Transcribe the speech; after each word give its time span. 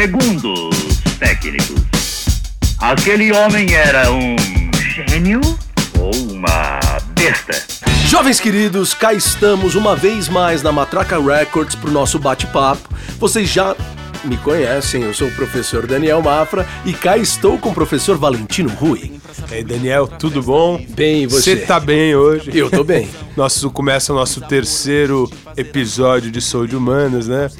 Segundo 0.00 0.70
os 0.70 1.18
técnicos, 1.18 2.24
aquele 2.78 3.32
homem 3.32 3.74
era 3.74 4.10
um 4.10 4.34
gênio 4.72 5.42
ou 5.98 6.10
uma 6.32 6.80
besta? 7.14 7.52
Jovens 8.06 8.40
queridos, 8.40 8.94
cá 8.94 9.12
estamos 9.12 9.74
uma 9.74 9.94
vez 9.94 10.26
mais 10.26 10.62
na 10.62 10.72
Matraca 10.72 11.20
Records 11.20 11.74
pro 11.74 11.90
nosso 11.90 12.18
bate-papo. 12.18 12.88
Vocês 13.18 13.50
já 13.50 13.76
me 14.24 14.38
conhecem, 14.38 15.02
eu 15.02 15.12
sou 15.12 15.28
o 15.28 15.34
professor 15.34 15.86
Daniel 15.86 16.22
Mafra 16.22 16.66
e 16.86 16.94
cá 16.94 17.18
estou 17.18 17.58
com 17.58 17.68
o 17.68 17.74
professor 17.74 18.16
Valentino 18.16 18.70
Rui. 18.70 19.12
E 19.50 19.54
aí, 19.56 19.62
Daniel, 19.62 20.06
tudo 20.06 20.42
bom? 20.42 20.82
Bem, 20.88 21.24
e 21.24 21.26
você? 21.26 21.56
Você 21.56 21.66
tá 21.66 21.78
bem 21.78 22.14
hoje? 22.14 22.50
Eu 22.54 22.70
tô 22.70 22.82
bem. 22.82 23.06
Nosso, 23.36 23.70
começa 23.70 24.14
o 24.14 24.16
nosso 24.16 24.40
terceiro 24.40 25.30
episódio 25.58 26.30
de 26.30 26.40
Sou 26.40 26.66
de 26.66 26.74
Humanas, 26.74 27.28
né? 27.28 27.50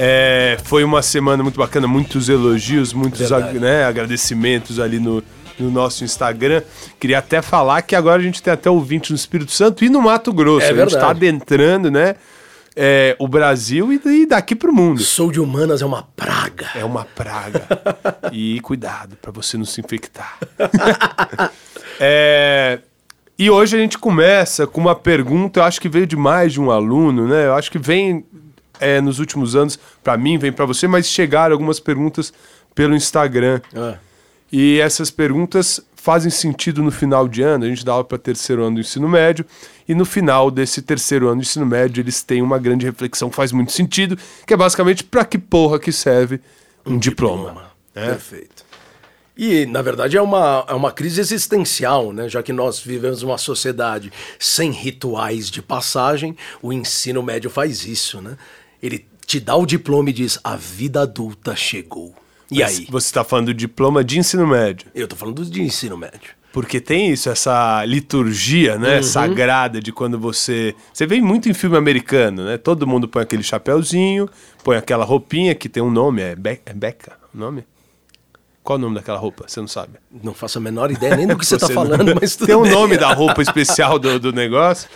É, 0.00 0.56
foi 0.62 0.84
uma 0.84 1.02
semana 1.02 1.42
muito 1.42 1.58
bacana, 1.58 1.88
muitos 1.88 2.28
elogios, 2.28 2.92
muitos 2.92 3.28
né, 3.60 3.84
agradecimentos 3.84 4.78
ali 4.78 5.00
no, 5.00 5.22
no 5.58 5.70
nosso 5.70 6.04
Instagram. 6.04 6.62
Queria 7.00 7.18
até 7.18 7.42
falar 7.42 7.82
que 7.82 7.96
agora 7.96 8.20
a 8.20 8.24
gente 8.24 8.40
tem 8.40 8.52
até 8.52 8.70
ouvinte 8.70 9.10
no 9.10 9.16
Espírito 9.16 9.50
Santo 9.50 9.84
e 9.84 9.88
no 9.88 10.00
Mato 10.00 10.32
Grosso. 10.32 10.66
É 10.66 10.70
a 10.70 10.74
gente 10.74 10.92
tá 10.92 11.08
verdade. 11.08 11.10
adentrando, 11.10 11.90
né? 11.90 12.14
é, 12.80 13.16
o 13.18 13.26
Brasil 13.26 13.92
e, 13.92 14.00
e 14.22 14.24
daqui 14.24 14.54
pro 14.54 14.72
mundo. 14.72 15.02
Sou 15.02 15.32
de 15.32 15.40
humanas 15.40 15.82
é 15.82 15.84
uma 15.84 16.04
praga. 16.14 16.68
É 16.76 16.84
uma 16.84 17.04
praga. 17.04 17.66
e 18.30 18.60
cuidado 18.60 19.16
para 19.20 19.32
você 19.32 19.58
não 19.58 19.64
se 19.64 19.80
infectar. 19.80 20.38
É, 22.00 22.78
e 23.36 23.50
hoje 23.50 23.76
a 23.76 23.80
gente 23.80 23.98
começa 23.98 24.68
com 24.68 24.80
uma 24.80 24.94
pergunta, 24.94 25.58
eu 25.58 25.64
acho 25.64 25.80
que 25.80 25.88
veio 25.88 26.06
de 26.06 26.14
mais 26.14 26.52
de 26.52 26.60
um 26.60 26.70
aluno, 26.70 27.26
né? 27.26 27.46
Eu 27.46 27.54
acho 27.56 27.72
que 27.72 27.78
vem 27.78 28.24
é, 28.80 29.00
nos 29.00 29.18
últimos 29.18 29.54
anos, 29.56 29.78
para 30.02 30.16
mim, 30.16 30.38
vem 30.38 30.52
para 30.52 30.64
você, 30.64 30.86
mas 30.86 31.06
chegaram 31.06 31.52
algumas 31.54 31.80
perguntas 31.80 32.32
pelo 32.74 32.94
Instagram. 32.94 33.60
Ah, 33.74 33.96
E 34.52 34.78
essas 34.80 35.10
perguntas 35.10 35.80
fazem 35.94 36.30
sentido 36.30 36.82
no 36.82 36.90
final 36.90 37.28
de 37.28 37.42
ano. 37.42 37.64
A 37.64 37.68
gente 37.68 37.84
dá 37.84 37.92
aula 37.92 38.04
para 38.04 38.16
terceiro 38.16 38.62
ano 38.64 38.76
do 38.76 38.80
ensino 38.80 39.08
médio. 39.08 39.44
E 39.86 39.94
no 39.94 40.04
final 40.04 40.50
desse 40.50 40.80
terceiro 40.80 41.28
ano 41.28 41.36
do 41.36 41.42
ensino 41.42 41.66
médio, 41.66 42.00
eles 42.00 42.22
têm 42.22 42.40
uma 42.40 42.58
grande 42.58 42.86
reflexão 42.86 43.30
faz 43.30 43.52
muito 43.52 43.72
sentido, 43.72 44.16
que 44.46 44.54
é 44.54 44.56
basicamente 44.56 45.04
para 45.04 45.24
que 45.24 45.36
porra 45.36 45.78
que 45.78 45.92
serve 45.92 46.40
um, 46.86 46.98
diploma. 46.98 47.72
né? 47.94 48.06
Perfeito. 48.06 48.68
E, 49.36 49.66
na 49.66 49.82
verdade, 49.82 50.16
é 50.16 50.20
uma, 50.20 50.64
é 50.66 50.74
uma 50.74 50.90
crise 50.90 51.20
existencial, 51.20 52.12
né? 52.12 52.28
Já 52.28 52.42
que 52.42 52.52
nós 52.52 52.80
vivemos 52.80 53.22
uma 53.22 53.38
sociedade 53.38 54.12
sem 54.36 54.72
rituais 54.72 55.48
de 55.48 55.62
passagem, 55.62 56.36
o 56.60 56.72
ensino 56.72 57.22
médio 57.22 57.48
faz 57.48 57.84
isso, 57.86 58.20
né? 58.20 58.36
Ele 58.82 59.04
te 59.26 59.40
dá 59.40 59.54
o 59.56 59.66
diploma 59.66 60.10
e 60.10 60.12
diz: 60.12 60.38
a 60.42 60.56
vida 60.56 61.02
adulta 61.02 61.54
chegou. 61.56 62.14
E 62.50 62.60
Mas 62.60 62.78
aí? 62.78 62.86
Você 62.90 63.06
está 63.08 63.22
falando 63.24 63.46
do 63.46 63.54
diploma 63.54 64.02
de 64.02 64.18
ensino 64.18 64.46
médio. 64.46 64.86
Eu 64.94 65.06
tô 65.06 65.14
falando 65.16 65.44
de 65.44 65.60
ensino 65.62 65.96
médio. 65.96 66.36
Porque 66.50 66.80
tem 66.80 67.12
isso, 67.12 67.28
essa 67.28 67.84
liturgia, 67.84 68.74
Uhum. 68.74 68.80
né, 68.80 69.02
sagrada 69.02 69.80
de 69.82 69.92
quando 69.92 70.18
você. 70.18 70.74
Você 70.92 71.06
vê 71.06 71.20
muito 71.20 71.48
em 71.48 71.52
filme 71.54 71.76
americano, 71.76 72.44
né? 72.46 72.56
Todo 72.56 72.86
mundo 72.86 73.06
põe 73.06 73.22
aquele 73.22 73.42
chapéuzinho, 73.42 74.28
põe 74.64 74.76
aquela 74.78 75.04
roupinha 75.04 75.54
que 75.54 75.68
tem 75.68 75.82
um 75.82 75.90
nome, 75.90 76.22
é, 76.22 76.34
Be 76.34 76.60
é 76.64 76.72
Beca 76.72 77.18
o 77.34 77.38
nome? 77.38 77.64
Qual 78.64 78.78
o 78.78 78.80
nome 78.80 78.94
daquela 78.96 79.18
roupa? 79.18 79.44
Você 79.46 79.60
não 79.60 79.68
sabe? 79.68 79.92
Não 80.22 80.32
faço 80.34 80.58
a 80.58 80.60
menor 80.60 80.90
ideia 80.90 81.16
nem 81.16 81.26
do 81.26 81.36
que 81.38 81.44
você, 81.46 81.56
tá 81.58 81.68
não- 81.68 81.74
falando, 81.74 82.14
mas 82.20 82.34
tudo 82.34 82.46
Tem 82.46 82.56
um 82.56 82.62
bem. 82.62 82.72
nome 82.72 82.96
da 82.96 83.12
roupa 83.12 83.40
especial 83.42 83.98
do, 83.98 84.18
do 84.18 84.32
negócio. 84.32 84.88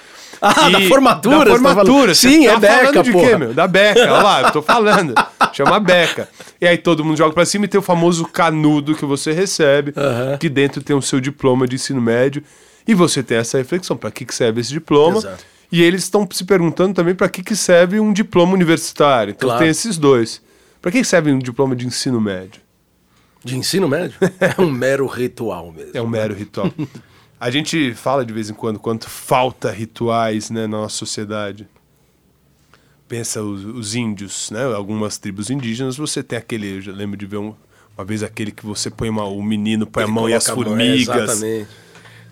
Ah, 0.44 0.68
da 0.68 0.80
formatura, 0.82 1.36
Da 1.38 1.44
tá 1.44 1.50
formatura. 1.50 2.14
Sim, 2.16 2.46
tá 2.46 2.52
é 2.54 2.58
Beca, 2.58 2.74
falando 2.86 3.02
de 3.04 3.12
porra. 3.12 3.28
quê, 3.28 3.36
meu? 3.36 3.54
Da 3.54 3.68
Beca, 3.68 4.00
olha 4.00 4.10
lá, 4.22 4.42
eu 4.42 4.50
tô 4.50 4.60
falando. 4.60 5.14
Chama 5.54 5.78
Beca. 5.78 6.28
E 6.60 6.66
aí 6.66 6.76
todo 6.76 7.04
mundo 7.04 7.16
joga 7.16 7.32
pra 7.32 7.44
cima 7.44 7.64
e 7.66 7.68
tem 7.68 7.78
o 7.78 7.82
famoso 7.82 8.24
canudo 8.26 8.94
que 8.96 9.04
você 9.04 9.30
recebe, 9.32 9.94
que 10.40 10.48
dentro 10.48 10.82
tem 10.82 10.96
o 10.96 11.00
seu 11.02 11.20
diploma 11.20 11.66
de 11.68 11.76
ensino 11.76 12.00
médio. 12.00 12.42
E 12.88 12.92
você 12.94 13.22
tem 13.22 13.38
essa 13.38 13.56
reflexão, 13.58 13.96
pra 13.96 14.10
que 14.10 14.24
que 14.24 14.34
serve 14.34 14.60
esse 14.60 14.70
diploma? 14.72 15.18
Exato. 15.18 15.44
E 15.70 15.80
eles 15.80 16.02
estão 16.02 16.28
se 16.30 16.44
perguntando 16.44 16.92
também 16.94 17.14
pra 17.14 17.28
que 17.28 17.42
que 17.42 17.54
serve 17.54 18.00
um 18.00 18.12
diploma 18.12 18.52
universitário. 18.52 19.30
Então 19.30 19.48
Claro. 19.48 19.60
tem 19.60 19.70
esses 19.70 19.96
dois. 19.96 20.42
Pra 20.82 20.90
que 20.90 20.98
que 20.98 21.06
serve 21.06 21.30
um 21.30 21.38
diploma 21.38 21.76
de 21.76 21.86
ensino 21.86 22.20
médio? 22.20 22.60
De 23.44 23.56
ensino 23.56 23.88
médio? 23.88 24.16
É 24.40 24.60
um 24.60 24.70
mero 24.70 25.06
ritual 25.06 25.70
mesmo. 25.72 25.92
É 25.94 26.02
um 26.02 26.08
mero 26.08 26.34
ritual. 26.34 26.70
A 27.42 27.50
gente 27.50 27.92
fala 27.94 28.24
de 28.24 28.32
vez 28.32 28.48
em 28.48 28.54
quando 28.54 28.78
quanto 28.78 29.10
falta 29.10 29.68
rituais 29.72 30.48
né, 30.48 30.62
na 30.68 30.78
nossa 30.78 30.96
sociedade. 30.96 31.66
Pensa 33.08 33.42
os, 33.42 33.64
os 33.64 33.94
índios, 33.96 34.48
né? 34.52 34.62
Algumas 34.72 35.18
tribos 35.18 35.50
indígenas, 35.50 35.96
você 35.96 36.22
tem 36.22 36.38
aquele. 36.38 36.76
Eu 36.76 36.80
já 36.80 36.92
lembro 36.92 37.16
de 37.16 37.26
ver 37.26 37.38
um- 37.38 37.52
uma 37.98 38.04
vez 38.04 38.22
aquele 38.22 38.52
que 38.52 38.64
você 38.64 38.88
põe 38.90 39.08
uma, 39.10 39.24
o 39.24 39.42
menino 39.42 39.88
põe 39.88 40.04
a 40.04 40.06
Ele 40.06 40.12
mão 40.14 40.28
e 40.28 40.34
as 40.34 40.48
a 40.48 40.54
mão, 40.54 40.64
formigas. 40.64 41.08
é, 41.08 41.22
exatamente. 41.24 41.68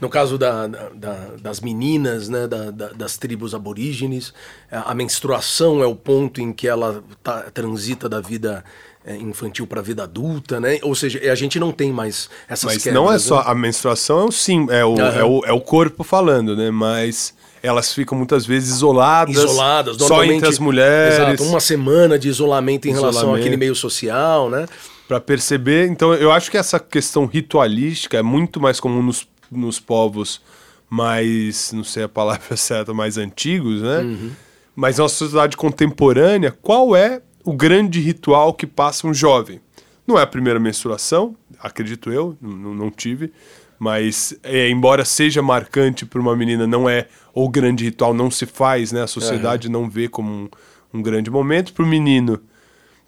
No 0.00 0.08
caso 0.08 0.38
da, 0.38 0.68
da- 0.68 0.88
da- 0.90 1.28
das 1.42 1.60
meninas, 1.60 2.28
né, 2.28 2.46
da- 2.46 2.70
da- 2.70 2.92
das 2.92 3.18
tribos 3.18 3.52
aborígenes, 3.52 4.32
a, 4.70 4.92
a 4.92 4.94
menstruação 4.94 5.82
é 5.82 5.86
o 5.86 5.94
ponto 5.96 6.40
em 6.40 6.52
que 6.52 6.68
ela 6.68 7.02
tá- 7.20 7.50
transita 7.50 8.08
da 8.08 8.20
vida 8.20 8.64
infantil 9.08 9.66
para 9.66 9.80
a 9.80 9.82
vida 9.82 10.02
adulta, 10.02 10.60
né? 10.60 10.78
Ou 10.82 10.94
seja, 10.94 11.20
a 11.30 11.34
gente 11.34 11.58
não 11.58 11.72
tem 11.72 11.92
mais 11.92 12.28
essas 12.48 12.74
Mas 12.74 12.82
quebras, 12.82 12.94
não 12.94 13.08
é 13.08 13.14
né? 13.14 13.18
só. 13.18 13.40
A 13.40 13.54
menstruação 13.54 14.20
é 14.20 14.24
o 14.24 14.32
sim, 14.32 14.66
é 14.70 14.84
o, 14.84 14.92
Aham. 15.00 15.18
é, 15.18 15.24
o, 15.24 15.42
é 15.46 15.52
o 15.52 15.60
corpo 15.60 16.04
falando, 16.04 16.56
né? 16.56 16.70
Mas 16.70 17.34
elas 17.62 17.92
ficam 17.92 18.16
muitas 18.16 18.46
vezes 18.46 18.70
isoladas. 18.70 19.34
isoladas, 19.36 19.96
Só 19.96 20.24
entre 20.24 20.48
as 20.48 20.58
mulheres. 20.58 21.14
Exato, 21.18 21.42
uma 21.44 21.60
semana 21.60 22.18
de 22.18 22.28
isolamento 22.28 22.88
em 22.88 22.92
relação 22.92 23.20
Isolamento. 23.20 23.40
àquele 23.42 23.56
meio 23.56 23.74
social, 23.74 24.48
né? 24.50 24.66
Pra 25.06 25.20
perceber. 25.20 25.88
Então, 25.88 26.14
eu 26.14 26.30
acho 26.30 26.50
que 26.50 26.56
essa 26.56 26.78
questão 26.78 27.26
ritualística 27.26 28.16
é 28.16 28.22
muito 28.22 28.60
mais 28.60 28.80
comum 28.80 29.02
nos, 29.02 29.26
nos 29.50 29.80
povos 29.80 30.40
mais, 30.88 31.72
não 31.72 31.84
sei 31.84 32.02
a 32.02 32.08
palavra 32.08 32.54
certa, 32.56 32.92
mais 32.92 33.16
antigos, 33.16 33.80
né? 33.82 33.98
Uhum. 33.98 34.30
Mas 34.74 34.98
na 34.98 35.08
sociedade 35.08 35.56
contemporânea, 35.56 36.50
qual 36.62 36.96
é 36.96 37.20
o 37.44 37.52
grande 37.52 38.00
ritual 38.00 38.52
que 38.54 38.66
passa 38.66 39.06
um 39.06 39.14
jovem? 39.14 39.60
Não 40.06 40.18
é 40.18 40.22
a 40.22 40.26
primeira 40.26 40.58
menstruação, 40.58 41.36
acredito 41.58 42.10
eu, 42.10 42.36
n- 42.42 42.52
n- 42.52 42.74
não 42.74 42.90
tive, 42.90 43.32
mas 43.78 44.34
é, 44.42 44.68
embora 44.68 45.04
seja 45.04 45.40
marcante 45.40 46.04
para 46.04 46.20
uma 46.20 46.36
menina, 46.36 46.66
não 46.66 46.88
é 46.88 47.06
o 47.32 47.48
grande 47.48 47.84
ritual, 47.84 48.12
não 48.12 48.30
se 48.30 48.44
faz, 48.46 48.92
né? 48.92 49.02
A 49.02 49.06
sociedade 49.06 49.68
não 49.68 49.88
vê 49.88 50.08
como 50.08 50.30
um, 50.30 50.48
um 50.94 51.00
grande 51.02 51.30
momento. 51.30 51.72
Para 51.72 51.84
o 51.84 51.88
menino 51.88 52.40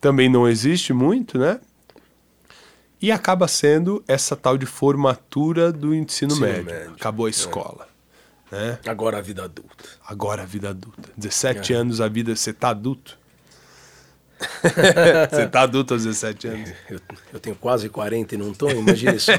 também 0.01 0.29
não 0.29 0.49
existe 0.49 0.93
muito, 0.93 1.39
né? 1.39 1.61
E 3.01 3.11
acaba 3.11 3.49
sendo 3.49 4.03
essa 4.07 4.37
tal 4.37 4.57
de 4.57 4.65
formatura 4.65 5.73
do 5.73 5.93
ensino, 5.95 6.33
Ensino 6.33 6.47
médio. 6.47 6.65
médio. 6.65 6.93
Acabou 6.93 7.27
a 7.27 7.31
escola. 7.31 7.89
Né? 8.51 8.79
Agora 8.87 9.19
a 9.19 9.21
vida 9.21 9.43
adulta. 9.45 9.85
Agora 10.07 10.43
a 10.43 10.47
vida 10.47 10.71
adulta. 10.71 11.09
É. 11.11 11.21
17 11.21 11.73
anos 11.73 12.01
a 12.01 12.07
vida, 12.09 12.37
você 12.37 12.53
tá 12.53 12.69
adulto? 12.69 13.19
você 15.31 15.47
tá 15.47 15.63
adulto 15.63 15.95
aos 15.95 16.05
17 16.05 16.47
anos? 16.49 16.71
Eu, 16.91 17.01
eu 17.35 17.41
tenho 17.41 17.57
quase 17.57 17.89
40 17.89 18.35
e 18.35 18.39
não 18.39 18.53
tô, 18.53 18.69
imagina 18.71 19.15
isso. 19.17 19.31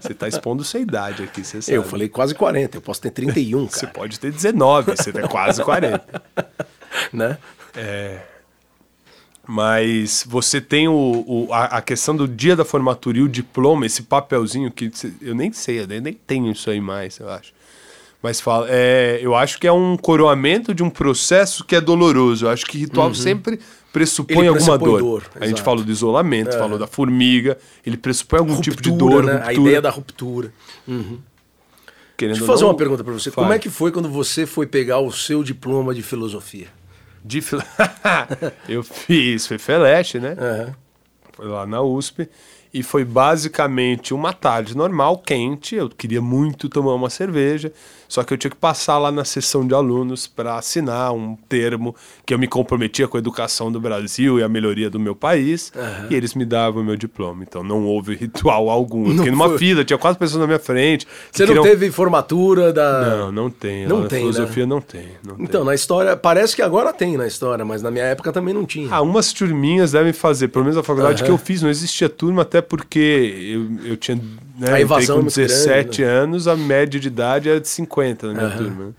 Você 0.00 0.14
tá 0.14 0.28
expondo 0.28 0.64
sua 0.64 0.80
idade 0.80 1.22
aqui, 1.22 1.44
você 1.44 1.60
sabe. 1.62 1.76
Eu 1.76 1.82
falei 1.84 2.08
quase 2.08 2.34
40, 2.34 2.76
eu 2.76 2.80
posso 2.82 3.00
ter 3.00 3.10
31, 3.10 3.68
Você 3.68 3.80
cara. 3.82 3.92
pode 3.92 4.18
ter 4.20 4.32
19, 4.32 4.96
você 4.96 5.12
tá 5.12 5.26
quase 5.28 5.62
40. 5.62 6.02
Né? 7.12 7.38
Mas 9.46 10.24
você 10.28 10.60
tem 10.60 10.86
o, 10.86 11.24
o- 11.26 11.48
a, 11.52 11.64
a 11.78 11.82
questão 11.82 12.14
do 12.14 12.28
dia 12.28 12.54
da 12.54 12.64
formatura 12.64 13.18
e 13.18 13.22
o 13.22 13.28
diploma, 13.28 13.86
esse 13.86 14.02
papelzinho 14.02 14.70
que 14.70 14.90
cê- 14.92 15.12
eu 15.20 15.34
nem 15.34 15.52
sei, 15.52 15.80
eu 15.80 15.86
nem 15.86 16.12
tenho 16.12 16.50
isso 16.52 16.70
aí 16.70 16.80
mais, 16.80 17.18
eu 17.18 17.28
acho. 17.28 17.52
Mas 18.22 18.40
fala, 18.40 18.66
é, 18.68 19.18
eu 19.22 19.34
acho 19.34 19.58
que 19.58 19.66
é 19.66 19.72
um 19.72 19.96
coroamento 19.96 20.74
de 20.74 20.82
um 20.82 20.90
processo 20.90 21.64
que 21.64 21.74
é 21.74 21.80
doloroso. 21.80 22.44
Eu 22.46 22.50
acho 22.50 22.66
que 22.66 22.76
ritual 22.78 23.14
sempre 23.14 23.58
pressupõe 23.92 24.48
Uhum. 24.48 24.54
Alguma 24.54 24.78
dor. 24.78 25.00
dor, 25.00 25.22
A 25.40 25.46
gente 25.46 25.62
falou 25.62 25.82
do 25.84 25.90
isolamento, 25.90 26.56
falou 26.56 26.78
da 26.78 26.86
formiga, 26.86 27.58
ele 27.84 27.96
pressupõe 27.96 28.38
algum 28.40 28.60
tipo 28.60 28.80
de 28.80 28.90
dor, 28.92 29.22
né? 29.24 29.32
A 29.32 29.36
ruptura. 29.46 29.52
ideia 29.60 29.82
da 29.82 29.90
ruptura. 29.90 30.52
querendo 32.16 32.32
Deixa 32.34 32.42
eu 32.42 32.46
fazer 32.46 32.62
não, 32.62 32.70
uma 32.70 32.76
pergunta 32.76 33.02
pra 33.02 33.12
você. 33.12 33.30
Como 33.30 33.46
fale. 33.46 33.56
é 33.56 33.58
que 33.58 33.70
foi 33.70 33.90
quando 33.90 34.08
você 34.08 34.46
foi 34.46 34.66
pegar 34.66 34.98
o 35.00 35.10
seu 35.10 35.42
diploma 35.42 35.94
de 35.94 36.02
filosofia? 36.02 36.66
De 37.24 37.40
fila- 37.40 37.64
eu 38.68 38.82
fiz, 38.82 39.46
foi 39.46 39.58
Feleste, 39.58 40.18
né? 40.18 40.36
Aham. 40.38 40.74
Foi 41.32 41.46
lá 41.48 41.66
na 41.66 41.80
USP. 41.82 42.28
E 42.72 42.82
foi 42.84 43.04
basicamente 43.04 44.14
uma 44.14 44.32
tarde 44.32 44.76
normal, 44.76 45.18
quente. 45.18 45.74
Eu 45.74 45.88
queria 45.88 46.20
muito 46.22 46.68
tomar 46.68 46.94
uma 46.94 47.10
cerveja. 47.10 47.72
Só 48.10 48.24
que 48.24 48.34
eu 48.34 48.36
tinha 48.36 48.50
que 48.50 48.56
passar 48.56 48.98
lá 48.98 49.12
na 49.12 49.24
sessão 49.24 49.64
de 49.64 49.72
alunos 49.72 50.26
para 50.26 50.56
assinar 50.56 51.12
um 51.14 51.36
termo 51.48 51.94
que 52.26 52.34
eu 52.34 52.38
me 52.40 52.48
comprometia 52.48 53.06
com 53.06 53.16
a 53.16 53.20
educação 53.20 53.70
do 53.70 53.78
Brasil 53.80 54.36
e 54.40 54.42
a 54.42 54.48
melhoria 54.48 54.90
do 54.90 54.98
meu 54.98 55.14
país. 55.14 55.72
E 56.10 56.14
eles 56.16 56.34
me 56.34 56.44
davam 56.44 56.82
o 56.82 56.84
meu 56.84 56.96
diploma. 56.96 57.44
Então 57.48 57.62
não 57.62 57.84
houve 57.84 58.16
ritual 58.16 58.68
algum. 58.68 59.06
Eu 59.08 59.16
fiquei 59.18 59.30
numa 59.30 59.48
foi. 59.50 59.58
fila, 59.58 59.84
tinha 59.84 59.96
quatro 59.96 60.18
pessoas 60.18 60.40
na 60.40 60.46
minha 60.48 60.58
frente. 60.58 61.06
Você 61.30 61.44
não 61.46 61.54
queriam- 61.54 61.62
teve 61.62 61.90
formatura 61.92 62.72
da. 62.72 63.00
Não, 63.16 63.30
não 63.32 63.48
tem. 63.50 63.86
Não 63.86 64.00
na 64.00 64.08
tem, 64.08 64.18
filosofia 64.18 64.66
não 64.66 64.80
tem. 64.80 65.06
não 65.24 65.36
tem. 65.36 65.44
Então, 65.44 65.64
na 65.64 65.72
história, 65.74 66.16
parece 66.16 66.56
que 66.56 66.62
agora 66.62 66.92
tem 66.92 67.16
na 67.16 67.28
história, 67.28 67.64
mas 67.64 67.80
na 67.80 67.92
minha 67.92 68.04
época 68.06 68.32
também 68.32 68.52
não 68.52 68.66
tinha. 68.66 68.88
Ah, 68.92 69.00
umas 69.02 69.32
turminhas 69.32 69.92
devem 69.92 70.12
fazer, 70.12 70.48
pelo 70.48 70.64
menos 70.64 70.76
a 70.76 70.82
faculdade 70.82 71.22
Aham. 71.22 71.26
que 71.26 71.30
eu 71.32 71.38
fiz, 71.38 71.62
não 71.62 71.70
existia 71.70 72.08
turma, 72.08 72.42
até 72.42 72.60
porque 72.60 72.98
eu, 73.84 73.90
eu 73.92 73.96
tinha. 73.96 74.20
Né, 74.58 74.72
A 74.74 74.80
evasão 74.80 75.14
é 75.14 75.18
com 75.20 75.22
muito 75.22 75.34
grande, 75.34 75.52
17 75.54 76.02
né? 76.02 76.08
anos, 76.08 76.46
a 76.46 76.54
média 76.54 77.00
de 77.00 77.08
idade 77.08 77.48
era 77.48 77.58
de 77.58 77.68
50 77.68 77.99
na 78.22 78.34
minha 78.34 78.46
Aham. 78.46 78.56
turma. 78.56 78.84
né? 78.86 78.92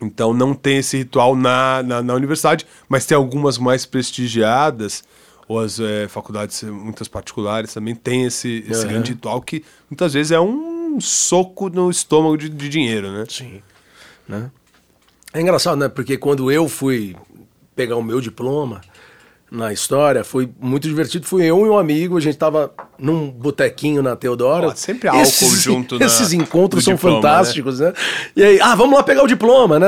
Então 0.00 0.34
não 0.34 0.54
tem 0.54 0.78
esse 0.78 0.98
ritual 0.98 1.34
na, 1.34 1.82
na, 1.82 2.02
na 2.02 2.14
universidade, 2.14 2.66
mas 2.88 3.06
tem 3.06 3.16
algumas 3.16 3.56
mais 3.56 3.86
prestigiadas, 3.86 5.02
ou 5.48 5.60
as 5.60 5.80
eh, 5.80 6.06
faculdades, 6.08 6.62
eh, 6.62 6.66
muitas 6.66 7.08
particulares, 7.08 7.72
também 7.72 7.94
tem 7.94 8.24
esse, 8.24 8.64
esse 8.68 8.80
Aham. 8.80 8.88
grande 8.88 9.12
ritual 9.12 9.40
que 9.40 9.64
muitas 9.88 10.12
vezes 10.12 10.32
é 10.32 10.40
um 10.40 11.00
soco 11.00 11.68
no 11.68 11.90
estômago 11.90 12.36
de, 12.36 12.48
de 12.48 12.68
dinheiro, 12.68 13.10
né? 13.10 13.24
Sim. 13.28 13.62
Né? 14.28 14.50
É 15.32 15.40
engraçado, 15.40 15.76
né? 15.78 15.88
Porque 15.88 16.18
quando 16.18 16.50
eu 16.50 16.68
fui 16.68 17.16
pegar 17.74 17.96
o 17.96 18.02
meu 18.02 18.20
diploma 18.20 18.80
na 19.50 19.72
história, 19.72 20.24
foi 20.24 20.48
muito 20.60 20.88
divertido. 20.88 21.24
Fui 21.24 21.44
eu 21.44 21.64
e 21.66 21.68
um 21.68 21.78
amigo, 21.78 22.16
a 22.16 22.20
gente 22.20 22.36
tava 22.36 22.72
num 22.98 23.30
botequinho 23.30 24.02
na 24.02 24.16
Teodora. 24.16 24.74
Sempre 24.74 25.08
álcool 25.08 25.22
junto 25.56 25.98
na- 25.98 26.06
Esses 26.06 26.32
encontros 26.32 26.82
são 26.84 26.94
diploma, 26.94 27.16
fantásticos, 27.16 27.78
né? 27.78 27.92
E 28.34 28.42
aí, 28.42 28.60
ah, 28.60 28.74
vamos 28.74 28.96
lá 28.96 29.02
pegar 29.04 29.22
o 29.22 29.26
diploma, 29.28 29.78
né? 29.78 29.86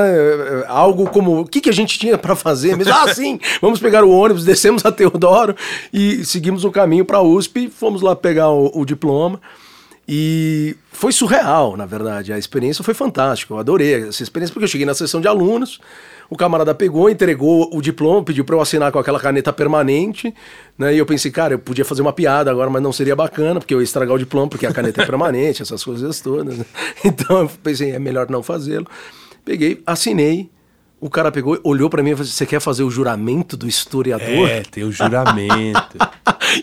Algo 0.69 1.11
como, 1.11 1.41
o 1.41 1.45
que, 1.45 1.61
que 1.61 1.69
a 1.69 1.73
gente 1.73 1.99
tinha 1.99 2.17
para 2.17 2.37
fazer 2.37 2.77
mesmo? 2.77 2.93
ah, 2.95 3.13
sim, 3.13 3.41
vamos 3.61 3.81
pegar 3.81 4.05
o 4.05 4.11
ônibus, 4.11 4.45
descemos 4.45 4.87
a 4.87 4.93
Teodoro 4.93 5.57
e 5.93 6.25
seguimos 6.25 6.65
o 6.65 6.71
caminho 6.71 7.05
para 7.05 7.19
a 7.19 7.23
USP, 7.23 7.69
fomos 7.69 8.01
lá 8.01 8.15
pegar 8.15 8.51
o, 8.51 8.71
o 8.73 8.85
diploma. 8.85 9.41
E 10.09 10.75
foi 10.91 11.13
surreal, 11.13 11.77
na 11.77 11.85
verdade. 11.85 12.33
A 12.33 12.39
experiência 12.39 12.83
foi 12.83 12.95
fantástica. 12.95 13.53
Eu 13.53 13.59
adorei 13.59 14.09
essa 14.09 14.23
experiência 14.23 14.55
porque 14.55 14.65
eu 14.65 14.69
cheguei 14.69 14.87
na 14.87 14.95
sessão 14.95 15.21
de 15.21 15.29
alunos, 15.29 15.79
o 16.31 16.37
camarada 16.37 16.75
pegou, 16.75 17.11
entregou 17.11 17.69
o 17.73 17.83
diploma, 17.83 18.23
pediu 18.23 18.43
para 18.43 18.57
eu 18.57 18.61
assinar 18.61 18.91
com 18.91 18.99
aquela 18.99 19.21
caneta 19.21 19.53
permanente, 19.53 20.35
né? 20.79 20.95
E 20.95 20.99
eu 20.99 21.05
pensei, 21.05 21.31
cara, 21.31 21.55
eu 21.55 21.59
podia 21.59 21.85
fazer 21.85 22.01
uma 22.01 22.13
piada 22.13 22.51
agora, 22.51 22.71
mas 22.71 22.83
não 22.83 22.93
seria 22.93 23.15
bacana, 23.15 23.61
porque 23.61 23.75
eu 23.75 23.81
ia 23.81 23.85
estragar 23.85 24.15
o 24.15 24.19
diploma, 24.19 24.49
porque 24.49 24.65
a 24.65 24.73
caneta 24.73 25.03
é 25.03 25.07
permanente, 25.07 25.61
essas 25.63 25.85
coisas 25.85 26.21
todas. 26.21 26.57
né? 26.57 26.65
Então 27.05 27.41
eu 27.41 27.51
pensei, 27.63 27.91
é 27.93 27.99
melhor 27.99 28.31
não 28.31 28.43
fazê-lo. 28.43 28.87
Peguei, 29.45 29.83
assinei. 29.87 30.51
O 31.01 31.09
cara 31.09 31.31
pegou, 31.31 31.59
olhou 31.63 31.89
para 31.89 32.03
mim 32.03 32.11
e 32.11 32.15
falou: 32.15 32.27
Você 32.27 32.45
quer 32.45 32.61
fazer 32.61 32.83
o 32.83 32.91
juramento 32.91 33.57
do 33.57 33.69
historiador? 33.69 34.49
É, 34.49 34.63
tem 34.63 34.85
o 34.85 34.91
juramento. 34.91 35.99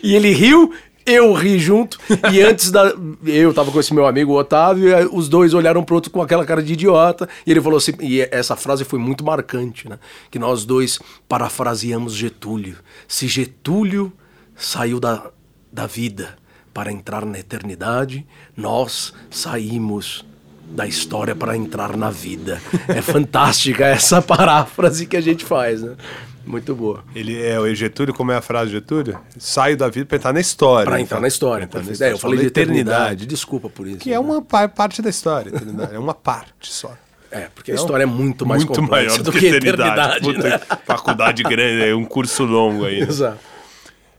E 0.02 0.16
ele 0.16 0.30
riu, 0.30 0.72
eu 1.06 1.32
ri 1.32 1.58
junto. 1.58 1.98
E 2.32 2.40
antes 2.42 2.70
da. 2.70 2.92
Eu 3.24 3.54
tava 3.54 3.70
com 3.70 3.78
esse 3.78 3.94
meu 3.94 4.06
amigo, 4.06 4.38
Otávio, 4.38 4.88
e 4.88 5.04
os 5.06 5.28
dois 5.28 5.54
olharam 5.54 5.84
pro 5.84 5.94
outro 5.94 6.10
com 6.10 6.20
aquela 6.20 6.44
cara 6.44 6.62
de 6.62 6.72
idiota. 6.72 7.28
E 7.46 7.50
ele 7.50 7.60
falou 7.60 7.76
assim. 7.76 7.92
E 8.00 8.20
essa 8.30 8.56
frase 8.56 8.84
foi 8.84 8.98
muito 8.98 9.24
marcante, 9.24 9.88
né? 9.88 9.98
Que 10.30 10.38
nós 10.38 10.64
dois 10.64 10.98
parafraseamos 11.28 12.14
Getúlio. 12.14 12.76
Se 13.06 13.28
Getúlio 13.28 14.12
saiu 14.56 14.98
da, 14.98 15.30
da 15.72 15.86
vida 15.86 16.36
para 16.74 16.92
entrar 16.92 17.24
na 17.24 17.38
eternidade, 17.38 18.26
nós 18.56 19.14
saímos 19.30 20.24
da 20.70 20.86
história 20.86 21.34
para 21.34 21.56
entrar 21.56 21.96
na 21.96 22.10
vida. 22.10 22.60
É 22.88 23.00
fantástica 23.00 23.86
essa 23.86 24.20
paráfrase 24.22 25.06
que 25.06 25.16
a 25.16 25.20
gente 25.20 25.44
faz, 25.44 25.82
né? 25.82 25.96
Muito 26.46 26.74
boa. 26.74 27.02
Ele 27.14 27.42
é 27.42 27.58
o 27.58 27.74
Getúlio, 27.74 28.14
como 28.14 28.30
é 28.32 28.36
a 28.36 28.40
frase 28.40 28.70
de 28.70 28.76
Getúlio? 28.76 29.18
Saio 29.38 29.76
da 29.76 29.88
vida 29.88 30.06
para 30.06 30.16
entrar 30.16 30.32
na 30.32 30.40
história. 30.40 30.88
Ele 30.90 31.02
entrar 31.02 31.20
na 31.20 31.26
história. 31.28 31.66
Pra 31.66 31.80
entrar 31.80 31.86
na 31.86 31.90
É, 31.90 31.92
história. 31.92 32.12
eu 32.12 32.18
falei 32.18 32.38
de 32.38 32.44
Falou 32.44 32.64
eternidade. 32.64 33.26
Desculpa 33.26 33.68
por 33.68 33.86
isso. 33.86 33.98
Que 33.98 34.12
é 34.12 34.18
uma 34.18 34.40
pa- 34.40 34.68
parte 34.68 35.02
da 35.02 35.10
história, 35.10 35.50
eternidade. 35.50 35.94
É 35.94 35.98
uma 35.98 36.14
parte 36.14 36.72
só. 36.72 36.96
É, 37.30 37.48
porque 37.54 37.72
a 37.72 37.74
história 37.74 38.04
é 38.04 38.06
muito 38.06 38.46
mais 38.46 38.64
Muito 38.64 38.80
complexa 38.80 39.10
maior 39.18 39.22
do 39.24 39.32
que, 39.32 39.46
eternidade. 39.46 40.20
Puta, 40.20 40.48
né? 40.48 40.60
Faculdade 40.86 41.42
grande, 41.42 41.84
é 41.88 41.94
um 41.94 42.04
curso 42.04 42.44
longo 42.44 42.84
aí. 42.84 43.00
né? 43.00 43.06
Exato. 43.08 43.38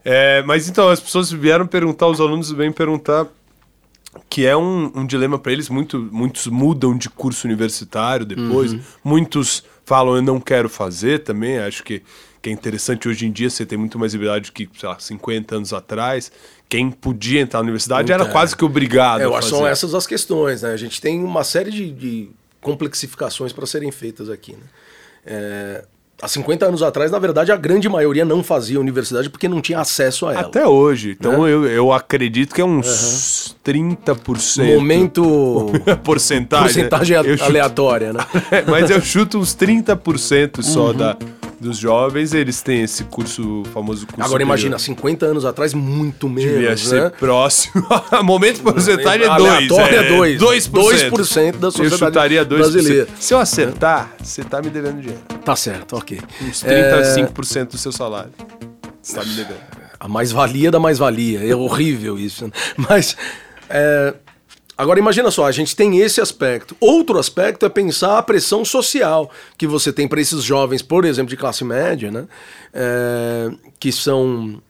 É, 0.04 0.44
mas 0.44 0.68
então, 0.70 0.90
as 0.90 1.00
pessoas 1.00 1.32
vieram 1.32 1.66
perguntar, 1.66 2.08
os 2.08 2.20
alunos 2.20 2.52
vêm 2.52 2.72
perguntar, 2.72 3.26
que 4.30 4.46
é 4.46 4.56
um, 4.56 4.92
um 4.96 5.06
dilema 5.06 5.40
para 5.40 5.52
eles. 5.52 5.70
Muito, 5.70 5.98
muitos 6.12 6.48
mudam 6.48 6.98
de 6.98 7.10
curso 7.10 7.48
universitário 7.48 8.26
depois, 8.26 8.74
Uhum. 8.74 8.82
muitos 9.04 9.64
falam 9.88 10.18
eu 10.18 10.22
não 10.22 10.38
quero 10.38 10.68
fazer 10.68 11.20
também. 11.20 11.60
Acho 11.60 11.82
que, 11.82 12.04
que 12.42 12.50
é 12.50 12.52
interessante 12.52 13.08
hoje 13.08 13.26
em 13.26 13.32
dia 13.32 13.50
você 13.50 13.66
tem 13.66 13.78
muito 13.78 13.98
mais 13.98 14.12
liberdade 14.12 14.52
que, 14.52 14.70
sei 14.78 14.90
lá, 14.90 15.00
50 15.00 15.56
anos 15.56 15.72
atrás. 15.72 16.30
Quem 16.68 16.92
podia 16.92 17.40
entrar 17.40 17.60
na 17.60 17.64
universidade 17.64 18.12
era 18.12 18.24
Puta, 18.24 18.34
quase 18.34 18.56
que 18.56 18.66
obrigado. 18.66 19.22
É, 19.22 19.24
eu 19.24 19.34
acho 19.34 19.48
que 19.48 19.56
são 19.56 19.66
essas 19.66 19.96
as 19.96 20.06
questões, 20.06 20.62
né? 20.62 20.72
A 20.72 20.78
gente 20.78 21.00
tem 21.00 21.24
uma 21.24 21.42
série 21.46 21.72
de, 21.72 21.90
de 21.94 22.30
complexificações 22.60 23.54
para 23.54 23.66
serem 23.66 23.90
feitas 23.90 24.30
aqui, 24.30 24.52
né? 24.52 24.66
É, 25.26 25.86
há 26.22 26.28
50 26.28 26.66
anos 26.66 26.82
atrás, 26.84 27.12
na 27.12 27.20
verdade, 27.20 27.52
a 27.52 27.56
grande 27.56 27.88
maioria 27.88 28.26
não 28.26 28.44
fazia 28.44 28.80
universidade 28.80 29.30
porque 29.30 29.48
não 29.48 29.62
tinha 29.62 29.80
acesso 29.80 30.26
a 30.28 30.32
ela. 30.34 30.42
Até 30.42 30.66
hoje. 30.66 31.16
Então 31.20 31.44
Né? 31.44 31.52
eu, 31.54 31.66
eu 31.66 31.94
acredito 31.94 32.54
que 32.56 32.62
é 32.62 32.66
uns 32.66 33.56
30%. 33.66 34.76
Momento. 34.76 35.66
porcentagem. 36.04 36.88
porcentagem 36.88 37.18
chuto- 37.38 37.44
aleatória, 37.44 38.14
né? 38.14 38.20
Mas 38.68 38.90
eu 38.90 39.02
chuto 39.02 39.38
uns 39.40 39.56
30% 39.56 40.62
só 40.62 40.88
Uhum. 40.88 40.94
da, 40.94 41.18
dos 41.60 41.78
jovens, 41.78 42.34
eles 42.34 42.62
têm 42.62 42.84
esse 42.84 43.04
curso, 43.06 43.64
famoso 43.74 44.06
curso 44.06 44.16
Agora 44.16 44.28
superior. 44.28 44.48
imagina, 44.48 44.78
50 44.80 45.26
anos 45.26 45.44
atrás, 45.46 45.74
muito 45.74 46.30
menos, 46.30 46.52
Devia 46.54 46.78
ser 46.78 47.04
né? 47.04 47.10
próximo. 47.10 47.84
Momento 48.24 48.62
porcentagem 48.62 49.24
é 49.26 49.38
2. 49.38 49.52
Aleatório 49.52 49.98
é 49.98 50.04
dois. 50.38 50.42
2%. 50.70 50.72
2% 50.72 51.58
da 51.58 51.68
Eu 51.68 51.72
sociedade 51.72 51.98
chutaria 51.98 52.46
2%. 52.46 52.48
brasileira. 52.48 53.08
Se 53.20 53.34
eu 53.34 53.40
acertar, 53.40 54.12
você 54.22 54.44
tá 54.44 54.62
me 54.62 54.70
devendo 54.70 55.02
dinheiro. 55.02 55.22
Tá 55.44 55.56
certo, 55.56 55.96
ok. 55.96 56.20
Uns 56.42 56.64
É, 56.64 56.92
35% 57.26 57.72
do 57.72 57.78
seu 57.78 57.92
salário. 57.92 58.32
Você 59.02 59.16
tá 59.18 59.24
me 59.26 59.34
devendo. 59.34 59.58
A 60.00 60.08
mais-valia 60.08 60.70
da 60.70 60.80
mais-valia. 60.80 61.44
É 61.44 61.56
horrível 61.56 62.20
isso. 62.20 62.46
né? 62.46 62.52
Mas. 62.78 63.18
é, 63.70 64.14
Agora 64.78 65.00
imagina 65.00 65.32
só, 65.32 65.46
a 65.46 65.52
gente 65.52 65.76
tem 65.76 65.98
esse 66.00 66.22
aspecto. 66.22 66.78
Outro 66.80 67.18
aspecto 67.18 67.66
é 67.66 67.70
pensar 67.70 68.20
a 68.20 68.24
pressão 68.24 68.64
social 68.64 69.32
que 69.58 69.66
você 69.66 69.92
tem 69.92 70.08
para 70.08 70.22
esses 70.22 70.44
jovens, 70.44 70.84
por 70.84 71.04
exemplo, 71.04 71.32
de 71.32 71.36
classe 71.38 71.64
média, 71.64 72.12
né? 72.12 72.28
É, 72.72 73.50
que 73.80 73.92
são 73.92 74.62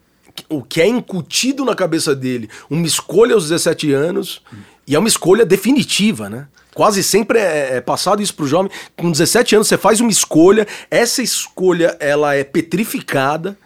o 0.48 0.62
que 0.62 0.80
é 0.80 0.88
incutido 0.88 1.66
na 1.66 1.76
cabeça 1.76 2.16
dele, 2.16 2.50
uma 2.70 2.86
escolha 2.86 3.34
aos 3.34 3.50
17 3.50 3.92
anos, 3.92 4.42
e 4.86 4.96
é 4.96 5.00
uma 5.00 5.08
escolha 5.08 5.46
definitiva, 5.46 6.30
né? 6.30 6.48
Quase 6.74 7.04
sempre 7.04 7.40
é, 7.40 7.78
é 7.78 7.82
passado 7.82 8.22
isso 8.22 8.36
pro 8.36 8.48
jovem. 8.48 8.72
Com 8.96 9.12
17 9.12 9.56
anos 9.56 9.68
você 9.68 9.78
faz 9.78 10.00
uma 10.00 10.12
escolha, 10.12 10.68
essa 10.92 11.22
escolha 11.22 11.98
ela 12.00 12.36
é 12.36 12.44
petrificada, 12.44 13.58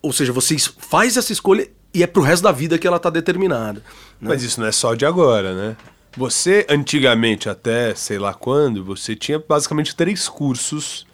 ou 0.00 0.12
seja, 0.12 0.32
você 0.32 0.56
faz 0.78 1.16
essa 1.16 1.32
escolha 1.32 1.68
e 1.96 2.02
é 2.02 2.06
pro 2.06 2.22
resto 2.22 2.42
da 2.42 2.52
vida 2.52 2.78
que 2.78 2.86
ela 2.86 2.98
tá 2.98 3.08
determinada. 3.08 3.80
né? 4.20 4.28
Mas 4.28 4.42
isso 4.42 4.60
não 4.60 4.66
é 4.66 4.72
só 4.72 4.94
de 4.94 5.06
agora, 5.06 5.54
né? 5.54 5.76
Você, 6.16 6.66
antigamente, 6.68 7.48
até 7.48 7.94
sei 7.94 8.18
lá 8.18 8.32
quando, 8.32 8.84
você 8.84 9.14
tinha 9.14 9.38
basicamente 9.38 9.94
três 9.96 10.28
cursos 10.28 11.06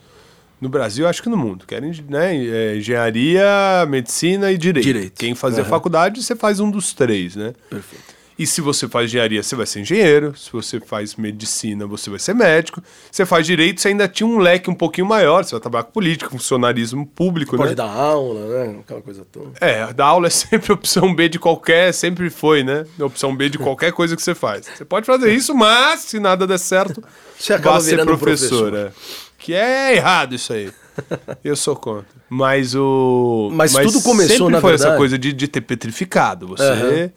no 0.61 0.69
Brasil, 0.69 1.09
acho 1.09 1.23
que 1.23 1.29
no 1.29 1.37
mundo, 1.37 1.65
que 1.67 1.75
era 1.75 1.85
né, 2.09 2.37
é, 2.37 2.77
engenharia, 2.77 3.85
medicina 3.89 4.53
e 4.53 4.59
direito. 4.59 4.85
Direito. 4.85 5.19
Quem 5.19 5.35
fazia 5.35 5.63
Aham. 5.63 5.71
faculdade, 5.71 6.23
você 6.23 6.37
faz 6.37 6.61
um 6.61 6.71
dos 6.71 6.93
três, 6.93 7.35
né? 7.35 7.53
Perfeito. 7.69 8.22
E 8.39 8.47
se 8.47 8.61
você 8.61 8.89
faz 8.89 9.07
engenharia, 9.11 9.43
você 9.43 9.55
vai 9.55 9.67
ser 9.67 9.81
engenheiro. 9.81 10.35
Se 10.37 10.51
você 10.51 10.81
faz 10.81 11.15
medicina, 11.17 11.87
você 11.87 12.09
vai 12.11 12.19
ser 12.19 12.35
médico. 12.35 12.83
Você 13.11 13.27
faz 13.27 13.47
direito, 13.47 13.81
você 13.81 13.89
ainda 13.89 14.09
tinha 14.09 14.27
um 14.27 14.39
leque 14.39 14.71
um 14.71 14.75
pouquinho 14.75 15.07
maior. 15.07 15.45
Você 15.45 15.53
vai 15.53 15.61
trabalhar 15.61 15.85
com 15.85 15.93
política, 15.93 16.31
funcionarismo 16.31 17.07
público, 17.07 17.57
Pode 17.57 17.71
né? 17.71 17.75
dar 17.75 17.91
aula, 17.91 18.65
né? 18.65 18.81
Aquela 18.81 19.03
coisa 19.03 19.25
toda. 19.31 19.53
É, 19.61 19.93
dar 19.93 20.07
aula 20.07 20.27
é 20.27 20.31
sempre 20.31 20.73
opção 20.73 21.15
B 21.15 21.29
de 21.29 21.39
qualquer, 21.39 21.93
sempre 21.93 22.31
foi, 22.31 22.65
né? 22.65 22.85
Opção 22.99 23.35
B 23.37 23.49
de 23.49 23.59
qualquer 23.59 23.93
coisa 23.93 24.17
que 24.17 24.23
você 24.23 24.35
faz. 24.35 24.67
Você 24.67 24.85
pode 24.85 25.07
fazer 25.07 25.33
isso, 25.33 25.55
mas 25.55 26.01
se 26.01 26.19
nada 26.19 26.47
der 26.47 26.59
certo, 26.59 27.03
Você 27.39 27.53
acaba 27.53 27.81
ser 27.81 28.05
professor. 28.05 28.75
é. 28.75 28.93
Que 29.39 29.55
é 29.55 29.97
errado 29.97 30.35
isso 30.37 30.53
aí. 30.53 30.71
Eu 31.43 31.57
sou 31.57 31.75
contra. 31.75 32.07
Mas 32.29 32.75
o. 32.75 33.51
Mas 33.53 33.73
tudo 33.73 34.01
começou, 34.03 34.49
na 34.49 34.61
foi 34.61 34.75
essa 34.75 34.97
coisa 34.97 35.19
de, 35.19 35.33
de 35.33 35.49
ter 35.49 35.61
petrificado. 35.61 36.47
Você. 36.47 36.63
Aham. 36.63 37.11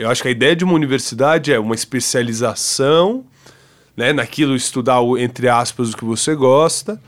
Eu 0.00 0.08
acho 0.08 0.22
que 0.22 0.28
a 0.28 0.30
ideia 0.30 0.56
de 0.56 0.64
uma 0.64 0.72
universidade 0.72 1.52
é 1.52 1.58
uma 1.58 1.74
especialização, 1.74 3.22
né? 3.94 4.14
Naquilo 4.14 4.56
estudar, 4.56 4.98
o, 5.00 5.18
entre 5.18 5.46
aspas, 5.46 5.92
o 5.92 5.96
que 5.96 6.06
você 6.06 6.34
gosta, 6.34 6.98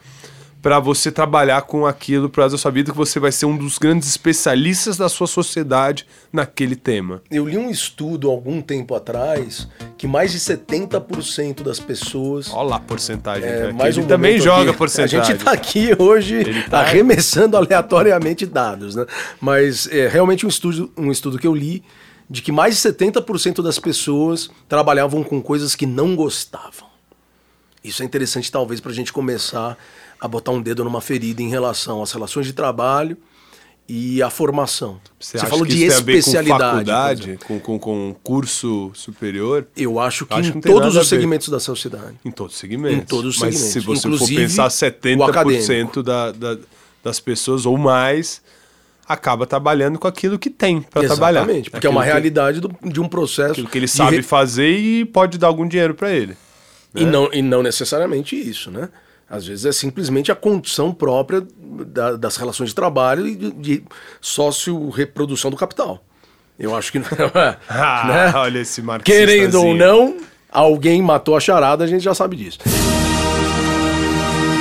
para 0.61 0.79
você 0.79 1.11
trabalhar 1.11 1.63
com 1.63 1.87
aquilo 1.87 2.29
para 2.29 2.49
da 2.49 2.59
sua 2.59 2.71
vida, 2.71 2.93
que 2.93 2.97
você 2.97 3.19
vai 3.19 3.33
ser 3.33 3.47
um 3.47 3.57
dos 3.57 3.79
grandes 3.79 4.07
especialistas 4.11 4.99
da 4.99 5.09
sua 5.09 5.27
sociedade 5.27 6.07
naquele 6.31 6.77
tema. 6.77 7.23
Eu 7.31 7.49
li 7.49 7.57
um 7.57 7.71
estudo 7.71 8.29
algum 8.29 8.61
tempo 8.61 8.95
atrás 8.95 9.67
que 9.97 10.07
mais 10.07 10.31
de 10.31 10.39
70% 10.39 11.63
das 11.63 11.81
pessoas. 11.81 12.53
Olha 12.53 12.69
lá 12.69 12.77
a 12.77 12.81
porcentagem. 12.81 13.49
É, 13.49 13.69
aqui. 13.69 13.73
mais 13.73 13.97
um 13.97 14.05
também 14.05 14.39
joga 14.39 14.69
aqui. 14.69 14.79
porcentagem. 14.79 15.19
A 15.19 15.25
gente 15.25 15.43
tá 15.43 15.53
aqui 15.53 15.97
hoje 15.99 16.63
tá- 16.69 16.81
arremessando 16.81 17.57
aleatoriamente 17.57 18.45
dados, 18.45 18.95
né? 18.95 19.07
Mas 19.41 19.89
é 19.91 20.09
realmente 20.09 20.45
um 20.45 20.49
estudo, 20.51 20.93
um 20.95 21.11
estudo 21.11 21.39
que 21.39 21.47
eu 21.47 21.55
li 21.55 21.83
de 22.33 22.41
que 22.43 22.51
mais 22.51 22.77
de 22.81 22.89
70% 22.89 23.63
das 23.63 23.79
pessoas 23.79 24.51
trabalhavam 24.69 25.23
com 25.23 25.41
coisas 25.43 25.75
que 25.75 25.85
não 25.87 26.17
gostavam. 26.17 26.89
Isso 27.85 28.03
é 28.03 28.07
interessante, 28.07 28.51
talvez, 28.51 28.81
para 28.81 28.91
a 28.91 28.95
gente 28.95 29.13
começar 29.13 29.77
a 30.21 30.27
botar 30.29 30.53
um 30.53 30.63
dedo 30.63 30.83
numa 30.85 31.01
ferida 31.01 31.43
em 31.43 31.49
relação 31.49 32.03
às 32.03 32.11
relações 32.13 32.47
de 32.47 32.53
trabalho 32.53 33.17
e 33.89 34.23
à 34.23 34.31
formação. 34.31 35.01
Você, 35.21 35.37
Você 35.39 35.47
falou 35.47 35.67
que 35.67 35.73
de 35.75 35.85
especialidade. 35.85 36.59
com 36.63 36.71
faculdade, 36.71 37.39
com, 37.47 37.61
com, 37.61 37.79
com 37.79 38.17
curso 38.23 38.91
superior? 38.95 39.67
Eu 39.77 39.99
acho 40.01 40.25
que 40.25 40.33
Acho 40.33 40.53
que 40.53 40.59
em 40.59 40.61
tem 40.63 40.73
todos 40.73 40.97
os 40.97 41.09
segmentos 41.09 41.49
da 41.49 41.59
sociedade. 41.61 42.15
Em 42.25 42.31
todos 42.31 42.55
os 42.55 42.61
segmentos. 42.61 42.99
Em 42.99 43.01
todos 43.05 43.35
os 43.35 43.41
Mas 43.41 43.57
segmentos, 43.57 43.73
se 43.73 43.81
você 43.81 44.07
inclusive 44.09 44.35
for 44.49 44.49
pensar, 44.49 44.67
o 44.67 44.69
70% 44.71 45.29
acadêmico. 45.29 46.03
da, 46.03 46.33
da- 46.33 46.59
das 47.05 47.19
pessoas 47.21 47.67
ou 47.67 47.77
mais 47.77 48.41
acaba 49.13 49.47
trabalhando 49.47 49.99
com 49.99 50.09
aquilo 50.09 50.39
que 50.39 50.51
tem 50.51 50.81
para 50.83 51.03
trabalhar. 51.07 51.41
Exatamente, 51.41 51.71
porque 51.71 51.87
é 51.87 51.91
uma 51.91 52.01
Aquilo 52.01 52.13
realidade 52.15 52.61
do- 52.61 52.75
de 52.83 53.01
um 53.01 53.09
processo. 53.09 53.53
Aquilo 53.53 53.69
que 53.69 53.79
ele 53.79 53.89
sabe 53.89 54.17
re- 54.17 54.23
fazer 54.23 54.71
e 54.77 55.05
pode 55.05 55.39
dar 55.39 55.47
algum 55.49 55.67
dinheiro 55.69 55.95
para 55.95 56.11
ele. 56.11 56.37
E, 56.95 57.05
não, 57.05 57.29
e 57.33 57.41
não 57.41 57.63
necessariamente 57.63 58.37
isso, 58.37 58.71
né? 58.71 58.89
Às 59.31 59.47
vezes 59.47 59.65
é 59.65 59.73
simplesmente 59.73 60.31
a 60.31 60.35
condição 60.35 60.93
própria 60.93 61.43
da- 61.57 62.17
das 62.17 62.37
relações 62.37 62.69
de 62.71 62.75
trabalho 62.75 63.27
e 63.27 63.35
de, 63.35 63.51
de 63.53 63.85
sócio-reprodução 64.21 65.51
do 65.51 65.57
capital. 65.57 66.05
Eu 66.59 66.77
acho 66.77 66.93
que 66.93 66.99
não 66.99 67.07
é. 67.07 67.57
Ah, 67.69 68.05
né? 68.07 68.33
olha 68.39 68.59
esse 68.59 68.83
marxistazinho. 68.83 69.27
Querendo 69.27 69.63
ou 69.63 69.75
não, 69.75 70.19
alguém 70.51 71.01
matou 71.01 71.35
a 71.35 71.41
charada, 71.41 71.83
a 71.83 71.87
gente 71.87 72.03
já 72.05 72.15
sabe 72.15 72.37
disso. 72.37 72.59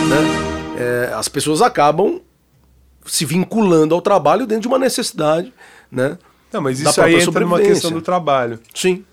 Né? 0.08 0.78
É, 1.10 1.14
as 1.14 1.28
pessoas 1.28 1.62
acabam 1.62 2.22
se 3.06 3.26
vinculando 3.26 3.96
ao 3.96 4.02
trabalho 4.02 4.46
dentro 4.46 4.64
de 4.64 4.68
uma 4.68 4.80
necessidade, 4.80 5.54
né? 5.92 6.18
Não, 6.52 6.62
mas 6.62 6.80
isso 6.80 7.02
aí 7.02 7.16
entra 7.16 7.42
numa 7.42 7.60
questão 7.60 7.92
do 7.92 8.02
trabalho. 8.02 8.60
Sim. 8.74 9.06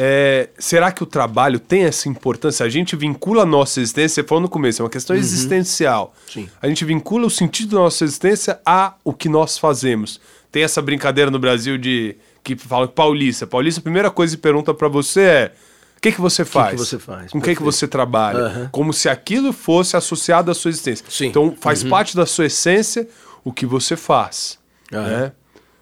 É, 0.00 0.50
será 0.56 0.92
que 0.92 1.02
o 1.02 1.06
trabalho 1.06 1.58
tem 1.58 1.82
essa 1.82 2.08
importância? 2.08 2.64
A 2.64 2.68
gente 2.68 2.94
vincula 2.94 3.42
a 3.42 3.46
nossa 3.46 3.80
existência, 3.80 4.22
você 4.22 4.28
falou 4.28 4.42
no 4.42 4.48
começo, 4.48 4.80
é 4.80 4.84
uma 4.84 4.90
questão 4.90 5.16
existencial. 5.16 6.14
Sim. 6.32 6.48
A 6.62 6.68
gente 6.68 6.84
vincula 6.84 7.26
o 7.26 7.30
sentido 7.30 7.74
da 7.74 7.82
nossa 7.82 8.04
existência 8.04 8.60
a 8.64 8.94
o 9.02 9.12
que 9.12 9.28
nós 9.28 9.58
fazemos. 9.58 10.20
Tem 10.52 10.62
essa 10.62 10.80
brincadeira 10.80 11.32
no 11.32 11.38
Brasil 11.38 11.76
de 11.76 12.16
que 12.44 12.56
fala 12.56 12.86
que 12.86 12.94
paulista. 12.94 13.44
Paulista, 13.44 13.80
a 13.80 13.82
primeira 13.82 14.10
coisa 14.10 14.36
que 14.36 14.40
pergunta 14.40 14.72
pra 14.72 14.86
você 14.86 15.20
é: 15.20 15.52
o 15.96 16.00
que, 16.00 16.12
que 16.12 16.20
você 16.20 16.44
faz? 16.44 16.78
você 16.78 16.98
faz? 16.98 17.32
Com 17.32 17.38
o 17.38 17.42
que, 17.42 17.56
que 17.56 17.62
você 17.62 17.88
trabalha? 17.88 18.38
Aham. 18.38 18.68
Como 18.70 18.92
se 18.92 19.08
aquilo 19.08 19.52
fosse 19.52 19.96
associado 19.96 20.48
à 20.48 20.54
sua 20.54 20.68
existência. 20.68 21.04
Sim. 21.08 21.24
Uhum. 21.24 21.30
Então 21.30 21.56
faz 21.60 21.82
parte 21.82 22.14
da 22.14 22.24
sua 22.24 22.46
essência 22.46 23.08
o 23.44 23.52
que 23.52 23.64
você 23.66 23.96
faz. 23.96 24.58
Aham. 24.92 25.02
Né? 25.08 25.32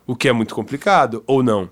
O 0.07 0.15
que 0.15 0.29
é 0.29 0.33
muito 0.33 0.55
complicado, 0.55 1.23
ou 1.27 1.43
não? 1.43 1.69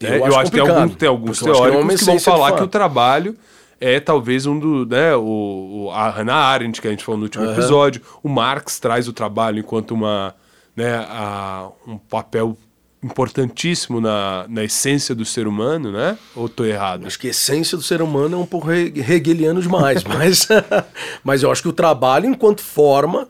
Eu 0.00 0.10
né? 0.10 0.16
acho 0.16 0.22
que 0.22 0.50
tem, 0.50 0.60
complicado, 0.60 0.70
algum- 0.82 0.94
tem 0.94 1.08
alguns 1.08 1.40
eu 1.40 1.52
acho 1.52 1.64
é 1.64 1.70
teóricos 1.70 2.00
que 2.00 2.04
vão 2.06 2.18
falar 2.18 2.52
que 2.52 2.62
o 2.62 2.66
trabalho 2.68 3.36
é 3.80 3.98
talvez 4.00 4.46
um 4.46 4.58
do. 4.58 4.84
Né, 4.86 5.14
o, 5.16 5.90
a 5.92 6.10
Hannah 6.10 6.34
Arendt, 6.34 6.80
que 6.80 6.88
a 6.88 6.90
gente 6.90 7.04
falou 7.04 7.18
no 7.18 7.24
último 7.24 7.44
Aham. 7.44 7.52
episódio. 7.52 8.02
O 8.22 8.28
Marx 8.28 8.78
traz 8.78 9.06
o 9.08 9.12
trabalho 9.12 9.58
enquanto 9.60 9.92
uma, 9.92 10.34
né, 10.76 10.96
a- 11.08 11.68
um 11.86 11.96
papel 11.98 12.56
importantíssimo 13.02 14.00
na, 14.00 14.46
na 14.48 14.62
essência 14.64 15.14
do 15.14 15.24
ser 15.24 15.46
humano, 15.48 15.90
né? 15.90 16.16
Ou 16.36 16.48
tô 16.48 16.64
errado? 16.64 17.06
Acho 17.06 17.18
que 17.18 17.26
a 17.26 17.30
essência 17.30 17.76
do 17.76 17.82
ser 17.82 18.00
humano 18.00 18.36
é 18.36 18.38
um 18.38 18.46
pouco 18.46 18.70
he- 18.70 18.92
hegeliano 18.96 19.60
demais, 19.60 20.02
mas, 20.06 20.46
mas 21.24 21.42
eu 21.42 21.50
acho 21.50 21.62
que 21.62 21.68
o 21.68 21.72
trabalho 21.72 22.26
enquanto 22.26 22.60
forma 22.60 23.28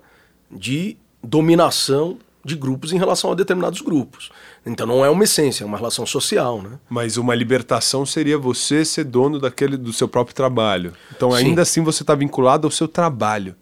de 0.50 0.96
dominação 1.22 2.18
de 2.44 2.56
grupos 2.56 2.92
em 2.92 2.98
relação 2.98 3.30
a 3.30 3.34
determinados 3.34 3.80
grupos. 3.80 4.30
Então 4.66 4.84
não 4.86 5.04
é 5.04 5.08
uma 5.10 5.22
essência, 5.24 5.62
é 5.62 5.66
uma 5.66 5.76
relação 5.76 6.04
social, 6.04 6.60
né? 6.60 6.70
Mas 6.90 7.16
uma 7.16 7.34
libertação 7.34 8.04
seria 8.04 8.36
você 8.36 8.84
ser 8.84 9.04
dono 9.04 9.38
daquele 9.38 9.76
do 9.76 9.92
seu 9.92 10.08
próprio 10.08 10.34
trabalho. 10.34 10.92
Então 11.16 11.30
Sim. 11.30 11.36
ainda 11.38 11.62
assim 11.62 11.82
você 11.82 12.02
está 12.02 12.14
vinculado 12.16 12.66
ao 12.66 12.70
seu 12.70 12.88
trabalho. 12.88 13.54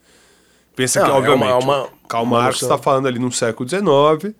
Pensa 0.74 1.00
Não, 1.00 1.06
que, 1.06 1.12
é 1.12 1.14
obviamente, 1.14 1.64
uma- 1.64 1.80
uma- 1.82 1.88
Karl 2.08 2.24
Marx 2.24 2.62
está 2.62 2.78
falando 2.78 3.06
ali 3.06 3.18
no 3.18 3.30
século 3.30 3.68
XIX 3.68 4.34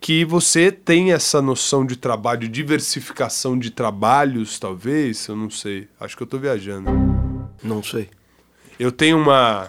que 0.00 0.24
você 0.24 0.72
tem 0.72 1.12
essa 1.12 1.40
noção 1.40 1.86
de 1.86 1.96
trabalho, 1.96 2.40
de 2.40 2.48
diversificação 2.48 3.56
de 3.58 3.70
trabalhos, 3.70 4.58
talvez, 4.58 5.26
eu 5.28 5.36
não 5.36 5.48
sei. 5.48 5.86
Acho 6.00 6.16
que 6.16 6.22
eu 6.22 6.26
estou 6.26 6.40
viajando. 6.40 6.90
Não 7.62 7.82
sei. 7.84 8.08
Eu 8.78 8.90
tenho 8.90 9.16
uma. 9.16 9.68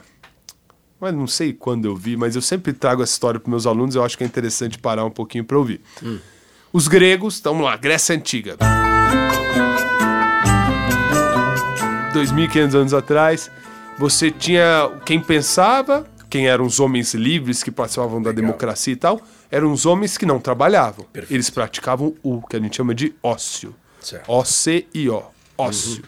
Mas 1.00 1.14
não 1.14 1.28
sei 1.28 1.54
quando 1.54 1.86
eu 1.86 1.96
vi, 1.96 2.18
mas 2.18 2.36
eu 2.36 2.42
sempre 2.42 2.74
trago 2.74 3.04
essa 3.04 3.14
história 3.14 3.40
para 3.40 3.50
meus 3.50 3.68
alunos, 3.68 3.96
eu 3.96 4.04
acho 4.04 4.18
que 4.18 4.24
é 4.24 4.28
interessante 4.28 4.80
parar 4.80 5.06
um 5.06 5.12
pouquinho 5.12 5.46
para 5.46 5.58
ouvir. 5.58 5.80
Os 6.74 6.88
gregos, 6.88 7.40
vamos 7.40 7.64
lá, 7.64 7.78
Grécia 7.78 8.16
Antiga. 8.16 8.58
2.500 12.14 12.76
anos 12.76 12.94
atrás, 12.96 13.52
você 14.00 14.32
tinha 14.32 14.90
quem 15.06 15.22
pensava, 15.22 16.08
quem 16.30 16.48
eram 16.48 16.66
os 16.66 16.80
homens 16.80 17.14
livres 17.14 17.62
que 17.62 17.70
participavam 17.70 18.22
da 18.22 18.32
democracia 18.32 18.94
e 18.94 18.96
tal, 18.96 19.22
eram 19.52 19.72
os 19.72 19.86
homens 19.86 20.18
que 20.18 20.26
não 20.26 20.40
trabalhavam. 20.40 21.06
Perfeito. 21.14 21.34
Eles 21.34 21.50
praticavam 21.50 22.16
o 22.24 22.42
que 22.42 22.56
a 22.56 22.60
gente 22.60 22.76
chama 22.76 22.96
de 22.96 23.14
ócio. 23.22 23.76
Certo. 24.02 24.32
O-C-I-O. 24.32 25.24
Ócio. 25.58 26.04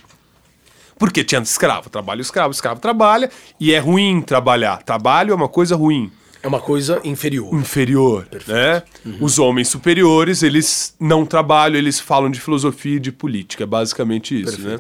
Porque 1.00 1.24
tinha 1.24 1.42
escravo, 1.42 1.90
trabalho 1.90 2.22
escravo, 2.22 2.52
escravo 2.52 2.80
trabalha, 2.80 3.32
e 3.60 3.74
é 3.74 3.80
ruim 3.80 4.22
trabalhar. 4.22 4.84
Trabalho 4.84 5.32
é 5.32 5.36
uma 5.36 5.48
coisa 5.48 5.76
ruim, 5.76 6.12
É 6.44 6.48
uma 6.48 6.60
coisa 6.60 7.00
inferior. 7.04 7.54
inferior, 7.56 8.28
né? 8.46 8.84
Os 9.20 9.40
homens 9.40 9.70
superiores, 9.70 10.44
eles 10.44 10.94
não 11.00 11.26
trabalham, 11.26 11.78
eles 11.78 12.00
falam 12.00 12.30
de 12.30 12.40
filosofia 12.40 12.98
e 12.98 13.00
de 13.00 13.12
política, 13.12 13.64
é 13.64 13.68
basicamente 13.68 14.40
isso, 14.40 14.62
né? 14.62 14.80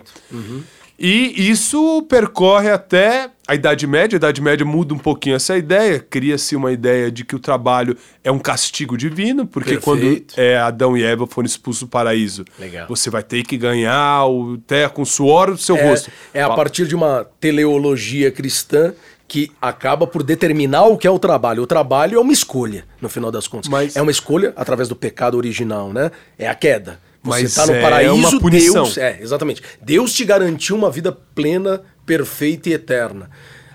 E 1.00 1.50
isso 1.50 2.02
percorre 2.10 2.70
até 2.70 3.30
a 3.48 3.56
Idade 3.56 3.88
Média. 3.88 4.18
A 4.18 4.20
Idade 4.20 4.42
Média 4.42 4.66
muda 4.66 4.94
um 4.94 4.98
pouquinho 4.98 5.38
essa 5.38 5.58
ideia. 5.58 5.98
Cria-se 6.00 6.56
uma 6.58 6.74
ideia 6.74 7.10
de 7.10 7.24
que 7.24 7.36
o 7.36 7.40
trabalho 7.40 7.96
é 8.22 8.30
um 8.30 8.38
castigo 8.38 8.98
divino, 8.98 9.48
porque 9.48 9.78
Perfeito. 9.78 9.84
quando 9.86 10.26
é, 10.36 10.58
Adão 10.58 10.98
e 10.98 11.04
Eva 11.04 11.26
foram 11.26 11.46
expulsos 11.46 11.84
do 11.84 11.88
paraíso, 11.88 12.44
Legal. 12.60 12.86
você 12.90 13.10
vai 13.10 13.24
ter 13.24 13.44
que 13.44 13.56
ganhar 13.58 14.26
o 14.26 14.58
terra 14.58 14.90
com 14.90 15.02
o 15.04 15.06
suor 15.06 15.52
do 15.52 15.58
seu 15.58 15.78
É, 15.78 15.90
rosto. 15.90 16.12
é 16.34 16.42
a 16.42 16.50
partir 16.50 16.86
de 16.86 16.96
uma 16.96 17.26
teleologia 17.40 18.30
cristã 18.30 18.94
que 19.28 19.52
acaba 19.62 20.08
por 20.08 20.24
determinar 20.24 20.84
o 20.86 20.98
que 20.98 21.06
é 21.08 21.12
o 21.12 21.20
trabalho. 21.20 21.62
O 21.64 21.68
trabalho 21.68 22.18
é 22.18 22.20
uma 22.20 22.34
escolha, 22.34 22.84
no 23.00 23.08
final 23.08 23.32
das 23.32 23.48
contas. 23.48 23.70
Mas- 23.70 23.96
É 23.96 24.02
uma 24.02 24.10
escolha 24.12 24.52
através 24.56 24.90
do 24.90 24.96
pecado 24.96 25.38
original, 25.38 25.94
né? 25.94 26.12
É 26.38 26.48
a 26.50 26.56
queda. 26.56 27.00
Você 27.24 27.44
está 27.44 27.66
no 27.68 27.74
é 27.74 27.82
paraíso, 27.82 28.14
uma 28.16 28.40
punição. 28.40 28.84
Deus. 28.84 28.98
É, 28.98 29.20
exatamente. 29.22 29.62
Deus 29.82 30.14
te 30.14 30.24
garantiu 30.26 30.76
uma 30.76 30.90
vida 30.90 31.12
plena, 31.12 31.82
perfeita 32.06 32.70
e 32.70 32.74
eterna. 32.74 33.30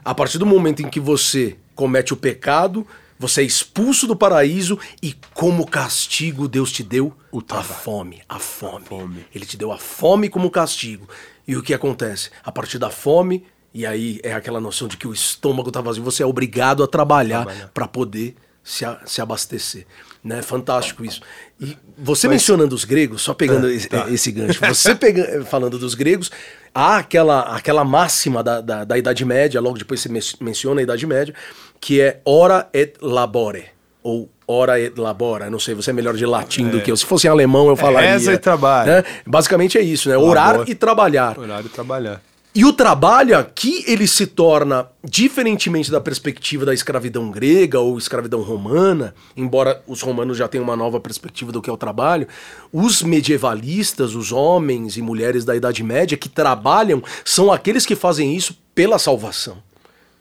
A 0.05 0.15
partir 0.15 0.39
do 0.39 0.47
momento 0.47 0.81
em 0.83 0.89
que 0.89 0.99
você 1.01 1.57
comete 1.75 2.13
o 2.13 2.17
pecado, 2.17 2.87
você 3.19 3.43
é 3.43 3.45
expulso 3.45 4.07
do 4.07 4.17
paraíso 4.17 4.79
e, 5.03 5.15
como 5.35 5.67
castigo, 5.67 6.49
Deus 6.49 6.73
te 6.73 6.83
deu 6.83 7.13
O 7.31 7.43
a 7.51 7.63
fome. 7.63 8.23
A 8.29 8.39
fome. 8.39 8.85
fome. 8.87 9.27
Ele 9.35 9.45
te 9.47 9.57
deu 9.57 9.73
a 9.73 9.79
fome 9.79 10.29
como 10.29 10.51
castigo. 10.51 11.09
E 11.47 11.57
o 11.57 11.63
que 11.63 11.75
acontece? 11.75 12.31
A 12.43 12.51
partir 12.51 12.79
da 12.79 12.91
fome, 12.91 13.45
e 13.73 13.85
aí 13.87 14.21
é 14.23 14.33
aquela 14.35 14.61
noção 14.61 14.89
de 14.89 14.97
que 14.97 15.07
o 15.07 15.13
estômago 15.13 15.69
está 15.69 15.81
vazio, 15.81 16.03
você 16.03 16.23
é 16.23 16.27
obrigado 16.27 16.83
a 16.83 16.87
trabalhar 16.89 17.71
para 17.75 17.87
poder 17.87 18.35
se, 18.63 18.85
a- 18.85 19.01
se 19.05 19.21
abastecer. 19.21 19.87
Né? 20.25 20.41
Fantástico 20.41 21.05
isso. 21.05 21.21
E 21.61 21.77
você 21.99 22.27
mencionando 22.29 22.75
os 22.75 22.85
gregos, 22.85 23.21
só 23.21 23.35
pegando 23.35 23.69
esse, 23.69 23.89
esse 24.09 24.33
gancho, 24.33 24.59
você 24.67 24.95
pega, 24.95 25.45
falando 25.45 25.79
dos 25.79 25.95
gregos, 25.95 26.31
há 26.75 26.97
aquela, 26.97 27.41
aquela 27.55 27.85
máxima 27.85 28.43
da, 28.43 28.63
da, 28.63 28.85
da 28.85 28.97
Idade 28.97 29.23
Média, 29.23 29.61
logo 29.61 29.77
depois 29.77 30.01
você 30.01 30.09
men- 30.09 30.23
menciona 30.41 30.81
a 30.81 30.83
Idade 30.83 31.07
Média, 31.07 31.35
que 31.79 32.01
é 32.01 32.21
ora 32.25 32.67
et 32.73 32.95
labore. 33.03 33.67
Ou 34.03 34.31
ora 34.49 34.81
et 34.81 34.99
labora, 34.99 35.49
não 35.51 35.59
sei, 35.59 35.75
você 35.75 35.91
é 35.91 35.93
melhor 35.93 36.15
de 36.15 36.25
latim 36.27 36.69
do 36.69 36.81
que 36.81 36.91
eu. 36.91 36.97
Se 36.97 37.05
fosse 37.05 37.27
em 37.27 37.31
alemão, 37.31 37.69
eu 37.69 37.77
falaria. 37.77 38.13
Reza 38.13 38.33
e 38.33 38.39
trabalha. 38.39 38.97
né? 38.97 39.05
Basicamente 39.27 39.77
é 39.79 39.83
isso, 39.83 40.09
né? 40.09 40.17
Orar 40.17 40.53
Labor. 40.53 40.69
e 40.71 40.75
trabalhar. 40.75 41.39
Horário 41.39 41.65
de 41.65 41.71
trabalhar. 41.71 42.21
E 42.57 42.65
o 42.65 42.73
trabalho 42.73 43.37
aqui, 43.37 43.85
ele 43.85 44.07
se 44.07 44.29
torna, 44.29 44.89
diferentemente 45.03 45.91
da 45.91 46.01
perspectiva 46.01 46.65
da 46.65 46.73
escravidão 46.73 47.29
grega 47.29 47.81
ou 47.81 47.99
escravidão 47.99 48.43
romana, 48.43 49.13
embora 49.37 49.83
os 49.89 50.01
romanos 50.03 50.39
já 50.39 50.47
tenham 50.47 50.63
uma 50.63 50.77
nova 50.77 51.01
perspectiva 51.01 51.51
do 51.51 51.61
que 51.61 51.69
é 51.69 51.73
o 51.73 51.77
trabalho, 51.77 52.29
os 52.73 53.03
medievalistas, 53.03 54.15
os 54.15 54.31
homens 54.31 54.97
e 54.97 55.03
mulheres 55.03 55.45
da 55.45 55.57
Idade 55.57 55.83
Média 55.83 56.17
que 56.17 56.29
trabalham, 56.29 57.03
são 57.25 57.51
aqueles 57.51 57.85
que 57.85 57.97
fazem 57.97 58.37
isso 58.37 58.57
pela 58.73 59.01
salvação. 59.01 59.57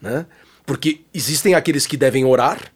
Né? 0.02 0.26
Porque 0.66 1.02
existem 1.14 1.54
aqueles 1.54 1.86
que 1.86 1.96
devem 1.96 2.26
orar, 2.26 2.73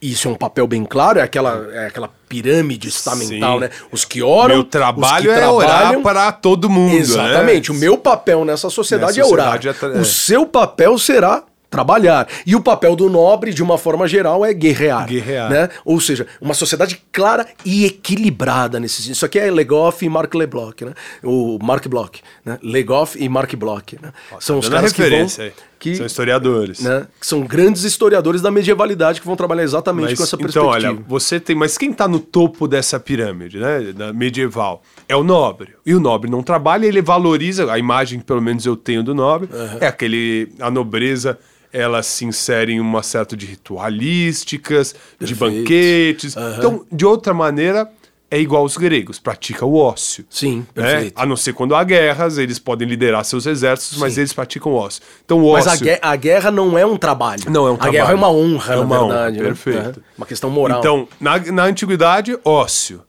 isso 0.00 0.28
é 0.28 0.30
um 0.30 0.34
papel 0.34 0.66
bem 0.66 0.84
claro, 0.84 1.18
é 1.18 1.22
aquela, 1.22 1.68
é 1.72 1.86
aquela 1.86 2.10
pirâmide 2.28 2.88
estamental, 2.88 3.54
Sim. 3.54 3.60
né? 3.60 3.70
Os 3.90 4.04
que 4.04 4.22
oram. 4.22 4.54
Meu 4.56 4.64
trabalho 4.64 5.30
os 5.30 5.36
que 5.36 5.40
é 5.42 5.48
orar 5.48 6.00
para 6.00 6.32
todo 6.32 6.68
mundo. 6.68 6.94
Exatamente. 6.94 7.70
Né? 7.72 7.76
O 7.76 7.80
meu 7.80 7.96
papel 7.96 8.44
nessa 8.44 8.68
sociedade, 8.68 9.16
Nessa 9.18 9.28
é 9.28 9.32
orar. 9.32 9.54
sociedade 9.54 9.68
é 9.68 9.72
tra- 9.72 9.98
é. 9.98 10.00
O 10.00 10.04
seu 10.04 10.46
papel 10.46 10.98
será 10.98 11.44
trabalhar. 11.68 12.28
E 12.46 12.54
o 12.54 12.60
papel 12.60 12.94
do 12.94 13.10
nobre, 13.10 13.52
de 13.52 13.62
uma 13.62 13.76
forma 13.76 14.06
geral, 14.06 14.44
é 14.44 14.52
guerrear. 14.52 15.06
Guerrear. 15.06 15.50
Né? 15.50 15.68
Ou 15.84 16.00
seja, 16.00 16.26
uma 16.40 16.54
sociedade 16.54 17.02
clara 17.12 17.46
e 17.64 17.84
equilibrada 17.84 18.78
nesse 18.78 18.96
sentido. 18.96 19.12
Isso 19.14 19.26
aqui 19.26 19.38
é 19.38 19.50
Legoff 19.50 20.04
e 20.04 20.08
Mark 20.08 20.32
Leblanc, 20.34 20.84
né? 20.84 20.92
O 21.22 21.58
Mark 21.62 21.86
Bloch, 21.88 22.22
né? 22.44 22.58
Legoff 22.62 23.22
e 23.22 23.28
Mark 23.28 23.54
Bloch, 23.56 23.98
né? 24.00 24.12
São 24.40 24.58
os 24.58 24.68
caras 24.68 24.92
que 24.92 25.02
vão... 25.02 25.26
aí. 25.38 25.52
Que, 25.78 25.94
São 25.94 26.06
historiadores. 26.06 26.80
né? 26.80 27.06
que 27.20 27.26
são 27.26 27.42
grandes 27.42 27.84
historiadores 27.84 28.40
da 28.40 28.50
medievalidade 28.50 29.20
que 29.20 29.26
vão 29.26 29.36
trabalhar 29.36 29.62
exatamente 29.62 30.10
Mas, 30.10 30.18
com 30.18 30.22
essa 30.24 30.36
então, 30.36 30.44
perspectiva. 30.68 30.92
olha, 30.92 31.04
você 31.06 31.38
tem. 31.38 31.54
Mas 31.54 31.76
quem 31.76 31.90
está 31.90 32.08
no 32.08 32.18
topo 32.18 32.66
dessa 32.66 32.98
pirâmide, 32.98 33.58
né? 33.58 33.92
Da 33.92 34.12
medieval, 34.12 34.82
é 35.08 35.14
o 35.14 35.22
nobre. 35.22 35.74
E 35.84 35.94
o 35.94 36.00
nobre 36.00 36.30
não 36.30 36.42
trabalha, 36.42 36.86
ele 36.86 37.02
valoriza. 37.02 37.70
A 37.70 37.78
imagem, 37.78 38.20
que 38.20 38.24
pelo 38.24 38.40
menos 38.40 38.64
eu 38.64 38.74
tenho 38.76 39.02
do 39.02 39.14
nobre, 39.14 39.48
é 39.80 39.86
aquele. 39.86 40.48
A 40.60 40.70
nobreza. 40.70 41.38
Ela 41.72 42.02
se 42.02 42.24
insere 42.24 42.72
em 42.72 42.80
uma 42.80 43.02
certa 43.02 43.36
de 43.36 43.44
ritualísticas, 43.44 44.94
de 45.20 45.34
Perfeito. 45.34 45.58
banquetes. 45.58 46.34
Então, 46.56 46.86
de 46.90 47.04
outra 47.04 47.34
maneira, 47.34 47.90
é 48.30 48.40
igual 48.40 48.62
aos 48.62 48.76
gregos, 48.76 49.18
pratica 49.18 49.64
o 49.64 49.76
ócio. 49.76 50.24
Sim, 50.28 50.66
né? 50.74 50.82
perfeito. 50.82 51.12
A 51.20 51.24
não 51.24 51.36
ser 51.36 51.52
quando 51.52 51.74
há 51.74 51.84
guerras, 51.84 52.38
eles 52.38 52.58
podem 52.58 52.86
liderar 52.88 53.24
seus 53.24 53.46
exércitos, 53.46 53.98
mas 53.98 54.14
Sim. 54.14 54.20
eles 54.20 54.32
praticam 54.32 54.72
o 54.72 54.74
ócio. 54.74 55.00
Então, 55.24 55.38
o 55.44 55.52
Mas 55.52 55.66
ócio. 55.66 55.78
a, 55.88 55.92
gue- 55.94 55.98
a 56.02 56.16
guerra 56.16 56.50
não 56.50 56.76
é 56.76 56.84
um 56.84 56.96
trabalho. 56.96 57.42
Não 57.50 57.66
é 57.66 57.70
um 57.70 57.74
A 57.74 57.78
trabalho. 57.78 57.92
guerra 57.92 58.12
é 58.12 58.14
uma 58.14 58.30
honra, 58.30 58.72
É 58.72 58.76
na 58.76 58.82
uma 58.82 59.02
honra, 59.04 59.14
verdade. 59.14 59.36
né? 59.38 59.42
perfeito. 59.44 60.00
É 60.00 60.02
Uma 60.18 60.26
questão 60.26 60.50
moral. 60.50 60.80
Então, 60.80 61.08
na, 61.20 61.38
na 61.38 61.64
antiguidade, 61.64 62.36
ócio. 62.44 63.02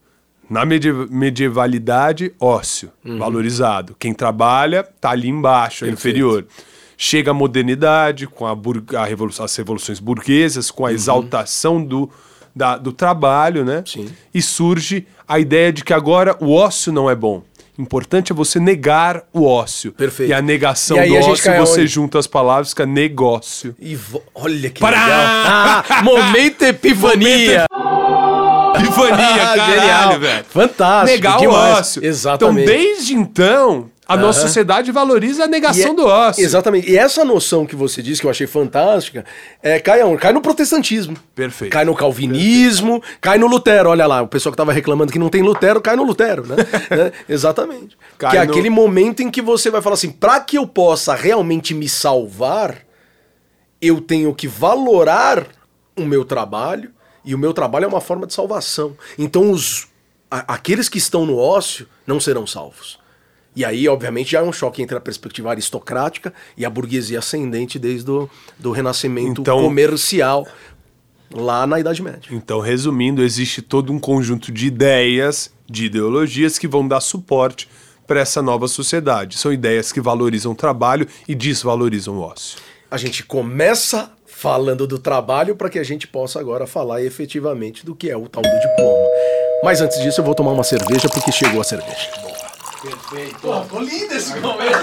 Na 0.50 0.63
medie- 0.65 0.93
medievalidade, 1.09 2.31
ócio. 2.39 2.91
Uhum. 3.03 3.17
Valorizado. 3.17 3.95
Quem 4.00 4.13
trabalha 4.13 4.83
tá 5.01 5.09
ali 5.12 5.27
embaixo, 5.29 5.86
é 5.86 5.89
inferior. 5.89 6.45
Chega 6.97 7.31
a 7.31 7.33
modernidade, 7.33 8.27
com 8.27 8.45
a 8.47 8.51
a 8.51 9.43
as 9.43 9.55
revoluções 9.55 10.00
burguesas, 10.00 10.71
com 10.71 10.86
a 10.86 10.91
exaltação 10.93 11.83
do, 11.83 12.09
da- 12.57 12.77
do 12.77 12.91
trabalho, 12.91 13.63
né? 13.63 13.83
Sim. 13.85 14.09
E 14.33 14.41
surge 14.41 15.05
a 15.27 15.39
ideia 15.39 15.71
de 15.71 15.83
que 15.83 15.93
agora 15.93 16.35
o 16.39 16.51
ócio 16.53 16.91
não 16.91 17.09
é 17.09 17.15
bom. 17.15 17.41
Importante 17.79 18.31
é 18.31 18.35
você 18.35 18.59
negar 18.59 19.21
o 19.31 19.45
ócio. 19.45 19.91
Perfeito. 19.91 20.31
E 20.31 20.33
a 20.33 20.41
negação 20.41 20.97
E 20.97 21.07
do 21.09 21.15
ócio, 21.17 21.35
você 21.35 21.49
aonde? 21.81 21.87
junta 21.87 22.17
as 22.17 22.25
palavras, 22.25 22.69
fica 22.69 22.87
negócio. 22.87 23.75
E 23.79 23.95
vo- 23.95 24.23
olha 24.33 24.69
que 24.71 24.81
Pará! 24.81 24.99
legal. 25.05 25.21
Ah, 25.99 26.01
momento 26.03 26.63
epifania. 26.63 27.65
Epifania, 28.75 29.17
caralho, 29.55 30.19
velho. 30.19 30.45
Fantástico. 30.49 31.15
Negar 31.15 31.39
o 31.41 31.49
ócio. 31.51 32.03
Exatamente. 32.03 32.63
Então, 32.63 32.75
desde 32.75 33.13
então, 33.13 33.89
a 34.07 34.15
nossa 34.15 34.39
Aham. 34.39 34.47
sociedade 34.47 34.91
valoriza 34.91 35.43
a 35.43 35.47
negação 35.47 35.91
é- 35.91 35.95
do 35.95 36.05
ócio. 36.05 36.43
Exatamente. 36.43 36.89
E 36.89 36.97
essa 36.97 37.25
noção 37.25 37.65
que 37.65 37.75
você 37.75 38.01
disse, 38.01 38.21
que 38.21 38.27
eu 38.27 38.31
achei 38.31 38.47
fantástica, 38.47 39.25
é, 39.61 39.79
cai? 39.79 39.99
Cai 40.17 40.31
no 40.31 40.41
protestantismo. 40.41 41.17
Perfeito. 41.35 41.71
Cai 41.73 41.83
no 41.85 41.93
calvinismo, 41.95 43.01
cai 43.19 43.37
no 43.37 43.47
Lutero. 43.47 43.89
Olha 43.89 44.07
lá, 44.07 44.21
o 44.21 44.27
pessoal 44.27 44.51
que 44.51 44.57
tava 44.57 44.71
reclamando 44.71 45.11
que 45.11 45.19
não 45.19 45.29
tem 45.29 45.41
Lutero, 45.41 45.81
cai 45.81 45.95
no 45.95 46.03
Lutero, 46.03 46.45
né? 46.47 46.55
Né? 46.89 47.11
Exatamente. 47.27 47.97
Cai 48.17 48.31
que 48.31 48.37
é 48.37 48.45
no- 48.45 48.51
aquele 48.51 48.69
momento 48.69 49.21
em 49.21 49.29
que 49.29 49.41
você 49.41 49.69
vai 49.69 49.81
falar 49.81 49.95
assim, 49.95 50.09
para 50.11 50.39
que 50.39 50.57
eu 50.57 50.65
possa 50.67 51.13
realmente 51.13 51.73
me 51.73 51.89
salvar, 51.89 52.77
eu 53.81 53.99
tenho 54.01 54.33
que 54.33 54.47
valorar 54.47 55.45
o 55.95 56.03
meu 56.05 56.23
trabalho, 56.23 56.91
e 57.25 57.35
o 57.35 57.37
meu 57.37 57.53
trabalho 57.53 57.85
é 57.85 57.87
uma 57.87 57.99
forma 58.01 58.25
de 58.25 58.33
salvação. 58.33 58.95
Então, 59.17 59.51
os, 59.51 59.87
a- 60.31 60.53
aqueles 60.53 60.87
que 60.87 60.97
estão 60.97 61.25
no 61.25 61.37
ócio 61.37 61.87
não 62.05 62.19
serão 62.19 62.47
salvos. 62.47 62.99
E 63.57 63.65
aí, 63.65 63.87
obviamente, 63.89 64.33
já 64.33 64.39
é 64.39 64.43
um 64.43 64.53
choque 64.53 64.83
entre 64.83 64.95
a 64.95 65.01
perspectiva 65.01 65.49
aristocrática 65.49 66.31
e 66.55 66.63
a 66.63 66.69
burguesia 66.69 67.17
ascendente 67.17 67.79
desde 67.79 68.11
o 68.11 68.29
do 68.59 68.69
renascimento 68.69 69.41
Então- 69.41 69.63
comercial 69.63 70.47
lá 71.33 71.65
na 71.65 71.79
Idade 71.79 72.03
Média. 72.03 72.29
Então, 72.31 72.59
resumindo, 72.59 73.23
existe 73.23 73.63
todo 73.63 73.91
um 73.91 73.97
conjunto 73.99 74.51
de 74.51 74.67
ideias, 74.67 75.51
de 75.67 75.85
ideologias 75.85 76.59
que 76.59 76.67
vão 76.67 76.87
dar 76.87 77.01
suporte 77.01 77.67
para 78.05 78.19
essa 78.19 78.43
nova 78.43 78.67
sociedade. 78.67 79.39
São 79.39 79.51
ideias 79.51 79.91
que 79.91 79.99
valorizam 79.99 80.51
o 80.51 80.55
trabalho 80.55 81.07
e 81.27 81.33
desvalorizam 81.33 82.15
o 82.15 82.21
ócio. 82.21 82.59
A 82.91 82.95
gente 82.97 83.23
começa 83.23 84.11
falando 84.27 84.85
do 84.85 84.99
trabalho 84.99 85.55
para 85.55 85.67
que 85.67 85.79
a 85.79 85.83
gente 85.83 86.05
possa 86.07 86.39
agora 86.39 86.67
falar 86.67 87.01
efetivamente 87.03 87.83
do 87.83 87.95
que 87.95 88.07
é 88.07 88.15
o 88.15 88.29
tal 88.29 88.43
do 88.43 88.59
diploma. 88.59 89.07
Mas 89.63 89.82
antes 89.82 89.99
disso, 90.03 90.21
eu 90.21 90.25
vou 90.25 90.36
tomar 90.36 90.51
uma 90.51 90.63
cerveja 90.63 91.10
porque 91.10 91.32
chegou 91.32 91.60
a 91.60 91.63
cerveja. 91.63 92.37
Perfeito. 92.88 93.39
Pô, 93.39 93.63
ficou 93.63 93.82
lindo 93.82 94.13
esse 94.13 94.39
momento. 94.39 94.78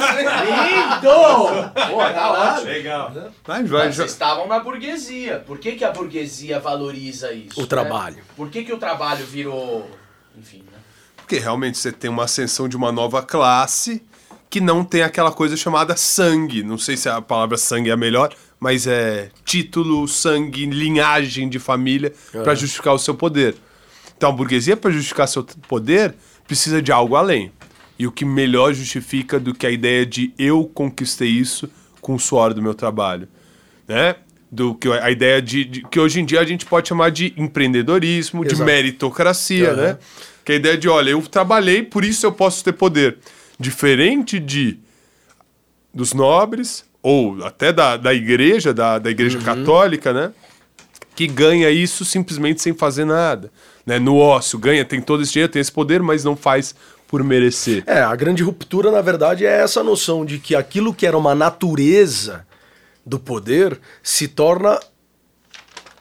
Lindo! 0.45 1.71
Pô, 1.91 1.99
tá 1.99 2.55
ótimo. 2.55 2.67
Legal. 2.71 3.13
Vai, 3.45 3.63
Mas 3.63 3.97
vocês 3.97 4.11
estavam 4.11 4.47
na 4.47 4.61
burguesia. 4.61 5.43
Por 5.47 5.59
que, 5.59 5.73
que 5.73 5.85
a 5.85 5.91
burguesia 5.91 6.61
valoriza 6.61 7.33
isso? 7.33 7.59
O 7.59 7.63
né? 7.63 7.69
trabalho. 7.69 8.23
Por 8.37 8.51
que, 8.51 8.63
que 8.65 8.73
o 8.73 8.77
trabalho 8.77 9.25
virou. 9.25 9.91
Enfim, 10.37 10.59
né? 10.71 10.79
Porque 11.17 11.39
realmente 11.39 11.79
você 11.79 11.91
tem 11.91 12.11
uma 12.11 12.25
ascensão 12.25 12.69
de 12.69 12.77
uma 12.77 12.93
nova 12.93 13.23
classe 13.23 14.03
que 14.51 14.61
não 14.61 14.85
tem 14.85 15.03
aquela 15.03 15.33
coisa 15.33 15.57
chamada 15.57 15.97
sangue. 15.97 16.63
Não 16.63 16.77
sei 16.77 16.97
se 16.97 17.09
a 17.09 17.23
palavra 17.23 17.57
sangue 17.57 17.89
é 17.89 17.93
a 17.95 17.97
melhor, 17.97 18.35
mas 18.61 18.87
é 18.87 19.31
título, 19.45 20.07
sangue, 20.07 20.67
linhagem 20.67 21.49
de 21.49 21.59
família 21.59 22.13
para 22.31 22.55
justificar 22.55 22.93
o 22.93 22.99
seu 22.99 23.15
poder. 23.15 23.57
Então 24.17 24.29
a 24.29 24.33
burguesia, 24.33 24.77
para 24.77 24.91
justificar 24.91 25.27
seu 25.27 25.43
poder, 25.67 26.15
precisa 26.47 26.83
de 26.83 26.93
algo 26.93 27.17
além. 27.17 27.51
E 27.99 28.07
o 28.07 28.13
que 28.13 28.25
melhor 28.25 28.73
justifica 28.75 29.39
do 29.39 29.55
que 29.55 29.67
a 29.67 29.71
ideia 29.71 30.05
de 30.05 30.33
eu 30.39 30.65
conquistei 30.65 31.29
isso 31.29 31.69
com 32.01 32.15
o 32.15 32.19
suor 32.19 32.53
do 32.53 32.61
meu 32.61 32.75
trabalho, 32.75 33.29
né? 33.87 34.17
Do 34.51 34.75
que 34.75 34.89
a 34.89 35.11
ideia 35.11 35.41
de, 35.43 35.65
de- 35.65 35.83
que 35.89 35.99
hoje 35.99 36.21
em 36.21 36.25
dia 36.25 36.41
a 36.41 36.45
gente 36.45 36.65
pode 36.67 36.89
chamar 36.89 37.11
de 37.11 37.33
empreendedorismo, 37.37 38.45
de 38.45 38.53
Exato. 38.55 38.67
meritocracia, 38.67 39.71
Aham. 39.73 39.83
né? 39.83 39.99
Que 40.45 40.53
é 40.53 40.55
a 40.57 40.59
ideia 40.59 40.77
de, 40.79 40.89
olha, 40.89 41.11
eu 41.11 41.23
trabalhei, 41.23 41.83
por 41.83 42.05
isso 42.05 42.27
eu 42.27 42.33
posso 42.33 42.63
ter 42.63 42.73
poder. 42.73 43.19
Diferente 43.59 44.39
de 44.39 44.79
dos 45.93 46.13
nobres, 46.13 46.85
ou 47.03 47.45
até 47.45 47.73
da, 47.73 47.97
da 47.97 48.13
igreja, 48.13 48.75
da, 48.75 48.99
da 48.99 49.11
igreja 49.11 49.39
Uhum. 49.39 49.45
católica, 49.45 50.13
né? 50.13 50.33
Que 51.15 51.27
ganha 51.29 51.71
isso 51.71 52.05
simplesmente 52.05 52.61
sem 52.61 52.75
fazer 52.75 53.05
nada. 53.05 53.53
Né? 53.87 53.99
No 54.01 54.17
ócio, 54.17 54.59
ganha, 54.59 54.85
tem 54.85 55.01
todo 55.01 55.23
esse 55.23 55.33
dinheiro, 55.33 55.53
tem 55.53 55.61
esse 55.61 55.71
poder, 55.71 56.03
mas 56.03 56.25
não 56.25 56.35
faz 56.35 56.75
por 57.15 57.23
merecer. 57.23 57.85
É, 57.87 58.01
a 58.01 58.17
grande 58.17 58.43
ruptura, 58.43 58.91
na 58.91 59.01
verdade, 59.01 59.47
é 59.47 59.61
essa 59.61 59.85
noção 59.85 60.25
de 60.25 60.41
que 60.41 60.53
aquilo 60.53 60.93
que 60.93 61.07
era 61.07 61.17
uma 61.17 61.33
natureza 61.33 62.45
do 63.07 63.21
poder 63.21 63.79
se 64.03 64.27
torna 64.27 64.81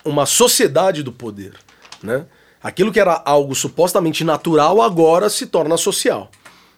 uma 0.03 0.25
sociedade 0.25 1.03
do 1.03 1.11
poder, 1.11 1.53
né? 2.01 2.25
Aquilo 2.63 2.91
que 2.91 2.99
era 2.99 3.21
algo 3.25 3.53
supostamente 3.53 4.23
natural 4.23 4.81
agora 4.81 5.29
se 5.29 5.45
torna 5.45 5.77
social, 5.77 6.31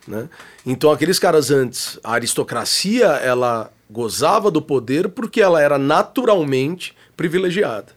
né? 0.06 0.28
Então 0.66 0.92
aqueles 0.92 1.18
caras 1.18 1.50
antes, 1.50 1.98
a 2.04 2.12
aristocracia, 2.12 3.06
ela 3.06 3.72
gozava 3.90 4.52
do 4.52 4.62
poder 4.62 5.08
porque 5.08 5.40
ela 5.40 5.62
era 5.62 5.78
naturalmente 5.78 6.94
privilegiada. 7.16 7.94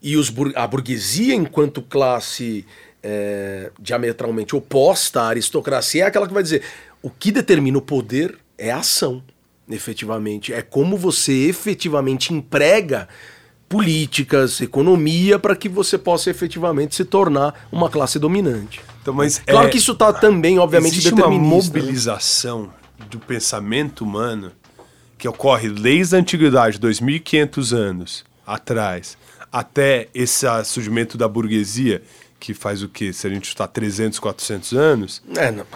E 0.00 0.16
os 0.16 0.32
a 0.54 0.64
burguesia, 0.64 1.34
enquanto 1.34 1.82
classe 1.82 2.64
é, 3.02 3.70
diametralmente 3.78 4.54
oposta 4.56 5.22
à 5.22 5.28
aristocracia, 5.28 6.04
é 6.04 6.06
aquela 6.06 6.26
que 6.26 6.34
vai 6.34 6.42
dizer: 6.42 6.62
o 7.02 7.10
que 7.10 7.30
determina 7.30 7.78
o 7.78 7.82
poder 7.82 8.38
é 8.58 8.70
a 8.70 8.78
ação, 8.78 9.22
efetivamente. 9.70 10.52
É 10.52 10.62
como 10.62 10.96
você 10.96 11.32
efetivamente 11.48 12.32
emprega 12.32 13.08
políticas, 13.68 14.60
economia, 14.60 15.38
para 15.38 15.56
que 15.56 15.68
você 15.68 15.98
possa 15.98 16.30
efetivamente 16.30 16.94
se 16.94 17.04
tornar 17.04 17.66
uma 17.70 17.90
classe 17.90 18.18
dominante. 18.18 18.80
Então, 19.02 19.12
mas 19.12 19.40
Claro 19.44 19.66
é- 19.68 19.70
que 19.70 19.78
isso 19.78 19.92
está 19.92 20.12
também, 20.12 20.58
obviamente, 20.58 20.98
Existe 20.98 21.14
uma 21.14 21.28
né? 21.28 21.36
mobilização 21.36 22.72
do 23.10 23.18
pensamento 23.18 24.04
humano 24.04 24.52
que 25.18 25.26
ocorre 25.28 25.68
desde 25.68 26.16
a 26.16 26.18
antiguidade, 26.18 26.78
2.500 26.78 27.72
anos 27.72 28.24
atrás, 28.46 29.16
até 29.50 30.08
esse 30.14 30.46
surgimento 30.64 31.16
da 31.18 31.26
burguesia, 31.26 32.02
que 32.46 32.54
faz 32.54 32.82
o 32.82 32.88
quê? 32.88 33.12
Se 33.12 33.26
a 33.26 33.30
gente 33.30 33.48
está 33.48 33.66
300, 33.66 34.18
400 34.20 34.72
anos, 34.72 35.20
É, 35.36 35.50
não. 35.50 35.66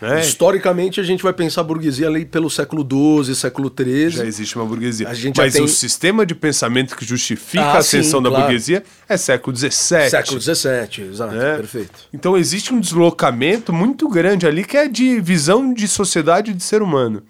né? 0.00 0.20
Historicamente, 0.20 1.00
a 1.00 1.02
gente 1.02 1.20
vai 1.22 1.32
pensar 1.32 1.62
a 1.62 1.64
burguesia 1.64 2.06
ali 2.06 2.24
pelo 2.24 2.48
século 2.48 2.86
XII, 3.24 3.34
século 3.34 3.72
XIII. 3.76 4.10
já 4.10 4.24
existe 4.24 4.54
uma 4.54 4.64
burguesia. 4.66 5.08
Mas 5.36 5.52
tem- 5.54 5.62
o 5.64 5.66
sistema 5.68 6.24
de 6.24 6.34
pensamento 6.34 6.94
que 6.96 7.04
justifica 7.04 7.64
Ah, 7.64 7.72
a 7.72 7.78
ascensão 7.78 8.20
sim, 8.20 8.24
da 8.24 8.28
claro. 8.30 8.44
burguesia 8.44 8.84
é 9.08 9.16
século 9.16 9.56
XVII. 9.56 10.10
Século 10.10 10.40
XVII, 10.40 11.08
exato, 11.10 11.34
né? 11.34 11.56
perfeito. 11.56 11.92
Então 12.12 12.36
existe 12.36 12.72
um 12.72 12.78
deslocamento 12.78 13.72
muito 13.72 14.08
grande 14.08 14.46
ali 14.46 14.64
que 14.64 14.76
é 14.76 14.86
de 14.86 15.18
visão 15.20 15.74
de 15.74 15.88
sociedade 15.88 16.52
e 16.52 16.54
de 16.54 16.62
ser 16.62 16.82
humano. 16.82 17.22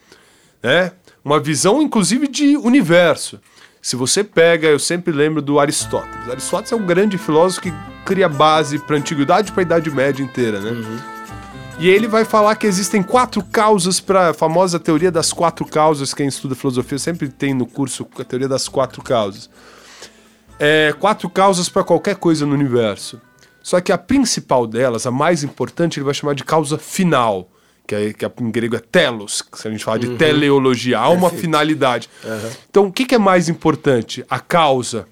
Né? 0.63 0.93
uma 1.25 1.41
visão, 1.41 1.83
inclusive, 1.83 2.29
de 2.29 2.57
universo. 2.57 3.41
Se 3.83 3.97
você 3.97 4.23
pega, 4.23 4.69
eu 4.69 4.79
sempre 4.79 5.13
lembro 5.13 5.41
do 5.43 5.59
Aristóteles. 5.59 6.29
Aristóteles 6.29 6.71
é 6.73 6.77
um 6.77 6.87
grande 6.87 7.19
filósofo 7.19 7.63
que 7.63 7.73
cria 8.07 8.29
base 8.29 8.79
para 8.79 8.95
a 8.95 8.99
antiguidade 9.01 9.51
e 9.51 9.53
para 9.53 9.63
a 9.63 9.65
Idade 9.65 9.91
Média 9.91 10.23
inteira, 10.23 10.61
né? 10.61 10.71
E 11.79 11.91
ele 11.91 12.07
vai 12.07 12.25
falar 12.25 12.55
que 12.55 12.67
existem 12.67 13.03
quatro 13.03 13.43
causas 13.43 14.01
para 14.01 14.31
a 14.31 14.35
famosa 14.35 14.79
teoria 14.79 15.11
das 15.11 15.33
quatro 15.33 15.67
causas. 15.67 16.15
Quem 16.15 16.29
estuda 16.29 16.55
filosofia 16.55 16.99
sempre 16.99 17.29
tem 17.29 17.53
no 17.53 17.67
curso 17.67 18.07
a 18.19 18.25
teoria 18.25 18.49
das 18.49 18.67
quatro 18.69 19.03
causas. 19.03 19.51
É, 20.59 20.95
quatro 20.99 21.29
causas 21.29 21.69
para 21.69 21.85
qualquer 21.85 22.17
coisa 22.17 22.47
no 22.47 22.55
universo. 22.55 23.21
Só 23.63 23.81
que 23.81 23.93
a 23.93 23.99
principal 23.99 24.67
delas, 24.67 25.07
a 25.07 25.11
mais 25.11 25.43
importante, 25.43 25.99
ele 25.99 26.05
vai 26.05 26.15
chamar 26.15 26.35
de 26.35 26.45
causa 26.45 26.79
final, 26.79 27.51
que, 27.87 27.95
é, 27.95 28.13
que 28.13 28.25
é, 28.25 28.33
em 28.41 28.51
grego 28.51 28.77
é 28.77 28.79
telos, 28.81 29.43
que 29.43 29.59
se 29.59 29.69
a 29.69 29.71
gente 29.71 29.85
fala 29.85 29.99
de 29.99 30.17
teleologia, 30.17 31.01
há 31.01 31.09
uma 31.11 31.29
finalidade. 31.29 32.09
Então, 32.71 32.87
o 32.87 32.93
que, 32.93 33.05
que 33.05 33.17
é 33.17 33.19
mais 33.19 33.49
importante? 33.49 34.25
A 34.31 34.39
causa 34.39 35.07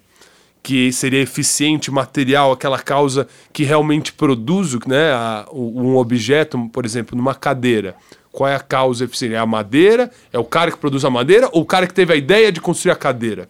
que 0.65 0.91
seria 0.91 1.21
eficiente, 1.21 1.91
material, 1.91 2.51
aquela 2.51 2.79
causa 2.79 3.27
que 3.53 3.63
realmente 3.63 4.11
produz 4.11 4.75
né, 4.87 5.11
a- 5.11 5.45
um 5.53 5.95
objeto, 5.95 6.57
por 6.73 6.83
exemplo, 6.85 7.15
numa 7.15 7.35
cadeira. 7.35 7.93
Qual 8.31 8.49
é 8.49 8.55
a 8.55 8.59
causa 8.59 9.05
eficiente? 9.05 9.35
É 9.35 9.37
a 9.37 9.45
madeira? 9.45 10.09
É 10.33 10.39
o 10.39 10.43
cara 10.43 10.71
que 10.71 10.77
produz 10.77 11.05
a 11.05 11.09
madeira? 11.11 11.47
Ou 11.51 11.61
o 11.61 11.65
cara 11.65 11.85
que 11.85 11.93
teve 11.93 12.11
a 12.11 12.15
ideia 12.15 12.51
de 12.51 12.59
construir 12.59 12.91
a 12.91 12.95
cadeira? 12.95 13.47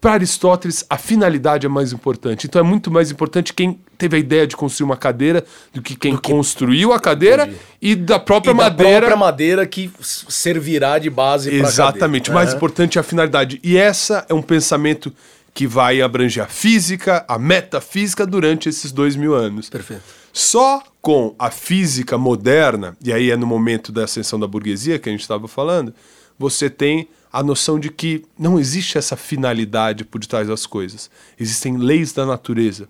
Para 0.00 0.14
Aristóteles, 0.14 0.84
a 0.90 0.96
finalidade 0.96 1.66
é 1.66 1.68
mais 1.68 1.92
importante. 1.92 2.46
Então 2.46 2.58
é 2.60 2.64
muito 2.64 2.90
mais 2.90 3.10
importante 3.12 3.52
quem 3.52 3.78
teve 3.98 4.16
a 4.16 4.18
ideia 4.18 4.46
de 4.46 4.56
construir 4.56 4.86
uma 4.86 4.96
cadeira 4.96 5.44
do 5.72 5.80
que 5.82 5.94
quem 5.94 6.16
construiu 6.16 6.92
a 6.94 6.98
cadeira 6.98 7.48
e 7.80 7.94
da 7.94 8.18
própria 8.18 8.50
E 8.52 8.54
da 8.56 8.62
madeira. 8.64 8.98
própria 9.06 9.16
madeira 9.16 9.66
que 9.66 9.92
servirá 10.00 10.98
de 10.98 11.10
base 11.10 11.50
para 11.50 11.68
Exatamente. 11.68 12.30
O 12.30 12.34
mais 12.34 12.52
importante 12.54 12.96
é 12.98 13.00
a 13.00 13.04
finalidade. 13.04 13.60
E 13.62 13.76
essa 13.76 14.24
é 14.28 14.34
um 14.34 14.42
pensamento 14.42 15.12
que 15.54 15.66
vai 15.66 16.00
abranger 16.00 16.44
a 16.44 16.48
física, 16.48 17.24
a 17.28 17.38
metafísica 17.38 18.26
durante 18.26 18.68
esses 18.68 18.90
dois 18.90 19.16
mil 19.16 19.34
anos. 19.34 19.68
Perfeito. 19.68 20.02
Só 20.32 20.82
com 21.00 21.34
a 21.38 21.50
física 21.50 22.16
moderna, 22.16 22.96
e 23.04 23.12
aí 23.12 23.30
é 23.30 23.36
no 23.36 23.46
momento 23.46 23.92
da 23.92 24.04
ascensão 24.04 24.40
da 24.40 24.46
burguesia 24.46 24.98
que 24.98 25.08
a 25.08 25.12
gente 25.12 25.20
estava 25.20 25.46
falando, 25.46 25.94
você 26.38 26.70
tem 26.70 27.08
a 27.30 27.42
noção 27.42 27.78
de 27.78 27.90
que 27.90 28.24
não 28.38 28.58
existe 28.58 28.96
essa 28.96 29.16
finalidade 29.16 30.04
por 30.04 30.20
detrás 30.20 30.48
das 30.48 30.66
coisas. 30.66 31.10
Existem 31.38 31.76
leis 31.76 32.12
da 32.12 32.24
natureza. 32.24 32.88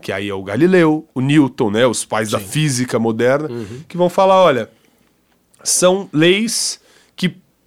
Que 0.00 0.10
aí 0.10 0.28
é 0.28 0.34
o 0.34 0.42
Galileu, 0.42 1.06
o 1.14 1.20
Newton, 1.20 1.70
né, 1.70 1.86
os 1.86 2.04
pais 2.04 2.30
da 2.30 2.40
física 2.40 2.98
moderna, 2.98 3.48
que 3.86 3.96
vão 3.96 4.08
falar, 4.08 4.42
olha, 4.42 4.70
são 5.62 6.08
leis 6.12 6.80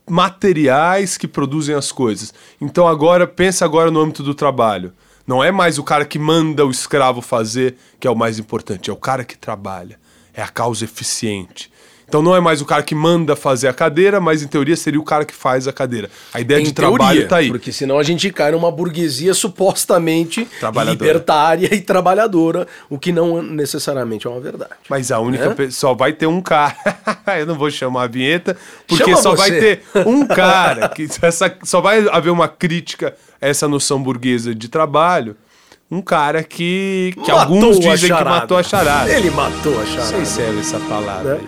materiais 0.10 1.18
que 1.18 1.28
produzem 1.28 1.76
as 1.76 1.92
coisas. 1.92 2.34
Então 2.60 2.88
agora 2.88 3.28
pensa 3.28 3.66
agora 3.66 3.90
no 3.90 4.00
âmbito 4.00 4.24
do 4.24 4.34
trabalho. 4.34 4.94
Não 5.26 5.44
é 5.44 5.52
mais 5.52 5.78
o 5.78 5.84
cara 5.84 6.06
que 6.06 6.20
manda 6.20 6.66
o 6.66 6.72
escravo 6.72 7.22
fazer 7.22 7.76
que 8.00 8.08
é 8.08 8.12
o 8.12 8.16
mais 8.16 8.38
importante, 8.40 8.90
é 8.90 8.94
o 8.94 8.98
cara 8.98 9.24
que 9.24 9.38
trabalha. 9.38 10.00
É 10.34 10.42
a 10.42 10.48
causa 10.48 10.84
eficiente. 10.84 11.72
Então 12.14 12.22
não 12.22 12.36
é 12.36 12.40
mais 12.40 12.62
o 12.62 12.66
cara 12.66 12.84
que 12.84 12.94
manda 12.94 13.36
fazer 13.36 13.68
a 13.68 13.74
cadeira, 13.74 14.20
mas 14.22 14.44
em 14.44 14.48
teoria 14.48 14.76
seria 14.78 15.00
o 15.00 15.04
cara 15.04 15.26
que 15.26 15.34
faz 15.34 15.68
a 15.68 15.74
cadeira. 15.74 16.12
A 16.32 16.40
ideia 16.40 16.60
Em 16.60 16.64
de 16.66 16.72
teoria, 16.72 16.96
trabalho 16.96 17.28
tá 17.28 17.38
aí. 17.38 17.48
Porque 17.50 17.72
senão 17.72 17.98
a 17.98 18.04
gente 18.04 18.30
cai 18.32 18.52
numa 18.52 18.72
burguesia 18.72 19.34
supostamente 19.34 20.48
libertária 20.92 21.74
e 21.74 21.82
trabalhadora, 21.82 22.68
o 22.88 23.00
que 23.00 23.12
não 23.12 23.42
necessariamente 23.42 24.28
é 24.28 24.30
uma 24.30 24.40
verdade. 24.40 24.74
Mas 24.88 25.12
a 25.12 25.18
única 25.20 25.56
Né? 25.56 25.72
só 25.72 25.96
vai 25.96 26.14
ter 26.14 26.28
um 26.28 26.40
cara. 26.40 26.76
Eu 27.40 27.48
não 27.48 27.56
vou 27.56 27.72
chamar 27.72 28.04
a 28.04 28.08
vinheta, 28.08 28.56
porque 28.88 29.06
Chama 29.06 29.18
só 29.18 29.32
você. 29.32 29.38
vai 29.38 29.52
ter 29.60 29.82
um 30.06 30.24
cara 30.28 30.90
que 30.90 31.08
essa, 31.20 31.52
só 31.64 31.82
vai 31.82 32.08
haver 32.10 32.30
uma 32.30 32.48
crítica 32.48 33.16
a 33.42 33.48
essa 33.48 33.68
noção 33.68 34.04
burguesa 34.04 34.54
de 34.54 34.68
trabalho. 34.70 35.36
Um 35.90 36.00
cara 36.00 36.44
que, 36.44 37.12
que 37.24 37.32
Matou 37.32 37.40
alguns 37.40 37.80
dizem 37.80 38.16
que 38.16 38.24
matou 38.24 38.56
a 38.58 38.62
charada. 38.62 39.12
Ele 39.12 39.32
matou 39.32 39.74
a 39.74 39.78
Não 39.80 39.86
charada. 39.88 40.08
sei 40.12 40.26
se 40.26 40.42
é 40.44 40.60
essa 40.60 40.80
palavra. 40.82 41.36
né? 41.36 41.42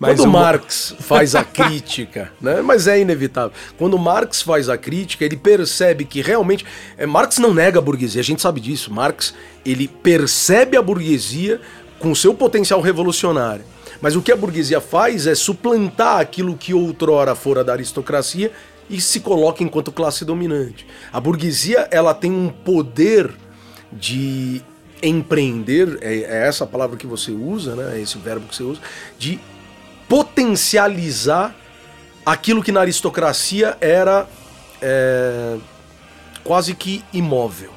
Mas 0.00 0.12
Quando 0.20 0.30
vou- 0.30 0.40
Marx 0.40 0.94
faz 1.00 1.34
a 1.34 1.42
crítica, 1.42 2.30
né? 2.40 2.62
mas 2.62 2.86
é 2.86 3.00
inevitável. 3.00 3.50
Quando 3.76 3.98
Marx 3.98 4.40
faz 4.42 4.68
a 4.68 4.78
crítica, 4.78 5.24
ele 5.24 5.36
percebe 5.36 6.04
que 6.04 6.22
realmente. 6.22 6.64
é, 6.96 7.04
Marx 7.04 7.38
não 7.38 7.52
nega 7.52 7.78
a 7.80 7.82
burguesia, 7.82 8.20
a 8.20 8.24
gente 8.24 8.40
sabe 8.40 8.60
disso. 8.60 8.92
Marx 8.92 9.34
ele 9.66 9.88
percebe 9.88 10.76
a 10.76 10.82
burguesia 10.82 11.60
com 11.98 12.14
seu 12.14 12.32
potencial 12.32 12.80
revolucionário. 12.80 13.64
Mas 14.00 14.14
o 14.14 14.22
que 14.22 14.30
a 14.30 14.36
burguesia 14.36 14.80
faz 14.80 15.26
é 15.26 15.34
suplantar 15.34 16.20
aquilo 16.20 16.56
que 16.56 16.72
outrora 16.72 17.34
fora 17.34 17.64
da 17.64 17.72
aristocracia 17.72 18.52
e 18.88 19.00
se 19.00 19.18
coloca 19.18 19.64
enquanto 19.64 19.90
classe 19.90 20.24
dominante. 20.24 20.86
A 21.12 21.18
burguesia 21.20 21.88
ela 21.90 22.14
tem 22.14 22.30
um 22.30 22.48
poder 22.48 23.32
de 23.92 24.62
empreender, 25.02 25.98
é, 26.00 26.18
é 26.20 26.46
essa 26.46 26.64
palavra 26.66 26.96
que 26.96 27.06
você 27.06 27.32
usa, 27.32 27.74
né? 27.74 28.00
Esse 28.00 28.16
verbo 28.18 28.46
que 28.46 28.54
você 28.54 28.62
usa, 28.62 28.80
de 29.18 29.40
potencializar 30.08 31.54
aquilo 32.24 32.62
que 32.62 32.72
na 32.72 32.80
aristocracia 32.80 33.76
era 33.80 34.26
é, 34.80 35.56
quase 36.42 36.74
que 36.74 37.04
imóvel. 37.12 37.70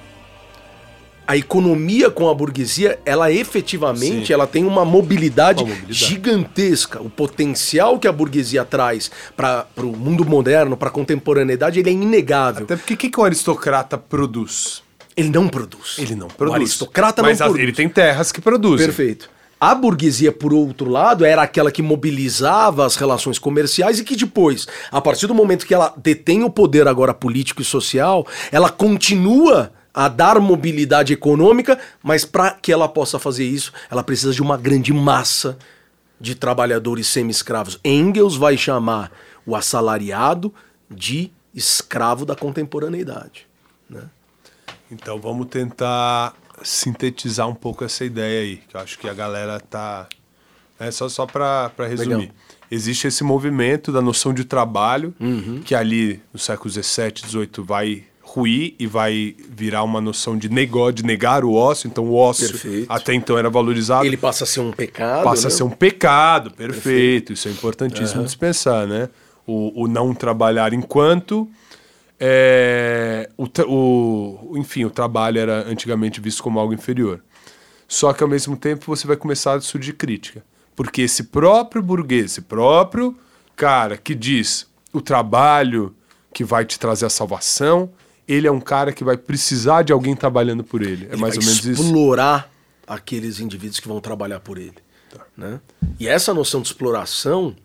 A 1.28 1.38
economia 1.38 2.10
com 2.10 2.28
a 2.28 2.34
burguesia, 2.34 3.00
ela 3.06 3.32
efetivamente, 3.32 4.28
Sim. 4.28 4.34
ela 4.34 4.46
tem 4.46 4.66
uma 4.66 4.84
mobilidade, 4.84 5.64
Uma 5.64 5.70
mobilidade. 5.70 5.94
gigantesca. 5.94 7.02
O 7.02 7.10
potencial 7.10 7.98
que 8.00 8.08
a 8.08 8.12
burguesia 8.12 8.66
traz 8.66 9.10
para 9.38 9.66
o 9.78 9.96
mundo 9.96 10.26
moderno, 10.26 10.76
para 10.76 10.90
a 10.90 10.92
contemporaneidade, 10.92 11.80
ele 11.80 11.90
é 11.90 11.94
inegável. 11.94 12.64
Até 12.66 12.76
porque 12.76 12.96
o 12.96 12.98
que, 12.98 13.10
que 13.10 13.20
o 13.20 13.24
aristocrata 13.24 13.98
produz? 13.98 14.84
Ele 15.16 15.30
não 15.30 15.48
produz. 15.48 15.96
Ele 16.00 16.16
não 16.16 16.28
produz. 16.28 16.52
O 16.52 16.56
aristocrata 16.56 17.22
Mas 17.22 17.40
não 17.40 17.48
produz. 17.48 17.64
ele 17.64 17.72
tem 17.72 17.88
terras 17.88 18.32
que 18.32 18.42
produzem. 18.42 18.86
Perfeito. 18.86 19.30
A 19.62 19.76
burguesia, 19.76 20.32
por 20.32 20.52
outro 20.52 20.90
lado, 20.90 21.24
era 21.24 21.44
aquela 21.44 21.72
que 21.72 21.84
mobilizava 21.84 22.84
as 22.84 22.96
relações 22.96 23.38
comerciais 23.38 24.00
e 24.00 24.04
que 24.04 24.16
depois, 24.16 24.68
a 24.92 25.00
partir 25.00 25.28
do 25.28 25.36
momento 25.36 25.68
que 25.68 25.74
ela 25.76 25.94
detém 25.96 26.44
o 26.44 26.50
poder 26.50 26.88
agora 26.88 27.14
político 27.14 27.62
e 27.62 27.66
social, 27.66 28.26
ela 28.52 28.72
continua 28.72 29.72
a 29.94 30.08
dar 30.08 30.40
mobilidade 30.40 31.14
econômica, 31.14 31.78
mas 32.02 32.26
para 32.26 32.52
que 32.52 32.72
ela 32.72 32.90
possa 32.90 33.20
fazer 33.20 33.46
isso, 33.46 33.72
ela 33.92 34.02
precisa 34.02 34.34
de 34.34 34.42
uma 34.42 34.58
grande 34.58 34.92
massa 34.92 35.60
de 36.20 36.34
trabalhadores 36.34 37.06
semi-escravos. 37.06 37.80
Engels 37.86 38.36
vai 38.36 38.58
chamar 38.58 39.12
o 39.46 39.56
assalariado 39.56 40.52
de 40.90 41.32
escravo 41.54 42.26
da 42.26 42.36
contemporaneidade. 42.36 43.46
né? 43.88 44.06
Então 44.90 45.20
vamos 45.20 45.46
tentar 45.48 46.34
sintetizar 46.64 47.48
um 47.48 47.56
pouco 47.56 47.84
essa 47.84 48.04
ideia 48.06 48.42
aí, 48.42 48.58
que 48.68 48.76
eu 48.76 48.82
acho 48.82 48.98
que 49.00 49.08
a 49.10 49.14
galera 49.14 49.60
tá. 49.60 50.08
É 50.80 50.90
só, 50.90 51.08
só 51.08 51.26
para 51.26 51.72
resumir. 51.88 52.16
Legal. 52.16 52.36
Existe 52.72 53.06
esse 53.08 53.24
movimento 53.24 53.92
da 53.92 54.02
noção 54.02 54.34
de 54.34 54.46
trabalho, 54.46 55.14
Uhum. 55.20 55.62
que 55.64 55.76
ali 55.76 56.22
no 56.34 56.40
século 56.40 56.70
XVII, 56.70 57.14
XVIII 57.28 57.50
vai 57.60 58.04
ruir 58.22 58.76
e 58.80 58.88
vai 58.88 59.36
virar 59.50 59.84
uma 59.84 60.00
noção 60.00 60.38
de, 60.38 60.48
negó, 60.48 60.90
de 60.90 61.04
negar 61.04 61.44
o 61.44 61.54
ócio. 61.54 61.88
Então 61.88 62.06
o 62.06 62.16
ócio 62.16 62.48
Perfeito. 62.50 62.92
até 62.92 63.14
então 63.14 63.38
era 63.38 63.50
valorizado. 63.50 64.06
Ele 64.06 64.16
passa 64.18 64.46
a 64.46 64.48
ser 64.48 64.62
um 64.62 64.72
pecado. 64.72 65.24
passa 65.24 65.48
a 65.48 65.50
né? 65.52 65.56
ser 65.58 65.64
um 65.64 65.70
pecado, 65.70 66.50
perfeito. 66.52 67.34
Isso 67.34 67.48
é 67.50 67.52
importantíssimo 67.52 68.24
de 68.24 68.32
se 68.32 68.38
pensar, 68.38 68.88
né? 68.88 69.10
O, 69.46 69.84
o 69.84 69.88
não 69.88 70.14
trabalhar 70.14 70.74
enquanto. 70.74 71.48
É, 72.24 73.28
o, 73.36 73.48
o- 73.68 74.54
enfim, 74.58 74.86
o 74.86 74.92
trabalho 74.92 75.40
era 75.40 75.68
antigamente 75.68 76.22
visto 76.22 76.44
como 76.44 76.60
algo 76.60 76.72
inferior. 76.74 77.20
Só 77.88 78.14
que 78.14 78.22
ao 78.24 78.30
mesmo 78.30 78.56
tempo 78.56 78.86
você 78.86 79.08
vai 79.08 79.18
começar 79.18 79.56
a 79.56 79.62
surgir 79.62 79.94
crítica. 79.94 80.44
Porque 80.76 81.02
esse 81.02 81.24
próprio 81.26 81.82
burguês, 81.82 82.26
esse 82.26 82.42
próprio 82.42 83.18
cara 83.56 83.98
que 83.98 84.14
diz 84.14 84.68
o 84.94 85.02
trabalho 85.02 85.96
que 86.34 86.44
vai 86.44 86.64
te 86.64 86.78
trazer 86.80 87.08
a 87.08 87.10
salvação, 87.10 87.90
ele 88.28 88.48
é 88.48 88.52
um 88.52 88.62
cara 88.62 88.94
que 88.94 89.04
vai 89.04 89.18
precisar 89.18 89.82
de 89.82 89.92
alguém 89.92 90.16
trabalhando 90.16 90.64
por 90.64 90.82
ele. 90.82 91.06
É 91.08 91.14
Ele 91.14 91.22
mais 91.22 91.36
ou 91.36 91.44
menos 91.44 91.66
isso. 91.66 91.82
explorar 91.84 92.50
aqueles 92.88 93.40
indivíduos 93.40 93.80
que 93.80 93.88
vão 93.88 94.00
trabalhar 94.00 94.40
por 94.40 94.58
ele. 94.58 94.76
Né? 95.36 95.60
E 96.00 96.08
essa 96.08 96.34
noção 96.34 96.62
de 96.62 96.68
exploração, 96.68 97.56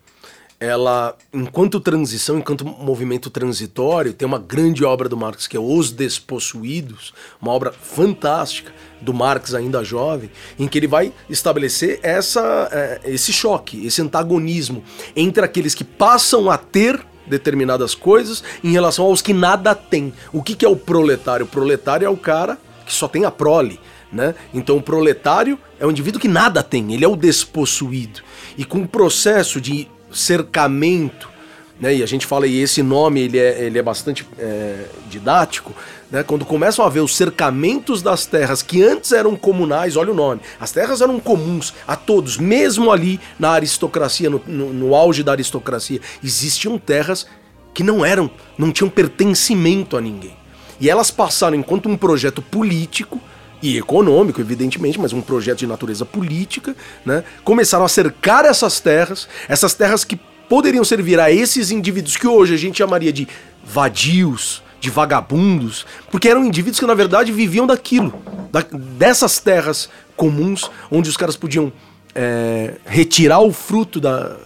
ela, 0.58 1.14
enquanto 1.32 1.78
transição, 1.78 2.38
enquanto 2.38 2.64
movimento 2.64 3.28
transitório, 3.28 4.14
tem 4.14 4.26
uma 4.26 4.38
grande 4.38 4.84
obra 4.84 5.08
do 5.08 5.16
Marx 5.16 5.46
que 5.46 5.56
é 5.56 5.60
Os 5.60 5.90
Despossuídos, 5.90 7.12
uma 7.40 7.52
obra 7.52 7.72
fantástica 7.72 8.72
do 9.00 9.12
Marx 9.12 9.52
ainda 9.52 9.84
jovem, 9.84 10.30
em 10.58 10.66
que 10.66 10.78
ele 10.78 10.86
vai 10.86 11.12
estabelecer 11.28 12.00
essa, 12.02 12.68
eh, 12.72 13.00
esse 13.04 13.32
choque, 13.32 13.86
esse 13.86 14.00
antagonismo 14.00 14.82
entre 15.14 15.44
aqueles 15.44 15.74
que 15.74 15.84
passam 15.84 16.50
a 16.50 16.56
ter 16.56 17.04
determinadas 17.26 17.94
coisas 17.94 18.42
em 18.64 18.70
relação 18.72 19.04
aos 19.04 19.20
que 19.20 19.34
nada 19.34 19.74
têm. 19.74 20.12
O 20.32 20.42
que, 20.42 20.54
que 20.54 20.64
é 20.64 20.68
o 20.68 20.76
proletário? 20.76 21.44
O 21.44 21.48
proletário 21.48 22.06
é 22.06 22.08
o 22.08 22.16
cara 22.16 22.58
que 22.86 22.94
só 22.94 23.06
tem 23.08 23.24
a 23.24 23.30
prole. 23.30 23.78
Né? 24.10 24.34
Então 24.54 24.76
o 24.76 24.82
proletário 24.82 25.58
é 25.78 25.86
um 25.86 25.90
indivíduo 25.90 26.20
que 26.20 26.28
nada 26.28 26.62
tem, 26.62 26.94
ele 26.94 27.04
é 27.04 27.08
o 27.08 27.16
despossuído. 27.16 28.20
E 28.56 28.64
com 28.64 28.78
o 28.78 28.88
processo 28.88 29.60
de 29.60 29.88
cercamento 30.12 31.36
né, 31.78 31.94
e 31.94 32.02
a 32.02 32.06
gente 32.06 32.26
fala, 32.26 32.46
e 32.46 32.58
esse 32.58 32.82
nome 32.82 33.20
ele 33.20 33.38
é, 33.38 33.64
ele 33.64 33.78
é 33.78 33.82
bastante 33.82 34.26
é, 34.38 34.86
didático, 35.10 35.74
né, 36.10 36.22
quando 36.22 36.44
começam 36.44 36.84
a 36.84 36.88
ver 36.88 37.00
os 37.00 37.14
cercamentos 37.14 38.00
das 38.00 38.24
terras 38.24 38.62
que 38.62 38.82
antes 38.82 39.12
eram 39.12 39.36
comunais, 39.36 39.94
olha 39.96 40.10
o 40.10 40.14
nome, 40.14 40.40
as 40.58 40.72
terras 40.72 41.02
eram 41.02 41.20
comuns 41.20 41.74
a 41.86 41.94
todos, 41.94 42.38
mesmo 42.38 42.90
ali 42.90 43.20
na 43.38 43.50
aristocracia, 43.50 44.30
no, 44.30 44.42
no, 44.46 44.72
no 44.72 44.94
auge 44.94 45.22
da 45.22 45.32
aristocracia, 45.32 46.00
existiam 46.24 46.78
terras 46.78 47.26
que 47.74 47.82
não 47.82 48.04
eram, 48.04 48.30
não 48.56 48.72
tinham 48.72 48.88
pertencimento 48.88 49.98
a 49.98 50.00
ninguém. 50.00 50.34
E 50.80 50.88
elas 50.88 51.10
passaram 51.10 51.56
enquanto 51.56 51.90
um 51.90 51.96
projeto 51.96 52.40
político 52.40 53.20
e 53.62 53.78
econômico, 53.78 54.40
evidentemente, 54.40 55.00
mas 55.00 55.12
um 55.12 55.20
projeto 55.20 55.58
de 55.58 55.66
natureza 55.66 56.04
política, 56.04 56.76
né? 57.04 57.24
Começaram 57.42 57.84
a 57.84 57.88
cercar 57.88 58.44
essas 58.44 58.80
terras, 58.80 59.28
essas 59.48 59.74
terras 59.74 60.04
que 60.04 60.18
poderiam 60.48 60.84
servir 60.84 61.18
a 61.18 61.30
esses 61.30 61.70
indivíduos 61.70 62.16
que 62.16 62.26
hoje 62.26 62.54
a 62.54 62.56
gente 62.56 62.78
chamaria 62.78 63.12
de 63.12 63.26
vadios, 63.64 64.62
de 64.80 64.90
vagabundos, 64.90 65.86
porque 66.10 66.28
eram 66.28 66.44
indivíduos 66.44 66.78
que 66.78 66.86
na 66.86 66.94
verdade 66.94 67.32
viviam 67.32 67.66
daquilo, 67.66 68.14
da, 68.52 68.64
dessas 68.70 69.38
terras 69.38 69.88
comuns, 70.16 70.70
onde 70.90 71.08
os 71.08 71.16
caras 71.16 71.36
podiam 71.36 71.72
é, 72.14 72.74
retirar 72.84 73.40
o 73.40 73.52
fruto 73.52 74.00
da, 74.00 74.36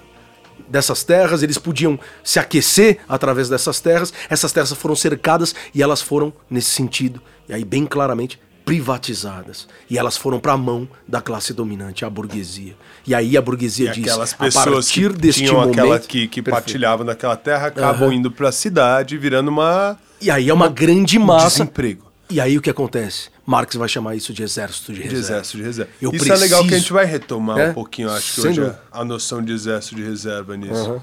dessas 0.68 1.02
terras, 1.02 1.42
eles 1.42 1.58
podiam 1.58 1.98
se 2.22 2.38
aquecer 2.38 2.98
através 3.08 3.48
dessas 3.48 3.80
terras. 3.80 4.12
Essas 4.28 4.52
terras 4.52 4.72
foram 4.72 4.94
cercadas 4.94 5.54
e 5.74 5.82
elas 5.82 6.00
foram, 6.00 6.32
nesse 6.48 6.70
sentido, 6.70 7.20
e 7.48 7.52
aí 7.52 7.64
bem 7.64 7.84
claramente, 7.84 8.38
privatizadas. 8.64 9.66
E 9.88 9.98
elas 9.98 10.16
foram 10.16 10.38
para 10.40 10.52
a 10.52 10.56
mão 10.56 10.88
da 11.06 11.20
classe 11.20 11.52
dominante, 11.52 12.04
a 12.04 12.10
burguesia. 12.10 12.74
E 13.06 13.14
aí 13.14 13.36
a 13.36 13.42
burguesia 13.42 13.90
E 13.90 13.94
diz, 13.94 14.04
aquelas 14.04 14.32
a 14.32 14.36
pessoas 14.36 14.64
partir 14.86 15.12
que 15.12 15.18
deste 15.18 15.42
tinham 15.42 15.54
momento... 15.60 15.78
aquela 15.78 15.98
que, 15.98 16.28
que 16.28 16.42
Perfeito. 16.42 16.50
partilhavam 16.64 17.06
daquela 17.06 17.36
terra 17.36 17.68
acabam 17.68 18.04
Aham. 18.08 18.14
indo 18.14 18.30
pra 18.30 18.50
cidade, 18.52 19.16
virando 19.18 19.48
uma 19.48 19.98
E 20.20 20.30
aí 20.30 20.48
é 20.48 20.54
uma 20.54 20.68
grande 20.68 21.18
um 21.18 21.24
massa. 21.24 21.60
desemprego. 21.60 22.10
E 22.28 22.40
aí 22.40 22.56
o 22.56 22.62
que 22.62 22.70
acontece? 22.70 23.28
Marx 23.44 23.74
vai 23.74 23.88
chamar 23.88 24.14
isso 24.14 24.32
de 24.32 24.42
exército 24.44 24.92
de 24.92 24.98
De 25.02 25.08
reserva. 25.08 25.26
exército 25.26 25.56
de 25.56 25.62
reserva. 25.64 25.90
Eu 26.00 26.12
Isso 26.12 26.32
é 26.32 26.36
legal 26.36 26.60
que 26.60 26.66
a 26.66 26.68
preciso- 26.68 26.80
gente 26.82 26.92
vai 26.92 27.04
retomar 27.04 27.58
É? 27.58 27.70
um 27.70 27.74
pouquinho, 27.74 28.08
acho 28.10 28.34
que 28.34 28.40
Sem 28.42 28.50
hoje, 28.52 28.60
dúvida. 28.60 28.80
a 28.92 29.04
noção 29.04 29.42
de 29.42 29.52
exército 29.52 29.96
de 29.96 30.02
reserva 30.04 30.56
nisso. 30.56 30.74
Aham. 30.74 31.02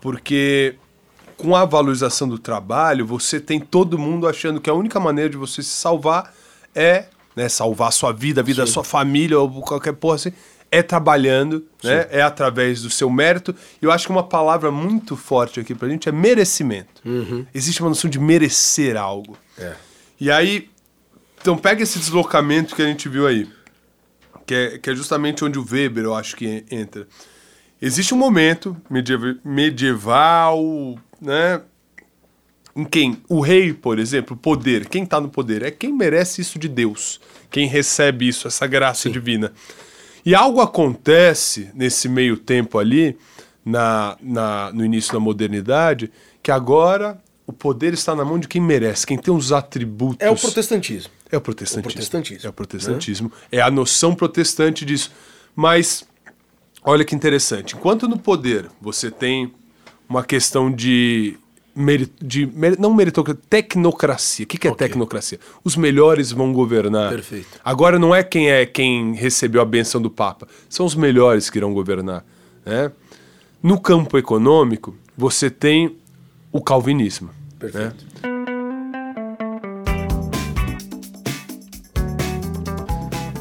Porque 0.00 0.76
com 1.36 1.56
a 1.56 1.64
valorização 1.64 2.28
do 2.28 2.38
trabalho, 2.38 3.04
você 3.06 3.40
tem 3.40 3.58
todo 3.58 3.98
mundo 3.98 4.28
achando 4.28 4.60
que 4.60 4.70
a 4.70 4.74
única 4.74 5.00
maneira 5.00 5.30
de 5.30 5.36
você 5.36 5.62
se 5.62 5.70
salvar 5.70 6.32
é 6.74 7.06
né, 7.34 7.48
salvar 7.48 7.88
a 7.88 7.92
sua 7.92 8.12
vida, 8.12 8.40
a 8.40 8.44
vida 8.44 8.62
da 8.62 8.66
sua 8.66 8.84
família 8.84 9.38
ou 9.38 9.62
qualquer 9.62 9.92
porra 9.92 10.16
assim, 10.16 10.32
é 10.70 10.82
trabalhando, 10.82 11.64
né? 11.82 12.06
É 12.10 12.22
através 12.22 12.82
do 12.82 12.90
seu 12.90 13.08
mérito. 13.08 13.54
E 13.80 13.84
eu 13.84 13.90
acho 13.90 14.06
que 14.06 14.12
uma 14.12 14.22
palavra 14.22 14.70
muito 14.70 15.16
forte 15.16 15.60
aqui 15.60 15.74
pra 15.74 15.88
gente 15.88 16.08
é 16.08 16.12
merecimento. 16.12 17.02
Existe 17.54 17.80
uma 17.80 17.88
noção 17.88 18.10
de 18.10 18.18
merecer 18.18 18.96
algo. 18.96 19.36
É. 19.56 19.74
E 20.20 20.30
aí, 20.30 20.68
então 21.40 21.56
pega 21.56 21.82
esse 21.82 21.98
deslocamento 21.98 22.74
que 22.74 22.82
a 22.82 22.86
gente 22.86 23.08
viu 23.08 23.26
aí, 23.26 23.48
que 24.44 24.54
é, 24.54 24.78
que 24.78 24.90
é 24.90 24.94
justamente 24.94 25.44
onde 25.44 25.58
o 25.58 25.66
Weber, 25.68 26.04
eu 26.04 26.14
acho 26.14 26.36
que 26.36 26.64
entra. 26.70 27.06
Existe 27.80 28.12
um 28.12 28.18
momento 28.18 28.76
medieval, 28.90 29.36
medieval 29.44 30.98
né? 31.20 31.62
Em 32.78 32.84
quem 32.84 33.20
o 33.28 33.40
rei, 33.40 33.72
por 33.74 33.98
exemplo, 33.98 34.36
o 34.36 34.38
poder, 34.38 34.88
quem 34.88 35.02
está 35.02 35.20
no 35.20 35.28
poder 35.28 35.64
é 35.64 35.70
quem 35.72 35.92
merece 35.92 36.40
isso 36.40 36.60
de 36.60 36.68
Deus, 36.68 37.20
quem 37.50 37.66
recebe 37.66 38.28
isso, 38.28 38.46
essa 38.46 38.68
graça 38.68 39.10
divina. 39.10 39.52
E 40.24 40.32
algo 40.32 40.60
acontece 40.60 41.70
nesse 41.74 42.08
meio 42.08 42.36
tempo 42.36 42.78
ali, 42.78 43.18
na, 43.64 44.16
na, 44.22 44.72
no 44.72 44.84
início 44.84 45.12
da 45.12 45.18
modernidade, 45.18 46.12
que 46.40 46.52
agora 46.52 47.20
o 47.44 47.52
poder 47.52 47.94
está 47.94 48.14
na 48.14 48.24
mão 48.24 48.38
de 48.38 48.46
quem 48.46 48.60
merece, 48.60 49.04
quem 49.04 49.18
tem 49.18 49.34
os 49.34 49.50
atributos. 49.50 50.24
É 50.24 50.30
o 50.30 50.36
protestantismo. 50.36 51.10
É 51.32 51.36
o 51.36 51.40
protestantismo. 51.40 51.80
O 51.80 51.92
protestantismo, 51.92 52.46
É 52.46 52.48
o 52.48 52.52
protestantismo. 52.52 53.32
É 53.50 53.60
a 53.60 53.70
noção 53.72 54.14
protestante 54.14 54.84
disso. 54.84 55.10
Mas, 55.56 56.04
olha 56.84 57.04
que 57.04 57.14
interessante. 57.14 57.74
Enquanto 57.74 58.06
no 58.06 58.18
poder 58.18 58.70
você 58.80 59.10
tem 59.10 59.52
uma 60.08 60.22
questão 60.22 60.70
de. 60.70 61.36
De 62.20 62.46
meri- 62.46 62.76
não 62.78 62.92
meritocracia, 62.92 63.40
tecnocracia. 63.48 64.44
O 64.44 64.48
que, 64.48 64.58
que 64.58 64.66
é 64.68 64.74
tecnocracia? 64.74 65.38
Os 65.62 65.76
melhores 65.76 66.32
vão 66.32 66.52
governar. 66.52 67.10
Perfeito. 67.10 67.60
Agora 67.64 67.98
não 67.98 68.14
é 68.14 68.22
quem 68.22 68.50
é 68.50 68.66
quem 68.66 69.14
recebeu 69.14 69.60
a 69.62 69.64
benção 69.64 70.00
do 70.02 70.10
Papa, 70.10 70.48
são 70.68 70.84
os 70.84 70.94
melhores 70.94 71.48
que 71.48 71.58
irão 71.58 71.72
governar. 71.72 72.24
Né? 72.66 72.90
No 73.62 73.80
campo 73.80 74.18
econômico, 74.18 74.94
você 75.16 75.48
tem 75.50 75.96
o 76.52 76.60
calvinismo. 76.60 77.30
Perfeito. 77.58 78.04
Né? 78.22 78.28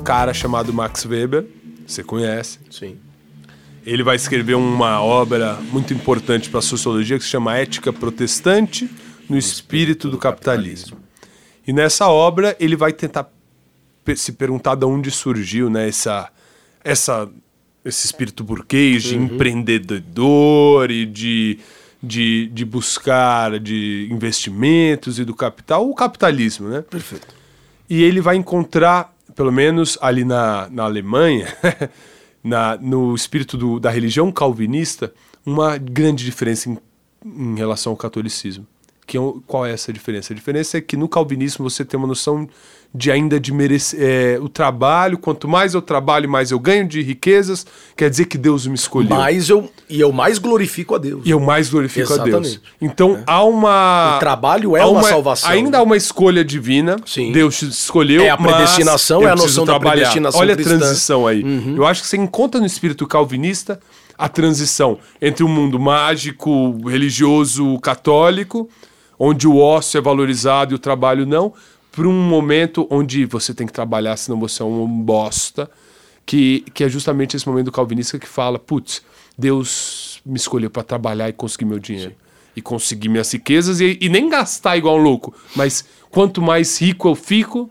Cara 0.03 0.33
chamado 0.33 0.73
Max 0.73 1.05
Weber, 1.05 1.45
você 1.85 2.03
conhece. 2.03 2.59
Sim. 2.71 2.97
Ele 3.87 4.03
vai 4.03 4.17
escrever 4.17 4.53
uma 4.55 5.01
obra 5.01 5.53
muito 5.71 5.93
importante 5.93 6.49
para 6.49 6.59
a 6.59 6.61
sociologia 6.61 7.17
que 7.17 7.23
se 7.23 7.29
chama 7.29 7.57
Ética 7.57 7.93
Protestante 7.93 8.89
no 9.29 9.37
Espírito 9.37 10.09
do 10.09 10.17
Capitalismo. 10.17 10.97
E 11.65 11.71
nessa 11.71 12.09
obra 12.09 12.53
ele 12.59 12.75
vai 12.75 12.91
tentar 12.91 13.31
se 14.13 14.33
perguntar 14.33 14.75
de 14.75 14.85
onde 14.85 15.09
surgiu 15.09 15.69
né, 15.69 15.87
essa, 15.87 16.29
essa, 16.83 17.29
esse 17.85 18.07
espírito 18.07 18.43
burguês 18.43 19.03
de 19.03 19.15
empreendedor 19.15 20.91
e 20.91 21.05
de, 21.05 21.57
de, 22.03 22.47
de 22.47 22.65
buscar 22.65 23.57
de 23.57 24.09
investimentos 24.11 25.17
e 25.17 25.23
do 25.23 25.33
capital, 25.33 25.89
o 25.89 25.95
capitalismo, 25.95 26.67
né? 26.67 26.81
Perfeito. 26.81 27.33
E 27.89 28.03
ele 28.03 28.19
vai 28.19 28.35
encontrar, 28.35 29.15
pelo 29.33 29.51
menos 29.51 29.97
ali 30.01 30.25
na, 30.25 30.67
na 30.69 30.83
Alemanha, 30.83 31.47
na, 32.47 32.77
no 32.77 33.13
espírito 33.13 33.57
do- 33.57 33.79
da 33.79 33.89
religião 33.89 34.31
calvinista, 34.31 35.13
uma 35.45 35.77
grande 35.77 36.23
diferença 36.25 36.69
em, 36.69 36.77
em 37.25 37.55
relação 37.55 37.91
ao 37.91 37.97
catolicismo. 37.97 38.65
Que 39.07 39.17
é 39.17 39.21
qual 39.47 39.65
é 39.65 39.71
essa 39.71 39.93
diferença? 39.93 40.33
A 40.33 40.35
diferença 40.35 40.77
é 40.77 40.81
que 40.81 40.97
no 40.97 41.07
calvinismo 41.07 41.67
você 41.67 41.85
tem 41.85 41.97
uma 41.97 42.07
noção 42.07 42.47
de 42.93 43.09
ainda 43.09 43.39
de 43.39 43.53
merecer 43.53 43.99
é, 44.01 44.39
o 44.39 44.49
trabalho. 44.49 45.17
Quanto 45.17 45.47
mais 45.47 45.73
eu 45.73 45.81
trabalho, 45.81 46.29
mais 46.29 46.51
eu 46.51 46.59
ganho 46.59 46.85
de 46.85 47.01
riquezas. 47.01 47.65
Quer 47.95 48.09
dizer 48.09 48.25
que 48.25 48.37
Deus 48.37 48.67
me 48.67 48.75
escolheu. 48.75 49.15
Mas 49.15 49.49
eu, 49.49 49.71
e 49.89 50.01
eu 50.01 50.11
mais 50.11 50.37
glorifico 50.37 50.93
a 50.93 50.97
Deus. 50.97 51.21
E 51.25 51.29
eu 51.29 51.39
mais 51.39 51.69
glorifico 51.69 52.13
a 52.13 52.17
Deus. 52.17 52.27
Exatamente. 52.27 52.61
Então 52.81 53.23
há 53.25 53.43
uma. 53.43 54.17
O 54.17 54.19
trabalho 54.19 54.75
é 54.75 54.81
há 54.81 54.87
uma 54.87 55.03
salvação. 55.03 55.49
Ainda 55.51 55.77
há 55.77 55.83
uma 55.83 55.95
escolha 55.95 56.43
divina. 56.43 56.97
Sim. 57.05 57.31
Deus 57.31 57.57
te 57.57 57.65
escolheu. 57.69 58.23
É 58.23 58.29
a 58.29 58.37
predestinação, 58.37 59.21
é 59.21 59.31
a 59.31 59.35
noção 59.37 59.63
da 59.63 59.73
trabalhar. 59.73 59.93
predestinação 59.93 60.41
Olha 60.41 60.53
cristã. 60.53 60.71
Uhum. 60.71 60.77
a 60.77 60.79
transição 60.81 61.27
aí. 61.27 61.43
Eu 61.77 61.85
acho 61.85 62.01
que 62.01 62.07
você 62.07 62.17
encontra 62.17 62.59
no 62.59 62.65
espírito 62.65 63.07
calvinista 63.07 63.79
a 64.17 64.27
transição 64.27 64.97
entre 65.21 65.43
o 65.43 65.47
mundo 65.47 65.79
mágico, 65.79 66.75
religioso, 66.89 67.77
católico, 67.79 68.67
onde 69.19 69.47
o 69.47 69.57
ócio 69.57 69.97
é 69.97 70.01
valorizado 70.01 70.73
e 70.73 70.75
o 70.75 70.79
trabalho 70.79 71.25
não, 71.25 71.53
para 71.91 72.07
um 72.07 72.13
momento 72.13 72.87
onde 72.89 73.25
você 73.25 73.53
tem 73.53 73.65
que 73.65 73.73
trabalhar, 73.73 74.15
senão 74.17 74.39
você 74.39 74.61
é 74.61 74.65
um 74.65 74.87
bosta 74.87 75.69
que, 76.25 76.63
que 76.73 76.83
é 76.83 76.89
justamente 76.89 77.35
esse 77.35 77.47
momento 77.47 77.65
do 77.65 77.71
calvinista 77.71 78.19
que 78.19 78.27
fala, 78.27 78.59
putz, 78.59 79.01
Deus 79.37 80.21
me 80.25 80.35
escolheu 80.35 80.69
para 80.69 80.83
trabalhar 80.83 81.29
e 81.29 81.33
conseguir 81.33 81.65
meu 81.65 81.79
dinheiro. 81.79 82.13
E 82.55 82.61
conseguir 82.61 83.07
minhas 83.07 83.31
riquezas 83.31 83.79
e, 83.79 83.97
e 84.01 84.09
nem 84.09 84.29
gastar 84.29 84.77
igual 84.77 84.97
um 84.97 85.01
louco. 85.01 85.33
Mas 85.55 85.85
quanto 86.09 86.41
mais 86.41 86.81
rico 86.81 87.07
eu 87.07 87.15
fico, 87.15 87.69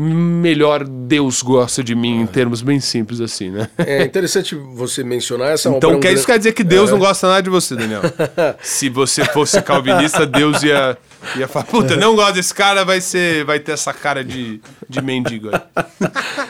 melhor 0.00 0.84
Deus 0.84 1.42
gosta 1.42 1.84
de 1.84 1.94
mim, 1.94 2.20
em 2.20 2.26
termos 2.26 2.62
bem 2.62 2.80
simples 2.80 3.20
assim, 3.20 3.50
né? 3.50 3.68
É 3.76 4.02
interessante 4.02 4.54
você 4.54 5.04
mencionar 5.04 5.52
essa 5.52 5.68
Então, 5.68 5.90
obra, 5.90 6.00
quer, 6.00 6.12
um 6.12 6.14
isso 6.14 6.26
quer 6.26 6.38
dizer 6.38 6.52
que 6.52 6.64
Deus 6.64 6.90
não 6.90 6.98
gosta 6.98 7.28
nada 7.28 7.42
de 7.42 7.50
você, 7.50 7.76
Daniel. 7.76 8.02
Se 8.62 8.88
você 8.88 9.24
fosse 9.24 9.60
calvinista, 9.62 10.26
Deus 10.26 10.62
ia, 10.62 10.96
ia 11.36 11.46
falar, 11.46 11.66
puta, 11.66 11.96
não 11.96 12.16
gosto 12.16 12.34
desse 12.34 12.54
cara, 12.54 12.84
vai, 12.84 13.00
ser, 13.00 13.44
vai 13.44 13.58
ter 13.58 13.72
essa 13.72 13.92
cara 13.92 14.24
de, 14.24 14.60
de 14.88 15.02
mendigo 15.02 15.50
aí. 15.52 15.60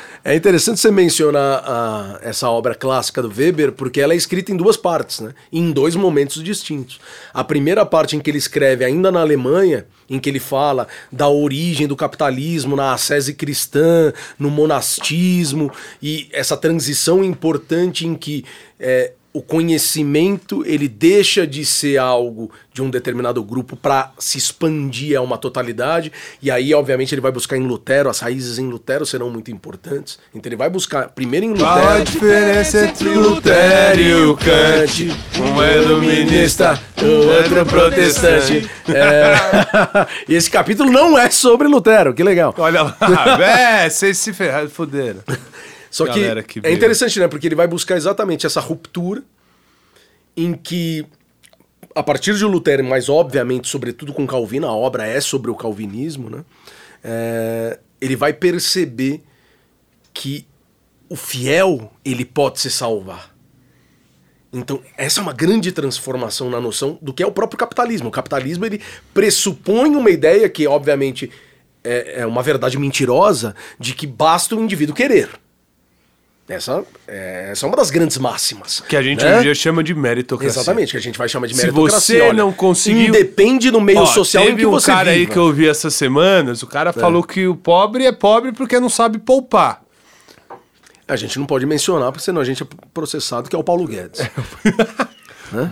É 0.22 0.34
interessante 0.34 0.78
você 0.80 0.90
mencionar 0.90 1.62
a- 1.64 2.18
essa 2.22 2.50
obra 2.50 2.74
clássica 2.74 3.22
do 3.22 3.32
Weber, 3.34 3.72
porque 3.72 4.00
ela 4.02 4.12
é 4.12 4.16
escrita 4.16 4.52
em 4.52 4.56
duas 4.56 4.76
partes, 4.76 5.20
né? 5.20 5.32
em 5.50 5.72
dois 5.72 5.96
momentos 5.96 6.42
distintos. 6.44 7.00
A 7.32 7.42
primeira 7.42 7.86
parte 7.86 8.16
em 8.16 8.20
que 8.20 8.30
ele 8.30 8.36
escreve 8.36 8.84
ainda 8.84 9.10
na 9.10 9.20
Alemanha, 9.20 9.86
em 10.10 10.18
que 10.18 10.28
ele 10.28 10.38
fala 10.40 10.86
da 11.10 11.26
origem 11.28 11.86
do 11.86 11.96
capitalismo 11.96 12.76
na 12.76 12.92
ascese 12.92 13.32
cristã, 13.32 14.12
no 14.38 14.50
monastismo, 14.50 15.72
e 16.02 16.28
essa 16.32 16.56
transição 16.56 17.24
importante 17.24 18.06
em 18.06 18.14
que 18.14 18.44
é, 18.78 19.12
o 19.32 19.40
conhecimento 19.40 20.64
ele 20.66 20.88
deixa 20.88 21.46
de 21.46 21.64
ser 21.64 21.98
algo 21.98 22.50
de 22.72 22.82
um 22.82 22.90
determinado 22.90 23.42
grupo 23.44 23.76
para 23.76 24.10
se 24.18 24.38
expandir 24.38 25.16
a 25.16 25.20
uma 25.20 25.38
totalidade 25.38 26.12
e 26.42 26.50
aí 26.50 26.74
obviamente 26.74 27.14
ele 27.14 27.20
vai 27.20 27.30
buscar 27.30 27.56
em 27.56 27.66
Lutero 27.66 28.10
as 28.10 28.18
raízes 28.18 28.58
em 28.58 28.68
Lutero 28.68 29.06
serão 29.06 29.30
muito 29.30 29.50
importantes. 29.50 30.18
Então 30.34 30.48
ele 30.48 30.56
vai 30.56 30.68
buscar 30.68 31.10
primeiro 31.10 31.46
em 31.46 31.56
Qual 31.56 31.78
a 31.78 31.98
Lutero 31.98 32.04
diferença 32.04 32.86
entre 32.86 33.08
Lutero 33.10 34.00
e 34.00 34.24
o 34.24 34.36
Kant? 34.36 35.10
Um 35.38 35.62
é 35.62 35.76
iluminista, 35.76 36.80
o 37.00 37.28
outro 37.28 37.66
protestante. 37.66 38.68
É, 38.88 39.34
e 40.28 40.34
esse 40.34 40.50
capítulo 40.50 40.90
não 40.90 41.16
é 41.16 41.30
sobre 41.30 41.68
Lutero 41.68 42.12
que 42.12 42.22
legal. 42.24 42.52
Olha 42.58 42.82
lá, 42.82 42.96
é, 43.40 43.88
vocês 43.88 44.18
se 44.18 44.32
ferraram, 44.32 44.68
fuderam. 44.68 45.20
Só 45.90 46.06
que, 46.06 46.20
Galera 46.20 46.42
que 46.42 46.60
é 46.62 46.72
interessante, 46.72 47.18
né? 47.18 47.26
Porque 47.26 47.48
ele 47.48 47.54
vai 47.54 47.66
buscar 47.66 47.96
exatamente 47.96 48.46
essa 48.46 48.60
ruptura 48.60 49.22
em 50.36 50.54
que, 50.54 51.04
a 51.94 52.02
partir 52.02 52.34
de 52.36 52.44
Lutero, 52.44 52.84
mas 52.84 53.08
obviamente, 53.08 53.68
sobretudo 53.68 54.12
com 54.12 54.26
Calvino, 54.26 54.66
a 54.66 54.72
obra 54.72 55.06
é 55.06 55.20
sobre 55.20 55.50
o 55.50 55.54
calvinismo, 55.54 56.30
né? 56.30 56.44
É, 57.02 57.78
ele 58.00 58.14
vai 58.14 58.32
perceber 58.32 59.22
que 60.14 60.46
o 61.08 61.16
fiel, 61.16 61.92
ele 62.04 62.24
pode 62.24 62.60
se 62.60 62.70
salvar. 62.70 63.34
Então, 64.52 64.80
essa 64.96 65.20
é 65.20 65.22
uma 65.22 65.32
grande 65.32 65.72
transformação 65.72 66.50
na 66.50 66.60
noção 66.60 66.98
do 67.00 67.12
que 67.12 67.22
é 67.22 67.26
o 67.26 67.32
próprio 67.32 67.58
capitalismo. 67.58 68.08
O 68.08 68.12
capitalismo, 68.12 68.64
ele 68.64 68.80
pressupõe 69.14 69.94
uma 69.96 70.10
ideia 70.10 70.48
que, 70.48 70.66
obviamente, 70.66 71.30
é, 71.82 72.20
é 72.20 72.26
uma 72.26 72.42
verdade 72.42 72.78
mentirosa 72.78 73.54
de 73.78 73.94
que 73.94 74.06
basta 74.06 74.54
o 74.54 74.62
indivíduo 74.62 74.94
querer. 74.94 75.30
Essa, 76.52 76.82
é, 77.06 77.50
essa 77.52 77.64
é 77.64 77.68
uma 77.68 77.76
das 77.76 77.90
grandes 77.90 78.18
máximas. 78.18 78.80
Que 78.88 78.96
a 78.96 79.02
gente 79.02 79.24
né? 79.24 79.30
hoje 79.30 79.38
em 79.38 79.42
dia 79.44 79.54
chama 79.54 79.84
de 79.84 79.94
meritocracia. 79.94 80.60
Exatamente, 80.60 80.90
que 80.90 80.96
a 80.96 81.00
gente 81.00 81.16
vai 81.16 81.28
chamar 81.28 81.46
de 81.46 81.54
Se 81.54 81.60
meritocracia. 81.62 82.18
você 82.18 82.22
olha. 82.24 82.32
não 82.32 82.52
conseguiu- 82.52 83.06
Independe 83.08 83.70
do 83.70 83.80
meio 83.80 84.00
Ó, 84.00 84.06
social 84.06 84.42
em 84.42 84.46
teve 84.48 84.60
que 84.62 84.66
um 84.66 84.70
você 84.72 84.86
cara 84.90 85.10
aí 85.12 85.20
viva. 85.20 85.32
que 85.32 85.38
eu 85.38 85.52
vi 85.52 85.68
essas 85.68 85.94
semanas, 85.94 86.62
o 86.62 86.66
cara 86.66 86.92
falou 86.92 87.22
que 87.22 87.46
o 87.46 87.54
pobre 87.54 88.04
é 88.04 88.10
pobre 88.10 88.50
porque 88.50 88.80
não 88.80 88.88
sabe 88.88 89.18
poupar. 89.20 89.80
A 91.06 91.14
gente 91.16 91.38
não 91.38 91.46
pode 91.46 91.66
mencionar, 91.66 92.10
porque 92.10 92.24
senão 92.24 92.40
a 92.40 92.44
gente 92.44 92.62
é 92.62 92.66
processado, 92.92 93.48
que 93.48 93.54
é 93.54 93.58
o 93.58 93.62
Paulo 93.64 93.86
Guedes. 93.86 94.20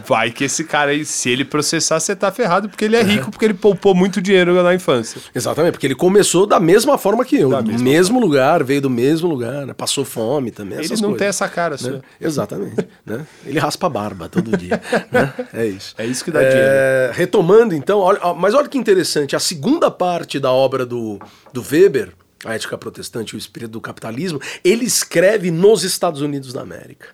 Vai 0.06 0.30
que 0.30 0.44
esse 0.44 0.64
cara 0.64 0.90
aí, 0.90 1.04
se 1.04 1.30
ele 1.30 1.44
processar, 1.44 2.00
você 2.00 2.14
tá 2.14 2.30
ferrado 2.32 2.68
porque 2.68 2.84
ele 2.84 2.96
é 2.96 3.02
rico, 3.02 3.30
porque 3.30 3.44
ele 3.44 3.54
poupou 3.54 3.94
muito 3.94 4.20
dinheiro 4.20 4.62
na 4.62 4.74
infância. 4.74 5.20
Exatamente, 5.34 5.72
porque 5.72 5.86
ele 5.86 5.94
começou 5.94 6.46
da 6.46 6.58
mesma 6.58 6.98
forma 6.98 7.24
que 7.24 7.36
eu. 7.36 7.50
Da 7.50 7.60
do 7.60 7.72
mesma 7.72 7.84
mesmo 7.84 8.20
lugar, 8.20 8.64
veio 8.64 8.80
do 8.80 8.90
mesmo 8.90 9.28
lugar, 9.28 9.66
né? 9.66 9.72
passou 9.72 10.04
fome 10.04 10.50
também. 10.50 10.78
Ele 10.78 10.88
não 10.88 10.96
coisas, 10.96 11.18
tem 11.18 11.28
essa 11.28 11.48
cara 11.48 11.72
né? 11.72 11.78
sua. 11.78 12.02
Exatamente. 12.20 12.88
né? 13.04 13.26
Ele 13.44 13.58
raspa 13.58 13.86
a 13.86 13.90
barba 13.90 14.28
todo 14.28 14.56
dia. 14.56 14.80
né? 15.10 15.32
É 15.52 15.66
isso. 15.66 15.94
É 15.98 16.06
isso 16.06 16.24
que 16.24 16.30
dá 16.30 16.40
É, 16.42 17.10
Retomando, 17.14 17.74
então, 17.74 17.98
olha, 17.98 18.20
mas 18.34 18.54
olha 18.54 18.68
que 18.68 18.78
interessante, 18.78 19.34
a 19.34 19.40
segunda 19.40 19.90
parte 19.90 20.38
da 20.38 20.52
obra 20.52 20.84
do, 20.84 21.18
do 21.52 21.62
Weber, 21.62 22.12
A 22.44 22.54
Ética 22.54 22.78
Protestante 22.78 23.32
e 23.32 23.36
o 23.36 23.38
Espírito 23.38 23.72
do 23.72 23.80
Capitalismo, 23.80 24.40
ele 24.64 24.84
escreve 24.84 25.50
nos 25.50 25.82
Estados 25.84 26.20
Unidos 26.20 26.52
da 26.52 26.62
América. 26.62 27.08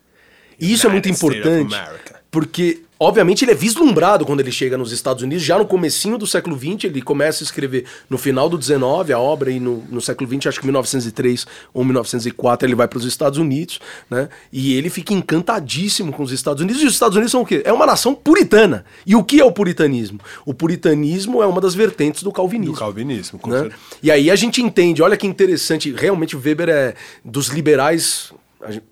E 0.59 0.73
isso 0.73 0.87
é 0.87 0.91
muito 0.91 1.07
United 1.07 1.27
States 1.27 1.47
of 1.47 1.61
importante. 1.61 2.14
Porque, 2.35 2.81
obviamente, 2.99 3.45
ele 3.45 3.53
é 3.53 3.55
vislumbrado 3.55 4.27
quando 4.27 4.41
ele 4.41 4.51
chega 4.51 4.77
nos 4.77 4.91
Estados 4.91 5.23
Unidos, 5.23 5.45
já 5.45 5.57
no 5.57 5.65
comecinho 5.65 6.19
do 6.19 6.27
século 6.27 6.59
XX, 6.59 6.87
ele 6.87 7.01
começa 7.01 7.45
a 7.45 7.47
escrever 7.47 7.85
no 8.11 8.19
final 8.19 8.49
do 8.49 8.61
XIX, 8.61 8.83
a 9.15 9.19
obra, 9.21 9.53
e 9.53 9.61
no, 9.61 9.85
no 9.89 10.01
século 10.01 10.29
XX, 10.29 10.49
acho 10.49 10.59
que 10.59 10.67
1903 10.67 11.47
ou 11.73 11.85
1904, 11.85 12.67
ele 12.67 12.75
vai 12.75 12.89
para 12.89 12.99
os 12.99 13.05
Estados 13.05 13.39
Unidos, 13.39 13.79
né? 14.11 14.29
E 14.53 14.75
ele 14.75 14.91
fica 14.91 15.15
encantadíssimo 15.15 16.13
com 16.13 16.25
os 16.25 16.33
Estados 16.33 16.61
Unidos. 16.61 16.83
E 16.83 16.87
os 16.87 16.93
Estados 16.93 17.15
Unidos 17.15 17.31
são 17.31 17.43
o 17.43 17.47
quê? 17.47 17.63
É 17.65 17.73
uma 17.73 17.87
nação 17.87 18.17
puritana. 18.17 18.85
E 19.07 19.15
o 19.15 19.23
que 19.23 19.41
é 19.41 19.45
o 19.45 19.53
puritanismo? 19.53 20.19
O 20.45 20.53
puritanismo 20.53 21.41
é 21.41 21.47
uma 21.47 21.61
das 21.61 21.77
vertentes 21.77 22.25
do 22.25 22.33
calvinismo 22.33 22.75
Do 22.75 22.81
calvinismo, 22.81 23.39
com 23.39 23.49
né? 23.49 23.61
certeza. 23.61 23.81
E 24.03 24.11
aí 24.11 24.29
a 24.29 24.35
gente 24.35 24.61
entende, 24.61 25.01
olha 25.03 25.17
que 25.17 25.25
interessante, 25.25 25.93
realmente 25.93 26.35
o 26.35 26.43
Weber 26.45 26.69
é 26.69 26.95
dos 27.25 27.47
liberais, 27.47 28.33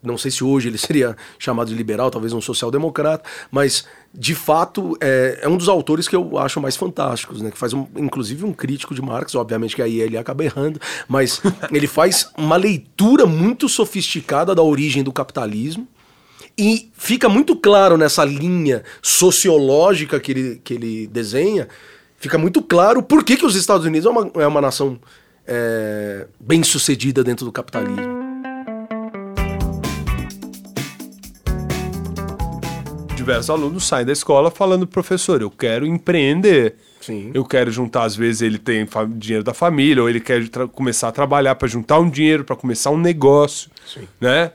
não 0.03 0.19
sei 0.19 0.31
se 0.31 0.43
hoje 0.45 0.69
ele 0.69 0.79
seria 0.79 1.17
chamado 1.39 1.69
de 1.69 1.75
liberal, 1.75 2.11
talvez 2.11 2.33
um 2.33 2.41
social-democrata, 2.41 3.29
mas 3.51 3.85
de 4.15 4.35
fato 4.35 4.97
é, 5.01 5.41
é 5.43 5.49
um 5.49 5.57
dos 5.57 5.69
autores 5.69 6.07
que 6.07 6.15
eu 6.15 6.39
acho 6.39 6.61
mais 6.61 6.77
fantásticos, 6.77 7.41
né? 7.41 7.51
Que 7.51 7.59
faz 7.59 7.73
um- 7.73 7.87
inclusive 7.97 8.45
um 8.45 8.53
crítico 8.53 8.95
de 8.95 9.01
Marx, 9.03 9.35
obviamente 9.35 9.75
que 9.77 9.83
aí 9.83 10.01
ele 10.01 10.17
acaba 10.17 10.45
errando, 10.45 10.81
mas 11.09 11.41
ele 11.73 11.87
faz 11.87 12.31
uma 12.37 12.57
leitura 12.57 13.27
muito 13.27 13.69
sofisticada 13.69 14.55
da 14.55 14.63
origem 14.63 15.03
do 15.03 15.13
capitalismo. 15.13 15.87
E 16.59 16.91
fica 16.93 17.31
muito 17.31 17.57
claro 17.57 17.97
nessa 17.97 18.25
linha 18.27 18.83
sociológica 19.01 20.21
que 20.21 20.33
ele, 20.33 20.61
que 20.63 20.75
ele 20.75 21.07
desenha, 21.07 21.67
fica 22.19 22.37
muito 22.37 22.61
claro 22.61 23.03
por 23.03 23.25
que, 23.25 23.39
que 23.39 23.47
os 23.47 23.57
Estados 23.57 23.87
Unidos 23.87 24.05
é 24.07 24.11
uma, 24.11 24.31
é 24.43 24.47
uma 24.47 24.61
nação 24.61 24.99
é, 25.47 26.27
bem 26.39 26.63
sucedida 26.63 27.25
dentro 27.25 27.47
do 27.47 27.51
capitalismo. 27.53 28.22
Diversos 33.23 33.51
alunos 33.51 33.87
saem 33.87 34.05
da 34.05 34.13
escola 34.13 34.51
falando, 34.51 34.87
professor, 34.87 35.41
eu 35.41 35.51
quero 35.51 35.87
empreender. 35.87 36.75
Sim. 37.01 37.31
Eu 37.33 37.45
quero 37.45 37.71
juntar, 37.71 38.05
às 38.05 38.17
vezes 38.17 38.43
ele 38.43 38.59
tem 38.59 38.87
dinheiro 39.17 39.45
da 39.45 39.55
família, 39.55 40.03
ou 40.03 40.09
ele 40.09 40.21
quer 40.21 40.49
começar 40.73 41.09
a 41.09 41.13
trabalhar 41.13 41.55
para 41.55 41.69
juntar 41.69 41.99
um 41.99 42.11
dinheiro, 42.11 42.45
para 42.45 42.57
começar 42.57 42.91
um 42.91 42.99
negócio, 42.99 43.71
Sim. 43.87 44.09
né? 44.21 44.53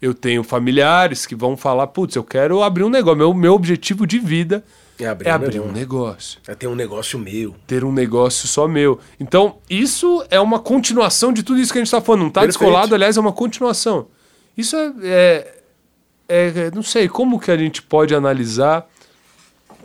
Eu 0.00 0.14
tenho 0.14 0.42
familiares 0.42 1.26
que 1.26 1.34
vão 1.34 1.56
falar, 1.56 1.86
putz, 1.88 2.16
eu 2.16 2.24
quero 2.24 2.62
abrir 2.62 2.84
um 2.84 2.90
negócio. 2.90 3.18
Meu, 3.18 3.34
meu 3.34 3.54
objetivo 3.54 4.06
de 4.06 4.18
vida 4.18 4.64
É 4.98 5.06
abrir 5.06 5.28
é 5.28 5.32
um 5.32 5.34
abrir 5.34 5.60
um 5.60 5.72
negócio. 5.72 6.40
É 6.46 6.54
ter 6.54 6.66
um 6.66 6.74
negócio 6.74 7.18
meu. 7.18 7.54
Ter 7.66 7.84
um 7.84 7.92
negócio 7.92 8.48
só 8.48 8.66
meu. 8.66 8.98
Então, 9.18 9.58
isso 9.68 10.24
é 10.30 10.40
uma 10.40 10.58
continuação 10.58 11.32
de 11.32 11.42
tudo 11.42 11.60
isso 11.60 11.72
que 11.72 11.78
a 11.78 11.80
gente 11.80 11.88
está 11.88 12.00
falando. 12.00 12.20
Não 12.20 12.28
está 12.28 12.46
descolado, 12.46 12.94
aliás, 12.94 13.18
é 13.18 13.20
uma 13.20 13.32
continuação. 13.32 14.06
Isso 14.56 14.74
é, 14.74 14.92
é, 15.02 15.59
é- 16.38 16.70
Não 16.74 16.82
sei, 16.82 17.08
como 17.08 17.40
que 17.40 17.50
a 17.50 17.56
gente 17.56 17.82
pode 17.82 18.14
analisar 18.14 18.88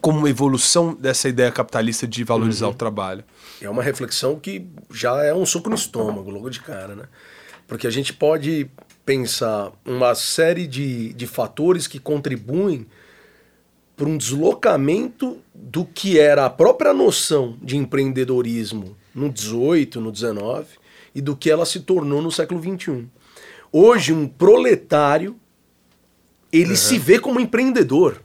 como 0.02 0.20
uma 0.20 0.30
evolução 0.30 0.94
dessa 0.94 1.28
ideia 1.28 1.52
capitalista 1.52 2.08
de 2.08 2.24
valorizar 2.24 2.68
o 2.68 2.74
trabalho? 2.74 3.24
É 3.62 3.70
uma 3.70 3.82
reflexão 3.82 4.40
que 4.40 4.66
já 4.92 5.24
é 5.24 5.34
um 5.34 5.46
soco 5.46 5.70
no 5.70 5.76
estômago, 5.76 6.30
logo 6.30 6.50
de 6.50 6.60
cara, 6.60 6.96
né? 6.96 7.06
Porque 7.68 7.88
a 7.88 7.90
gente 7.90 8.14
pode 8.14 8.70
pensar 9.06 9.72
uma 9.84 10.14
série 10.14 10.68
de, 10.68 11.14
de 11.14 11.26
fatores 11.26 11.88
que 11.88 12.00
contribuem 12.00 12.86
para 13.96 14.08
um 14.08 14.18
deslocamento 14.18 15.38
do 15.54 15.86
que 15.86 16.20
era 16.20 16.46
a 16.46 16.50
própria 16.50 16.94
noção 16.94 17.58
de 17.62 17.78
empreendedorismo 17.78 18.96
no 19.14 19.30
18, 19.30 20.02
no 20.02 20.12
19 20.12 20.66
e 21.14 21.22
do 21.22 21.36
que 21.36 21.50
ela 21.50 21.66
se 21.66 21.80
tornou 21.80 22.22
no 22.22 22.32
século 22.32 22.60
21. 22.60 23.08
Hoje, 23.72 24.12
um 24.12 24.28
proletário 24.28 25.36
ele 26.62 26.76
se 26.76 26.98
vê 26.98 27.20
como 27.20 27.40
empreendedor. 27.40 28.22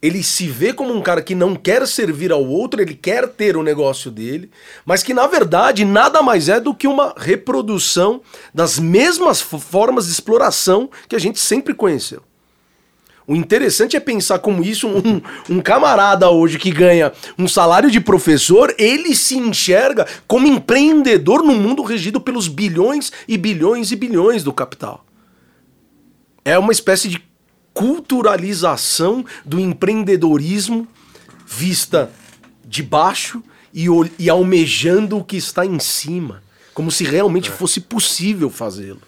Ele 0.00 0.22
se 0.22 0.46
vê 0.46 0.72
como 0.72 0.94
um 0.94 1.02
cara 1.02 1.20
que 1.20 1.34
não 1.34 1.56
quer 1.56 1.84
servir 1.86 2.30
ao 2.30 2.44
outro, 2.44 2.80
ele 2.80 2.94
quer 2.94 3.26
ter 3.26 3.56
o 3.56 3.64
negócio 3.64 4.12
dele, 4.12 4.48
mas 4.86 5.02
que 5.02 5.12
na 5.12 5.26
verdade 5.26 5.84
nada 5.84 6.22
mais 6.22 6.48
é 6.48 6.60
do 6.60 6.72
que 6.72 6.86
uma 6.86 7.12
reprodução 7.16 8.20
das 8.54 8.78
mesmas 8.78 9.40
formas 9.40 10.06
de 10.06 10.12
exploração 10.12 10.88
que 11.08 11.16
a 11.16 11.18
gente 11.18 11.40
sempre 11.40 11.74
conheceu. 11.74 12.22
O 13.26 13.34
interessante 13.34 13.96
é 13.96 14.00
pensar 14.00 14.38
como 14.38 14.62
isso, 14.62 14.88
um, 14.88 15.20
um 15.50 15.60
camarada 15.60 16.30
hoje 16.30 16.58
que 16.58 16.70
ganha 16.70 17.12
um 17.36 17.48
salário 17.48 17.90
de 17.90 18.00
professor, 18.00 18.74
ele 18.78 19.14
se 19.16 19.36
enxerga 19.36 20.06
como 20.26 20.46
empreendedor 20.46 21.42
no 21.42 21.54
mundo 21.54 21.82
regido 21.82 22.20
pelos 22.20 22.46
bilhões 22.46 23.12
e 23.26 23.36
bilhões 23.36 23.90
e 23.90 23.96
bilhões 23.96 24.44
do 24.44 24.52
capital. 24.52 25.04
É 26.48 26.58
uma 26.58 26.72
espécie 26.72 27.10
de 27.10 27.22
culturalização 27.74 29.22
do 29.44 29.60
empreendedorismo 29.60 30.88
vista 31.46 32.10
de 32.64 32.82
baixo 32.82 33.42
e, 33.74 33.86
e 34.18 34.30
almejando 34.30 35.18
o 35.18 35.22
que 35.22 35.36
está 35.36 35.66
em 35.66 35.78
cima, 35.78 36.42
como 36.72 36.90
se 36.90 37.04
realmente 37.04 37.50
fosse 37.50 37.82
possível 37.82 38.48
fazê-lo, 38.48 39.02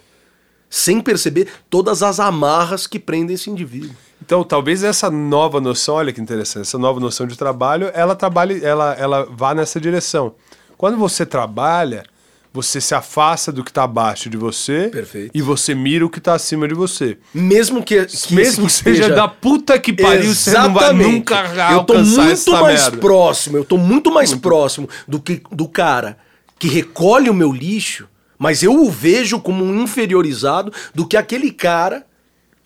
sem 0.69 1.01
perceber 1.01 1.49
todas 1.71 2.03
as 2.03 2.21
amarras 2.21 2.87
que 2.87 2.99
prendem 2.99 3.37
esse 3.37 3.49
indivíduo. 3.49 3.97
Então, 4.21 4.45
talvez 4.45 4.85
essa 4.85 5.11
nova 5.11 5.63
noção, 5.63 5.95
olha 5.95 6.13
que 6.13 6.21
interessante, 6.21 6.69
essa 6.69 6.77
nova 6.77 7.01
noção 7.01 7.27
de 7.27 7.39
trabalho, 7.39 7.91
ela 7.95 8.15
trabalhe, 8.15 8.63
ela, 8.63 8.93
ela 8.99 9.25
vá 9.25 9.55
nessa 9.55 9.81
direção. 9.81 10.35
Quando 10.77 10.99
você 10.99 11.25
trabalha, 11.25 12.05
você 12.53 12.81
se 12.81 12.95
afasta 12.95 13.53
do 13.53 13.63
que 13.63 13.71
está 13.71 13.85
abaixo 13.85 14.29
de 14.29 14.37
você 14.37 14.89
Perfeito. 14.89 15.31
e 15.33 15.41
você 15.41 15.75
mira 15.75 16.05
o 16.05 16.11
que 16.11 16.19
está 16.19 16.35
acima 16.35 16.67
de 16.67 16.75
você. 16.75 17.17
Mesmo 17.33 17.83
que, 17.83 18.05
que 18.05 18.35
Mesmo 18.35 18.67
que 18.67 18.73
seja 18.73 19.09
da 19.09 19.29
puta 19.29 19.79
que 19.79 19.93
pariu, 19.93 20.35
você 20.35 20.51
não 20.53 20.75
vai 20.75 20.85
Exatamente. 20.85 21.13
nunca 21.13 21.73
Eu 21.73 21.85
tô 21.85 21.95
muito 21.95 22.51
mais 22.53 22.83
merda. 22.83 22.97
próximo, 22.99 23.57
eu 23.57 23.65
tô 23.65 23.77
muito 23.77 24.11
mais 24.13 24.35
próximo 24.35 24.89
do 25.07 25.21
que 25.21 25.41
do 25.53 25.69
cara 25.69 26.19
que 26.59 26.69
recolhe 26.69 27.31
o 27.31 27.35
meu 27.35 27.53
lixo, 27.53 28.09
mas 28.39 28.63
eu 28.63 28.75
o 28.75 28.91
vejo 28.91 29.41
como 29.41 29.65
um 29.65 29.83
inferiorizado 29.83 30.73
do 30.95 31.07
que 31.07 31.17
aquele 31.17 31.51
cara 31.51 32.05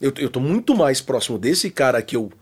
Eu, 0.01 0.13
eu 0.19 0.29
tô 0.29 0.41
muito 0.41 0.75
mais 0.75 1.01
próximo 1.01 1.39
desse 1.39 1.71
cara 1.71 2.01
que 2.03 2.17
eu 2.17 2.33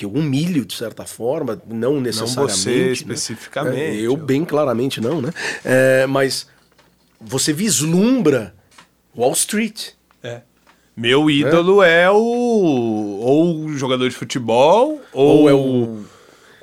que 0.00 0.06
eu 0.06 0.12
humilho 0.12 0.64
de 0.64 0.74
certa 0.74 1.04
forma, 1.04 1.60
não 1.68 2.00
necessariamente. 2.00 2.58
você 2.58 2.70
né? 2.70 2.92
especificamente. 2.92 3.78
É, 3.78 4.00
eu 4.00 4.16
bem 4.16 4.46
claramente 4.46 4.98
não, 4.98 5.20
né? 5.20 5.30
É, 5.62 6.06
mas 6.06 6.46
você 7.20 7.52
vislumbra 7.52 8.54
Wall 9.14 9.32
Street. 9.32 9.90
É. 10.22 10.40
Meu 10.96 11.30
ídolo 11.30 11.82
é, 11.82 12.10
o. 12.10 12.16
Ou 12.16 13.56
o 13.56 13.76
jogador 13.76 14.08
de 14.08 14.14
futebol, 14.14 15.02
ou, 15.12 15.40
Ou 15.40 15.50
é 15.50 15.52
o 15.52 16.02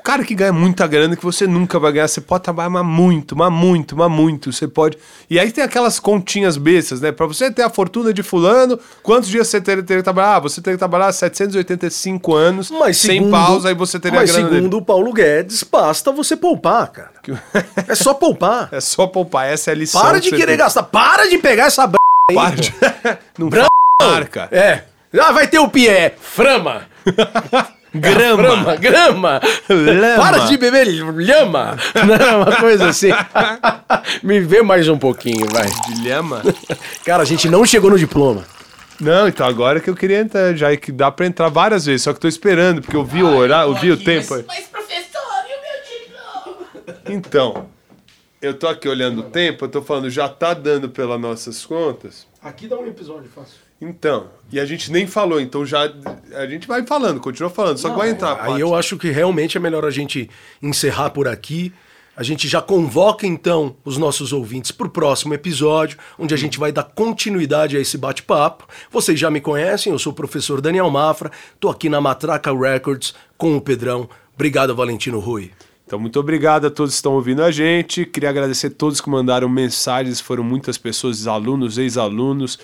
cara 0.07 0.23
que 0.23 0.33
ganha 0.33 0.53
muita 0.53 0.87
grana 0.87 1.17
que 1.17 1.23
você 1.23 1.45
nunca 1.45 1.77
vai 1.77 1.91
ganhar. 1.91 2.07
Você 2.07 2.21
pode 2.21 2.41
trabalhar 2.41 2.69
mas 2.69 2.85
muito, 2.85 3.35
mas 3.35 3.51
muito, 3.51 3.93
mas 3.93 4.09
muito. 4.09 4.53
Você 4.53 4.65
pode. 4.65 4.97
E 5.29 5.37
aí 5.37 5.51
tem 5.51 5.61
aquelas 5.61 5.99
continhas 5.99 6.55
bestas, 6.55 7.01
né? 7.01 7.11
Pra 7.11 7.25
você 7.25 7.51
ter 7.51 7.63
a 7.63 7.69
fortuna 7.69 8.13
de 8.13 8.23
fulano, 8.23 8.79
quantos 9.03 9.27
dias 9.27 9.49
você 9.49 9.59
teria, 9.59 9.83
teria 9.83 9.99
que 9.99 10.05
trabalhar? 10.05 10.35
Ah, 10.37 10.39
você 10.39 10.61
teria 10.61 10.77
que 10.77 10.79
trabalhar 10.79 11.11
785 11.11 12.33
anos, 12.33 12.71
Mas 12.71 12.95
sem 12.95 13.19
segundo, 13.19 13.31
pausa, 13.31 13.67
aí 13.67 13.75
você 13.75 13.99
teria 13.99 14.21
Mas 14.21 14.29
a 14.29 14.33
grana 14.33 14.49
segundo 14.49 14.69
dele. 14.69 14.81
o 14.81 14.85
Paulo 14.85 15.11
Guedes, 15.11 15.61
basta 15.63 16.09
você 16.13 16.37
poupar, 16.37 16.87
cara. 16.87 17.11
É 17.85 17.93
só 17.93 18.13
poupar. 18.13 18.69
É 18.77 18.79
só 18.79 19.07
poupar, 19.07 19.47
essa 19.47 19.71
é 19.71 19.73
a 19.73 19.75
lição. 19.75 20.01
Para 20.01 20.19
de 20.19 20.29
você 20.29 20.37
querer 20.37 20.53
tem. 20.53 20.57
gastar. 20.57 20.83
Para 20.83 21.27
de 21.27 21.37
pegar 21.37 21.65
essa 21.65 21.85
b... 21.85 21.97
aí. 22.31 22.35
Para 22.35 22.55
de... 22.55 22.73
Não 23.37 23.49
Brão! 23.49 23.67
marca. 24.01 24.47
É. 24.51 24.83
Ah, 25.19 25.31
vai 25.31 25.47
ter 25.47 25.59
o 25.59 25.67
Pierre. 25.67 26.13
Frama. 26.19 26.83
Grama. 27.99 28.43
Frama, 28.43 28.75
grama. 28.75 29.41
Lama. 29.69 30.15
Para 30.15 30.37
de 30.45 30.57
beber 30.57 30.87
lhama. 30.87 31.77
Não, 31.95 32.41
uma 32.41 32.55
coisa 32.55 32.89
assim. 32.89 33.09
Me 34.23 34.39
vê 34.39 34.61
mais 34.61 34.87
um 34.87 34.97
pouquinho, 34.97 35.47
vai. 35.51 35.67
De 35.87 36.03
lhama. 36.03 36.41
Cara, 37.05 37.23
a 37.23 37.25
gente 37.25 37.49
não 37.49 37.65
chegou 37.65 37.89
no 37.89 37.97
diploma. 37.97 38.45
Não, 38.99 39.27
então 39.27 39.45
agora 39.45 39.79
que 39.79 39.89
eu 39.89 39.95
queria 39.95 40.19
entrar, 40.19 40.55
já 40.55 40.75
que 40.75 40.91
dá 40.91 41.11
pra 41.11 41.25
entrar 41.25 41.49
várias 41.49 41.85
vezes, 41.85 42.01
só 42.01 42.13
que 42.13 42.19
tô 42.19 42.27
esperando, 42.27 42.81
porque 42.81 42.95
eu 42.95 43.05
vi 43.05 43.21
o 43.21 43.35
horário, 43.35 43.71
eu 43.71 43.75
vi 43.75 43.91
o 43.91 43.97
tempo. 43.97 44.33
Mas, 44.33 44.45
mas 44.47 44.65
professor, 44.65 45.21
e 45.47 45.53
o 45.53 45.61
meu 45.61 46.87
diploma? 46.87 47.01
Então, 47.07 47.67
eu 48.41 48.55
tô 48.55 48.67
aqui 48.67 48.89
olhando 48.89 49.19
o 49.19 49.23
tempo, 49.23 49.65
eu 49.65 49.69
tô 49.69 49.83
falando, 49.83 50.09
já 50.09 50.27
tá 50.27 50.53
dando 50.55 50.89
pelas 50.89 51.19
nossas 51.19 51.63
contas. 51.63 52.25
Aqui 52.41 52.67
dá 52.67 52.77
um 52.77 52.87
episódio 52.87 53.29
fácil. 53.29 53.66
Então, 53.79 54.27
e 54.51 54.59
a 54.59 54.65
gente 54.65 54.91
nem 54.91 55.05
falou, 55.05 55.39
então 55.39 55.63
já 55.65 55.91
a 56.35 56.47
gente 56.47 56.67
vai 56.67 56.83
falando, 56.85 57.19
continua 57.19 57.49
falando, 57.49 57.77
só 57.77 57.91
que 57.91 57.97
vai 57.97 58.09
entrar. 58.09 58.41
Aí 58.41 58.59
eu 58.59 58.73
acho 58.73 58.97
que 58.97 59.11
realmente 59.11 59.55
é 59.55 59.59
melhor 59.59 59.85
a 59.85 59.91
gente 59.91 60.29
encerrar 60.61 61.11
por 61.11 61.27
aqui. 61.27 61.71
A 62.15 62.23
gente 62.23 62.47
já 62.47 62.59
convoca 62.59 63.27
então 63.27 63.75
os 63.85 63.95
nossos 63.95 64.33
ouvintes 64.33 64.71
para 64.71 64.87
o 64.87 64.89
próximo 64.89 65.35
episódio, 65.35 65.99
onde 66.17 66.33
a 66.33 66.37
gente 66.37 66.57
vai 66.57 66.71
dar 66.71 66.83
continuidade 66.83 67.77
a 67.77 67.79
esse 67.79 67.95
bate-papo. 67.95 68.67
Vocês 68.89 69.19
já 69.19 69.29
me 69.29 69.39
conhecem, 69.39 69.93
eu 69.93 69.99
sou 69.99 70.11
o 70.11 70.15
professor 70.15 70.59
Daniel 70.59 70.89
Mafra, 70.89 71.31
tô 71.59 71.69
aqui 71.69 71.87
na 71.87 72.01
Matraca 72.01 72.51
Records 72.51 73.13
com 73.37 73.55
o 73.55 73.61
Pedrão. 73.61 74.09
Obrigado, 74.33 74.75
Valentino 74.75 75.19
Rui. 75.19 75.51
Então, 75.85 75.99
muito 75.99 76.19
obrigado 76.19 76.65
a 76.65 76.71
todos 76.71 76.93
que 76.93 76.97
estão 76.97 77.13
ouvindo 77.13 77.43
a 77.43 77.51
gente. 77.51 78.03
Queria 78.03 78.29
agradecer 78.29 78.67
a 78.67 78.71
todos 78.71 78.99
que 78.99 79.09
mandaram 79.09 79.47
mensagens, 79.47 80.19
foram 80.19 80.43
muitas 80.43 80.77
pessoas, 80.77 81.27
alunos, 81.27 81.77
ex-alunos, 81.77 82.57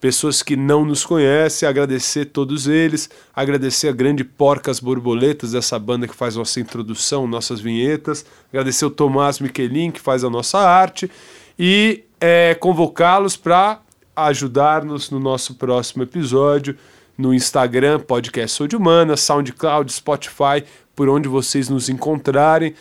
pessoas 0.00 0.42
que 0.42 0.56
não 0.56 0.84
nos 0.84 1.04
conhecem, 1.04 1.68
agradecer 1.68 2.26
todos 2.26 2.66
eles, 2.66 3.10
agradecer 3.34 3.88
a 3.88 3.92
grande 3.92 4.22
Porcas 4.22 4.78
Borboletas, 4.78 5.54
essa 5.54 5.78
banda 5.78 6.06
que 6.06 6.14
faz 6.14 6.36
nossa 6.36 6.60
introdução, 6.60 7.26
nossas 7.26 7.60
vinhetas, 7.60 8.24
agradecer 8.52 8.84
o 8.84 8.90
Tomás 8.90 9.40
Miquelin, 9.40 9.90
que 9.90 10.00
faz 10.00 10.22
a 10.22 10.30
nossa 10.30 10.58
arte, 10.58 11.10
e 11.58 12.04
é, 12.20 12.54
convocá-los 12.54 13.36
para 13.36 13.80
ajudar-nos 14.14 15.10
no 15.10 15.18
nosso 15.18 15.54
próximo 15.54 16.02
episódio, 16.02 16.76
no 17.16 17.34
Instagram, 17.34 17.98
Podcast 17.98 18.56
Sou 18.56 18.68
de 18.68 18.76
Humana, 18.76 19.16
SoundCloud, 19.16 19.92
Spotify, 19.92 20.64
por 20.94 21.08
onde 21.08 21.28
vocês 21.28 21.68
nos 21.68 21.88
encontrarem. 21.88 22.74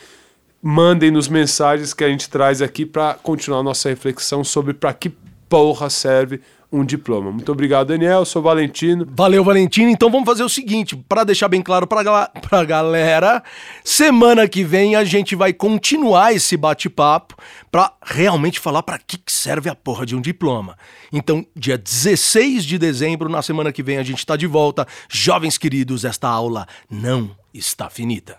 Mandem 0.62 1.10
nos 1.10 1.28
mensagens 1.28 1.94
que 1.94 2.04
a 2.04 2.10
gente 2.10 2.30
traz 2.30 2.62
aqui 2.62 2.86
para 2.86 3.16
continuar 3.16 3.64
nossa 3.64 3.90
reflexão 3.90 4.44
sobre 4.44 4.74
para 4.74 4.94
que 4.94 5.12
porra 5.50 5.90
serve 5.90 6.42
um 6.72 6.84
diploma. 6.84 7.32
Muito 7.32 7.52
obrigado, 7.52 7.88
Daniel. 7.88 8.26
Sou 8.26 8.42
Valentino. 8.42 9.08
Valeu, 9.16 9.44
Valentino. 9.44 9.90
Então 9.90 10.10
vamos 10.10 10.26
fazer 10.26 10.44
o 10.44 10.50
seguinte, 10.50 10.96
para 11.08 11.24
deixar 11.24 11.48
bem 11.48 11.62
claro 11.62 11.88
gala- 11.88 12.30
pra 12.50 12.64
galera, 12.66 13.42
semana 13.84 14.48
que 14.48 14.64
vem 14.64 14.96
a 14.96 15.04
gente 15.04 15.36
vai 15.36 15.54
continuar 15.54 16.34
esse 16.34 16.58
bate-papo 16.58 17.36
pra 17.72 17.94
realmente 18.04 18.60
falar 18.60 18.84
pra 18.84 18.98
que 18.98 19.18
que 19.18 19.32
serve 19.32 19.70
a 19.70 19.76
porra 19.76 20.06
de 20.06 20.16
um 20.16 20.22
diploma. 20.22 20.78
Então, 21.12 21.46
dia 21.56 21.78
16 21.78 22.66
de 22.66 22.78
dezembro, 22.78 23.30
na 23.30 23.42
semana 23.42 23.72
que 23.72 23.82
vem 23.84 23.98
a 23.98 24.04
gente 24.04 24.26
tá 24.26 24.36
de 24.36 24.48
volta. 24.48 24.86
Jovens 25.10 25.58
queridos, 25.58 26.04
esta 26.06 26.28
aula 26.28 26.68
não 26.90 27.32
está 27.54 27.90
finita. 27.90 28.38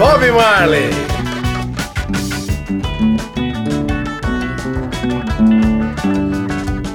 Bob 0.00 0.22
Marley! 0.32 0.88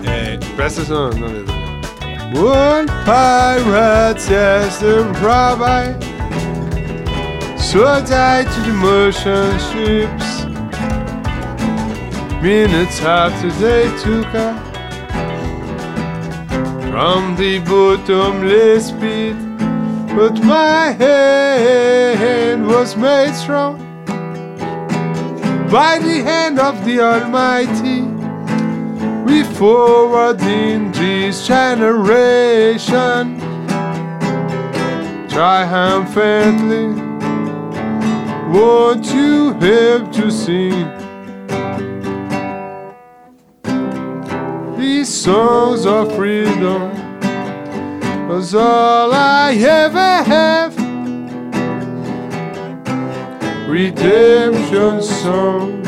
É, 0.07 0.39
presta 0.55 0.81
atenção 0.81 1.11
na 1.11 1.27
letra. 1.27 1.53
One 2.33 2.87
pirate 3.05 4.27
yes 4.27 4.81
and 4.81 5.15
rabbi 5.19 5.93
So 7.59 7.85
tied 8.03 8.47
to 8.47 8.61
the 8.61 8.73
motion 8.73 9.59
ships 9.59 10.45
Minutes 12.41 13.01
after 13.01 13.51
they 13.61 13.85
took 14.01 14.25
her 14.33 14.55
From 16.89 17.35
the 17.35 17.59
bottomless 17.59 18.91
pit 18.93 19.44
But 20.15 20.41
my 20.43 20.91
hand 20.91 22.65
was 22.67 22.95
made 22.95 23.35
strong 23.35 23.77
By 25.69 25.99
the 25.99 26.23
hand 26.23 26.57
of 26.57 26.85
the 26.85 27.01
Almighty 27.01 28.01
we 29.25 29.43
forward 29.43 30.39
in 30.41 30.91
this 30.91 31.47
generation 31.47 33.39
triumphantly. 35.27 36.87
Won't 38.53 39.05
you 39.07 39.51
help 39.53 40.13
to 40.13 40.31
sing 40.31 40.87
these 44.77 45.09
songs 45.09 45.85
of 45.85 46.15
freedom? 46.15 47.04
Was 48.27 48.53
all 48.55 49.13
I 49.13 49.53
ever 49.55 50.23
have. 50.23 50.75
Redemption 53.69 55.01
song 55.01 55.85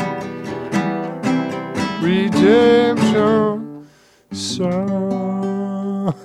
redemption 2.08 3.86
song. 4.32 6.14